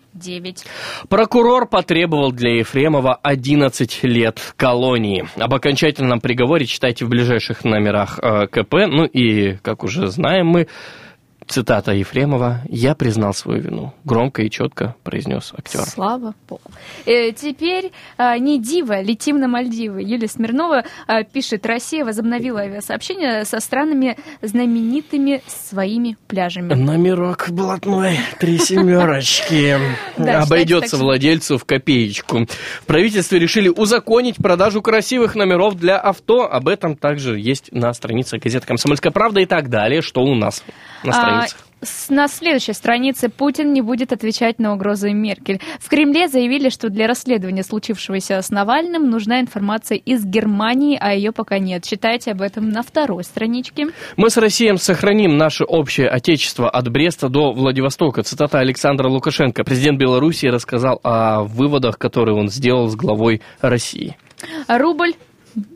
Прокурор 1.09 1.67
потребовал 1.67 2.31
для 2.31 2.57
Ефремова 2.57 3.15
11 3.23 4.03
лет 4.03 4.53
колонии. 4.55 5.27
Об 5.37 5.53
окончательном 5.53 6.19
приговоре 6.19 6.65
читайте 6.65 7.05
в 7.05 7.09
ближайших 7.09 7.63
номерах 7.63 8.19
э, 8.21 8.47
КП. 8.47 8.73
Ну 8.87 9.05
и, 9.05 9.55
как 9.63 9.83
уже 9.83 10.07
знаем 10.07 10.47
мы, 10.47 10.67
Цитата 11.47 11.93
Ефремова 11.93 12.61
«Я 12.67 12.93
признал 12.93 13.33
свою 13.33 13.61
вину», 13.61 13.93
громко 14.03 14.41
и 14.41 14.49
четко 14.49 14.95
произнес 15.03 15.53
актер. 15.57 15.81
Слава 15.81 16.33
Богу. 16.49 16.61
Э, 17.05 17.31
теперь 17.31 17.91
э, 18.17 18.37
не 18.37 18.59
дива, 18.59 19.01
летим 19.01 19.39
на 19.39 19.47
Мальдивы. 19.47 20.01
Юлия 20.01 20.27
Смирнова 20.27 20.83
э, 21.07 21.23
пишет, 21.23 21.65
Россия 21.65 22.03
возобновила 22.03 22.59
авиасообщение 22.59 23.45
со 23.45 23.61
странами 23.61 24.17
знаменитыми 24.41 25.41
своими 25.47 26.17
пляжами. 26.27 26.73
Номерок 26.73 27.47
блатной, 27.49 28.19
три 28.39 28.57
семерочки. 28.57 29.77
Обойдется 30.17 30.97
владельцу 30.97 31.57
в 31.57 31.63
копеечку. 31.63 32.45
В 32.81 32.85
правительстве 32.85 33.39
решили 33.39 33.69
узаконить 33.69 34.35
продажу 34.35 34.81
красивых 34.81 35.35
номеров 35.35 35.75
для 35.75 35.97
авто. 35.97 36.41
Об 36.41 36.67
этом 36.67 36.97
также 36.97 37.39
есть 37.39 37.71
на 37.71 37.93
странице 37.93 38.37
газеты 38.37 38.67
«Комсомольская 38.67 39.13
правда» 39.13 39.39
и 39.39 39.45
так 39.45 39.69
далее, 39.69 40.01
что 40.01 40.23
у 40.23 40.35
нас 40.35 40.61
на 41.03 41.13
странице. 41.13 41.36
А, 41.37 41.45
на 42.09 42.27
следующей 42.27 42.73
странице 42.73 43.29
Путин 43.29 43.71
не 43.71 43.81
будет 43.81 44.11
отвечать 44.11 44.59
на 44.59 44.73
угрозы 44.73 45.11
Меркель. 45.11 45.61
В 45.79 45.89
Кремле 45.89 46.27
заявили, 46.27 46.69
что 46.69 46.89
для 46.89 47.07
расследования 47.07 47.63
случившегося 47.63 48.41
с 48.41 48.49
Навальным 48.49 49.09
нужна 49.09 49.39
информация 49.39 49.97
из 49.97 50.25
Германии, 50.25 50.97
а 50.99 51.13
ее 51.13 51.31
пока 51.31 51.59
нет. 51.59 51.83
Читайте 51.83 52.31
об 52.31 52.41
этом 52.41 52.69
на 52.69 52.81
второй 52.81 53.23
страничке. 53.23 53.87
Мы 54.15 54.29
с 54.29 54.37
Россией 54.37 54.75
сохраним 54.77 55.37
наше 55.37 55.63
общее 55.63 56.09
отечество 56.09 56.69
от 56.69 56.89
Бреста 56.89 57.29
до 57.29 57.53
Владивостока. 57.53 58.23
Цитата 58.23 58.59
Александра 58.59 59.07
Лукашенко. 59.07 59.63
Президент 59.63 59.99
Беларуси 59.99 60.47
рассказал 60.47 60.99
о 61.03 61.43
выводах, 61.43 61.97
которые 61.99 62.35
он 62.35 62.49
сделал 62.49 62.87
с 62.87 62.95
главой 62.95 63.41
России. 63.61 64.17
Рубль 64.67 65.13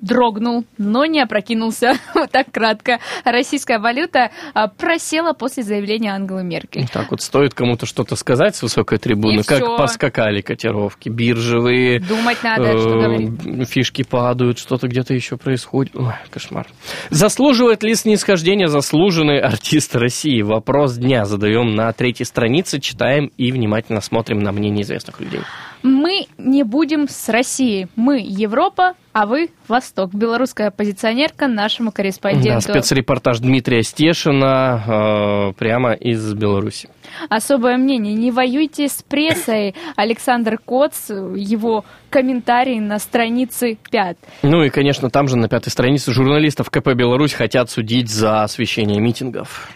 дрогнул, 0.01 0.65
но 0.77 1.05
не 1.05 1.19
опрокинулся. 1.21 1.93
Вот 2.13 2.29
так 2.31 2.51
кратко. 2.51 2.99
Российская 3.23 3.79
валюта 3.79 4.31
а, 4.53 4.67
просела 4.67 5.33
после 5.33 5.63
заявления 5.63 6.13
Ангелы 6.13 6.43
Меркель. 6.43 6.87
Так 6.87 7.09
вот, 7.11 7.21
стоит 7.21 7.53
кому-то 7.53 7.85
что-то 7.85 8.15
сказать 8.15 8.55
с 8.55 8.61
высокой 8.61 8.99
трибуны, 8.99 9.39
И 9.39 9.43
как 9.43 9.57
все. 9.57 9.77
поскакали 9.77 10.41
котировки 10.41 11.09
биржевые. 11.09 11.99
Думать 11.99 12.43
надо, 12.43 12.63
э, 12.63 12.79
что 12.79 12.89
говорить. 12.89 13.69
Фишки 13.69 14.03
падают, 14.03 14.59
что-то 14.59 14.87
где-то 14.87 15.13
еще 15.13 15.37
происходит. 15.37 15.95
Ой, 15.95 16.13
кошмар. 16.29 16.67
Заслуживает 17.09 17.81
ли 17.83 17.95
снисхождения 17.95 18.67
заслуженный 18.67 19.39
артист 19.39 19.95
России? 19.95 20.41
Вопрос 20.41 20.97
дня 20.97 21.25
задаем 21.25 21.75
на 21.75 21.91
третьей 21.93 22.25
странице, 22.25 22.79
читаем 22.79 23.31
и 23.37 23.51
внимательно 23.51 24.01
смотрим 24.01 24.39
на 24.39 24.51
мнение 24.51 24.83
известных 24.83 25.19
людей. 25.19 25.41
Мы 25.83 26.27
не 26.37 26.63
будем 26.63 27.07
с 27.07 27.29
Россией. 27.29 27.87
Мы 27.95 28.19
Европа, 28.19 28.93
а 29.13 29.25
вы 29.25 29.49
Восток. 29.67 30.13
Белорусская 30.13 30.67
оппозиционерка 30.67 31.47
нашему 31.47 31.91
корреспонденту. 31.91 32.67
Да, 32.67 32.73
спецрепортаж 32.73 33.39
Дмитрия 33.39 33.81
Стешина 33.83 35.49
э, 35.49 35.53
прямо 35.57 35.93
из 35.93 36.33
Беларуси. 36.33 36.89
Особое 37.29 37.77
мнение. 37.77 38.13
Не 38.13 38.31
воюйте 38.31 38.87
с 38.87 39.01
прессой. 39.01 39.75
Александр 39.95 40.57
Коц, 40.63 41.09
его 41.09 41.83
комментарий 42.09 42.79
на 42.79 42.99
странице 42.99 43.77
5. 43.89 44.17
Ну 44.43 44.63
и, 44.63 44.69
конечно, 44.69 45.09
там 45.09 45.27
же 45.27 45.37
на 45.37 45.49
пятой 45.49 45.69
странице 45.69 46.11
журналистов 46.13 46.69
КП 46.69 46.93
Беларусь 46.93 47.33
хотят 47.33 47.69
судить 47.69 48.09
за 48.09 48.43
освещение 48.43 49.01
митингов. 49.01 49.69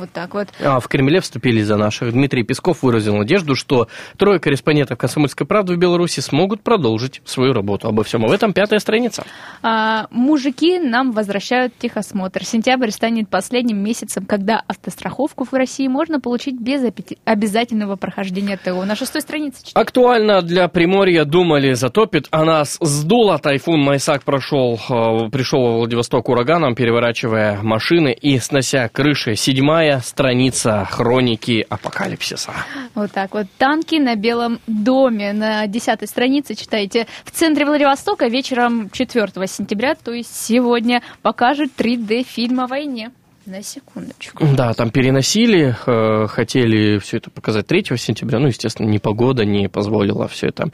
Вот 0.00 0.10
так 0.12 0.32
вот. 0.32 0.48
А 0.64 0.80
в 0.80 0.88
Кремле 0.88 1.20
вступили 1.20 1.60
за 1.60 1.76
наших. 1.76 2.12
Дмитрий 2.12 2.42
Песков 2.42 2.82
выразил 2.82 3.16
надежду, 3.16 3.54
что 3.54 3.86
трое 4.16 4.40
корреспондентов 4.40 4.96
«Комсомольской 4.96 5.46
правды» 5.46 5.74
в 5.74 5.76
Беларуси 5.76 6.20
смогут 6.20 6.62
продолжить 6.62 7.20
свою 7.26 7.52
работу. 7.52 7.86
Обо 7.86 8.02
всем 8.02 8.24
об 8.24 8.30
этом 8.30 8.54
пятая 8.54 8.78
страница. 8.78 9.24
А, 9.62 10.06
мужики 10.10 10.78
нам 10.78 11.12
возвращают 11.12 11.76
техосмотр. 11.76 12.46
Сентябрь 12.46 12.88
станет 12.90 13.28
последним 13.28 13.76
месяцем, 13.84 14.24
когда 14.24 14.62
автостраховку 14.66 15.44
в 15.44 15.52
России 15.52 15.86
можно 15.86 16.18
получить 16.18 16.58
без 16.58 16.82
обязательного 17.26 17.96
прохождения 17.96 18.56
ТО. 18.56 18.82
На 18.86 18.96
шестой 18.96 19.20
странице 19.20 19.66
читаем. 19.66 19.86
Актуально 19.86 20.40
для 20.40 20.68
Приморья 20.68 21.26
думали, 21.26 21.74
затопит, 21.74 22.26
а 22.30 22.46
нас 22.46 22.78
сдуло. 22.80 23.38
Тайфун 23.38 23.82
Майсак 23.82 24.24
прошел, 24.24 24.80
э, 24.88 25.28
пришел 25.30 25.60
во 25.60 25.76
Владивосток 25.78 26.30
ураганом, 26.30 26.74
переворачивая 26.74 27.58
машины 27.62 28.16
и 28.18 28.38
снося 28.38 28.88
крыши. 28.88 29.34
Седьмая 29.34 29.89
Седьмая 29.90 30.02
страница 30.02 30.84
хроники 30.88 31.66
апокалипсиса. 31.68 32.52
Вот 32.94 33.10
так 33.10 33.34
вот. 33.34 33.46
Танки 33.58 33.96
на 33.96 34.14
Белом 34.14 34.60
доме. 34.68 35.32
На 35.32 35.66
десятой 35.66 36.06
странице 36.06 36.54
читайте. 36.54 37.08
В 37.24 37.32
центре 37.32 37.64
Владивостока 37.64 38.28
вечером 38.28 38.88
4 38.90 39.26
сентября, 39.48 39.96
то 39.96 40.12
есть 40.12 40.34
сегодня, 40.34 41.02
покажут 41.22 41.72
3D-фильм 41.76 42.60
о 42.60 42.66
войне. 42.68 43.10
На 43.46 43.62
секундочку. 43.62 44.46
Да, 44.54 44.74
там 44.74 44.90
переносили, 44.90 45.74
э, 45.86 46.26
хотели 46.26 46.98
все 46.98 47.16
это 47.16 47.30
показать 47.30 47.66
3 47.66 47.96
сентября, 47.96 48.38
ну, 48.38 48.48
естественно, 48.48 48.86
ни 48.86 48.98
погода 48.98 49.46
не 49.46 49.66
позволила 49.66 50.28
все 50.28 50.48
это 50.48 50.68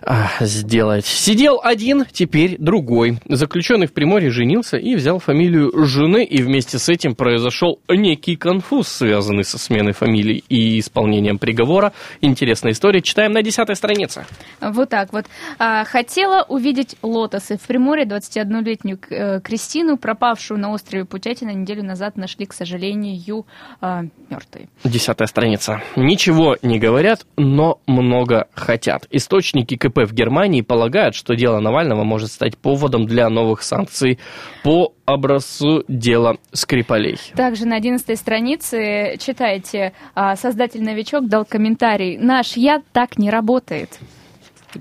а, 0.00 0.30
сделать. 0.40 1.04
Сидел 1.04 1.60
один, 1.62 2.06
теперь 2.10 2.56
другой. 2.58 3.18
Заключенный 3.28 3.88
в 3.88 3.92
Приморье 3.92 4.30
женился 4.30 4.78
и 4.78 4.94
взял 4.94 5.18
фамилию 5.18 5.70
жены, 5.84 6.24
и 6.24 6.42
вместе 6.42 6.78
с 6.78 6.88
этим 6.88 7.14
произошел 7.14 7.78
некий 7.90 8.36
конфуз, 8.36 8.88
связанный 8.88 9.44
со 9.44 9.58
сменой 9.58 9.92
фамилии 9.92 10.42
и 10.48 10.80
исполнением 10.80 11.38
приговора. 11.38 11.92
Интересная 12.22 12.72
история, 12.72 13.02
читаем 13.02 13.32
на 13.32 13.42
десятой 13.42 13.76
странице. 13.76 14.24
Вот 14.62 14.88
так 14.88 15.12
вот. 15.12 15.26
А, 15.58 15.84
хотела 15.84 16.46
увидеть 16.48 16.96
лотосы 17.02 17.58
в 17.58 17.66
Приморье 17.66 18.06
21-летнюю 18.06 18.98
э, 19.10 19.40
Кристину, 19.42 19.98
пропавшую 19.98 20.58
на 20.58 20.70
острове 20.72 21.04
Путятина 21.04 21.50
неделю 21.50 21.84
назад 21.84 21.97
назад 21.98 22.16
нашли, 22.16 22.46
к 22.46 22.52
сожалению, 22.52 23.44
э, 23.80 24.02
мертвой. 24.30 24.68
Десятая 24.84 25.26
страница. 25.26 25.82
Ничего 25.96 26.56
не 26.62 26.78
говорят, 26.78 27.26
но 27.36 27.80
много 27.86 28.46
хотят. 28.54 29.06
Источники 29.10 29.76
КП 29.76 29.98
в 30.04 30.14
Германии 30.14 30.62
полагают, 30.62 31.16
что 31.16 31.34
дело 31.34 31.58
Навального 31.58 32.04
может 32.04 32.30
стать 32.30 32.56
поводом 32.56 33.06
для 33.06 33.28
новых 33.28 33.62
санкций 33.62 34.20
по 34.62 34.92
образцу 35.06 35.82
дела 35.88 36.36
Скрипалей. 36.52 37.18
Также 37.34 37.66
на 37.66 37.76
11 37.76 38.16
странице 38.16 39.16
читайте, 39.18 39.92
а, 40.14 40.36
создатель-новичок 40.36 41.26
дал 41.28 41.44
комментарий. 41.44 42.16
Наш 42.16 42.56
яд 42.56 42.82
так 42.92 43.18
не 43.18 43.30
работает. 43.30 43.98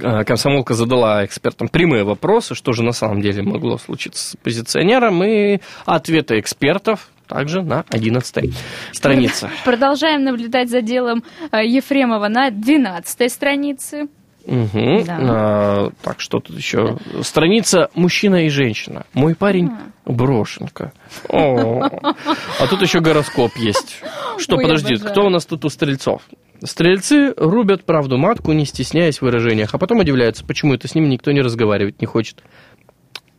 А, 0.01 0.23
комсомолка 0.23 0.73
задала 0.73 1.25
экспертам 1.25 1.67
прямые 1.67 2.03
вопросы, 2.03 2.55
что 2.55 2.73
же 2.73 2.83
на 2.83 2.91
самом 2.91 3.21
деле 3.21 3.43
могло 3.43 3.77
случиться 3.77 4.29
с 4.29 4.35
оппозиционером, 4.35 5.23
и 5.23 5.59
ответы 5.85 6.39
экспертов 6.39 7.09
также 7.27 7.61
на 7.61 7.83
11 7.89 8.53
странице. 8.93 9.49
Продолжаем 9.65 10.23
наблюдать 10.23 10.69
за 10.69 10.81
делом 10.81 11.23
э, 11.51 11.65
Ефремова 11.65 12.27
на 12.29 12.51
12 12.51 13.31
странице. 13.31 14.07
Угу. 14.45 15.03
Да. 15.05 15.17
А, 15.19 15.89
так, 16.01 16.21
что 16.21 16.39
тут 16.39 16.55
еще? 16.55 16.97
Страница 17.21 17.89
«Мужчина 17.95 18.45
и 18.45 18.49
женщина». 18.49 19.05
Мой 19.13 19.35
парень 19.35 19.69
брошенка. 20.05 20.93
О. 21.27 21.83
А 21.83 22.67
тут 22.69 22.81
еще 22.81 23.01
гороскоп 23.01 23.57
есть. 23.57 24.01
Что, 24.37 24.55
Ой, 24.55 24.63
подожди, 24.63 24.95
кто 24.95 25.25
у 25.25 25.29
нас 25.29 25.45
тут 25.45 25.65
у 25.65 25.69
стрельцов? 25.69 26.21
Стрельцы 26.63 27.33
рубят 27.37 27.83
правду 27.83 28.17
матку, 28.17 28.51
не 28.51 28.65
стесняясь 28.65 29.19
в 29.19 29.21
выражениях, 29.23 29.73
а 29.73 29.77
потом 29.77 29.99
удивляются, 29.99 30.45
почему 30.45 30.73
это 30.73 30.87
с 30.87 30.95
ними 30.95 31.07
никто 31.07 31.31
не 31.31 31.41
разговаривать 31.41 32.01
не 32.01 32.07
хочет. 32.07 32.43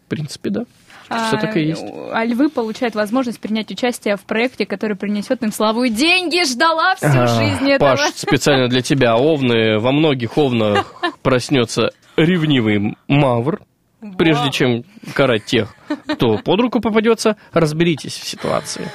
В 0.06 0.08
принципе, 0.08 0.50
да. 0.50 0.64
Все 1.08 1.36
а, 1.36 1.40
так 1.40 1.56
и 1.56 1.62
есть. 1.62 1.82
А 2.12 2.24
львы 2.24 2.50
получают 2.50 2.94
возможность 2.94 3.40
принять 3.40 3.70
участие 3.70 4.16
в 4.16 4.20
проекте, 4.20 4.66
который 4.66 4.94
принесет 4.94 5.42
им 5.42 5.52
славу 5.52 5.84
и 5.84 5.90
деньги. 5.90 6.44
Ждала 6.44 6.96
всю 6.96 7.06
а, 7.06 7.26
жизнь 7.26 7.70
этого. 7.70 7.96
Паш, 7.96 8.00
специально 8.14 8.68
для 8.68 8.82
тебя. 8.82 9.16
Овны, 9.16 9.78
во 9.78 9.90
многих 9.92 10.36
овнах 10.36 11.02
проснется 11.22 11.90
ревнивый 12.16 12.94
мавр. 13.08 13.62
Прежде 14.16 14.52
чем 14.52 14.84
карать 15.14 15.44
тех, 15.46 15.74
кто 16.06 16.38
под 16.38 16.60
руку 16.60 16.80
попадется, 16.80 17.36
разберитесь 17.52 18.16
в 18.16 18.28
ситуации. 18.28 18.88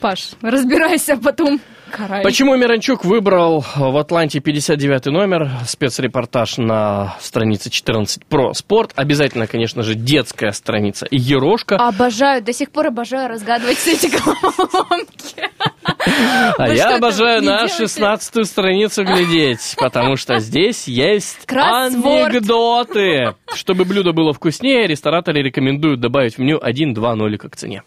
Паш, 0.00 0.32
разбирайся 0.42 1.16
потом. 1.16 1.60
Карай. 1.90 2.22
Почему 2.22 2.56
Миранчук 2.56 3.04
выбрал 3.04 3.64
в 3.76 3.96
Атланте 3.96 4.40
59 4.40 5.06
номер? 5.06 5.50
Спецрепортаж 5.66 6.58
на 6.58 7.14
странице 7.20 7.70
14 7.70 8.24
про 8.26 8.52
спорт. 8.54 8.92
Обязательно, 8.96 9.46
конечно 9.46 9.82
же, 9.82 9.94
детская 9.94 10.52
страница 10.52 11.06
Ерошка. 11.10 11.76
Обожаю, 11.76 12.42
до 12.42 12.52
сих 12.52 12.70
пор 12.70 12.88
обожаю 12.88 13.28
разгадывать 13.28 13.76
все 13.76 13.92
эти 13.92 14.06
головоломки. 14.06 15.50
А 16.58 16.68
я 16.68 16.96
обожаю 16.96 17.42
на 17.42 17.68
16 17.68 18.46
страницу 18.46 19.04
глядеть, 19.04 19.74
потому 19.76 20.16
что 20.16 20.38
здесь 20.38 20.86
есть 20.88 21.44
анекдоты. 21.48 23.34
Чтобы 23.54 23.84
блюдо 23.84 24.12
было 24.12 24.32
вкуснее, 24.32 24.86
рестораторы 24.86 25.42
рекомендуют 25.42 26.00
добавить 26.00 26.36
в 26.36 26.38
меню 26.38 26.58
1-2 26.58 27.14
нолика 27.14 27.48
к 27.48 27.56
цене. 27.56 27.82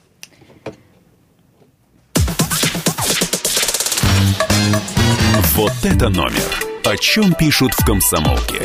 Вот 5.56 5.74
это 5.84 6.10
номер. 6.10 6.64
О 6.86 6.96
чем 6.96 7.34
пишут 7.34 7.74
в 7.74 7.84
комсомолке. 7.84 8.62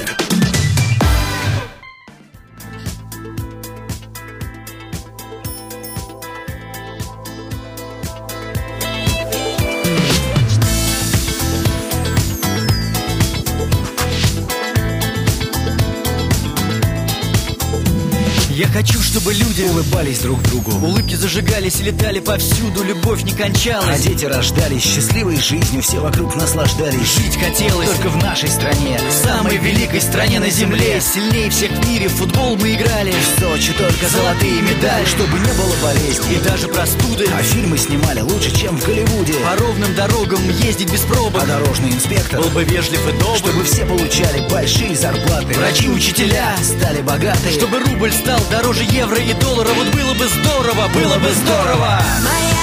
Хочу, 18.74 19.00
чтобы 19.00 19.32
люди 19.32 19.62
улыбались 19.62 20.18
друг 20.18 20.42
другу. 20.42 20.72
Улыбки 20.84 21.14
зажигались 21.14 21.80
и 21.80 21.84
летали 21.84 22.18
повсюду. 22.18 22.82
Любовь 22.82 23.22
не 23.22 23.30
кончалась. 23.30 24.00
А 24.00 24.02
дети 24.02 24.24
рождались 24.24 24.82
счастливой 24.82 25.36
жизнью. 25.36 25.80
Все 25.80 26.00
вокруг 26.00 26.34
наслаждались. 26.34 27.14
Жить 27.14 27.38
хотелось 27.38 27.88
только 27.88 28.08
в 28.08 28.16
нашей 28.16 28.48
стране. 28.48 28.98
Самой 29.22 29.58
великой 29.58 30.00
стране 30.00 30.40
на 30.40 30.50
земле. 30.50 31.00
Сильнее 31.00 31.50
всех 31.50 31.70
в 31.70 31.88
мире 31.88 32.08
в 32.08 32.14
футбол 32.14 32.56
мы 32.56 32.74
играли. 32.74 33.12
В 33.12 33.40
Сочи 33.40 33.72
только 33.78 34.08
золотые 34.08 34.60
медали 34.62 35.04
Чтобы 35.06 35.38
не 35.38 35.52
было 35.52 35.74
болезней. 35.80 36.34
И 36.34 36.40
даже 36.40 36.66
простуды. 36.66 37.28
А 37.32 37.42
фильмы 37.44 37.78
снимали 37.78 38.22
лучше, 38.22 38.50
чем 38.56 38.76
в 38.76 38.84
Голливуде. 38.84 39.34
По 39.34 39.56
ровным 39.56 39.94
дорогам 39.94 40.50
ездить 40.50 40.92
без 40.92 41.02
пробок. 41.02 41.44
А 41.44 41.46
дорожный 41.46 41.90
инспектор 41.90 42.40
был 42.40 42.50
бы 42.50 42.64
вежлив 42.64 43.06
и 43.08 43.12
добр. 43.20 43.38
Чтобы 43.38 43.62
все 43.62 43.86
получали 43.86 44.48
большие 44.48 44.96
зарплаты. 44.96 45.54
Врачи, 45.54 45.88
учителя 45.88 46.56
стали 46.60 47.02
богаты 47.02 47.52
Чтобы 47.52 47.78
рубль 47.78 48.10
стал 48.10 48.40
дороже 48.50 48.63
евро 48.72 49.18
и 49.18 49.34
доллара. 49.34 49.68
Вот 49.74 49.88
было 49.94 50.14
бы 50.14 50.26
здорово, 50.26 50.88
было 50.88 51.18
бы 51.18 51.30
здорово. 51.32 52.00
Моя 52.22 52.53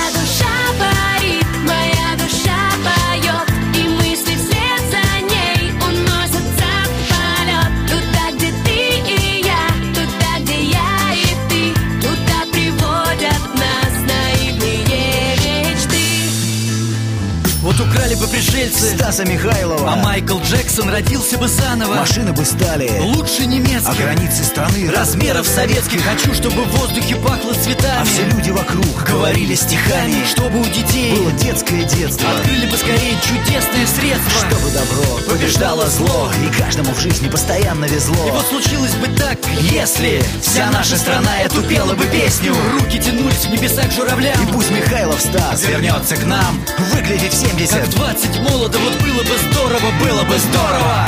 украли 17.91 18.15
бы 18.15 18.27
пришельцы. 18.27 18.95
Стаса 18.95 19.25
Михайлова. 19.25 19.91
А 19.91 19.95
Майкл 19.97 20.39
Джексон 20.39 20.89
родился 20.89 21.37
бы 21.37 21.47
заново. 21.47 21.95
Машины 21.95 22.31
бы 22.33 22.45
стали. 22.45 22.89
Лучше 22.99 23.43
А 23.43 23.45
немецких 23.45 23.97
границы 23.97 24.43
страны 24.43 24.89
Размеров 24.89 25.45
советских. 25.45 26.03
Хочу, 26.03 26.33
чтобы 26.33 26.63
в 26.63 26.77
воздухе 26.77 27.15
пахло 27.15 27.53
цветами. 27.53 28.01
А 28.01 28.05
все 28.05 28.23
люди 28.25 28.51
вокруг 28.51 28.85
Говорили 29.07 29.55
стихами. 29.55 30.25
Чтобы 30.25 30.59
у 30.59 30.65
детей 30.65 31.15
Было 31.15 31.31
детское 31.33 31.83
детство. 31.83 32.29
Открыли 32.31 32.65
бы 32.67 32.77
скорее 32.77 33.15
чудесное 33.21 33.87
средство 33.87 34.47
Чтобы 34.47 34.71
добро 34.71 35.33
побеждало 35.33 35.87
зло. 35.89 36.31
И 36.45 36.61
каждому 36.61 36.93
в 36.93 36.99
жизни 36.99 37.29
постоянно 37.29 37.85
везло. 37.85 38.27
И 38.27 38.31
вот 38.31 38.45
случилось 38.45 38.95
бы 38.95 39.07
так, 39.17 39.37
если 39.59 40.23
Вся 40.41 40.69
наша 40.71 40.97
страна 40.97 41.41
эту 41.41 41.61
пела 41.63 41.93
бы 41.93 42.05
песню. 42.05 42.55
Руки 42.73 42.99
тянулись 42.99 43.45
в 43.45 43.49
небеса 43.49 43.83
к 43.83 43.91
журавлям. 43.91 44.41
И 44.43 44.51
пусть 44.51 44.71
Михайлов 44.71 45.19
Стас 45.19 45.63
вернется 45.63 46.15
к 46.15 46.23
нам 46.25 46.61
Выглядит 46.93 47.33
в 47.33 47.37
70 47.37 47.80
Как 47.81 47.89
20 47.89 48.39
молодо, 48.41 48.77
вот 48.77 48.93
было 49.01 49.23
бы 49.23 49.37
здорово, 49.49 49.91
было 49.99 50.23
бы 50.25 50.37
здорово 50.37 51.07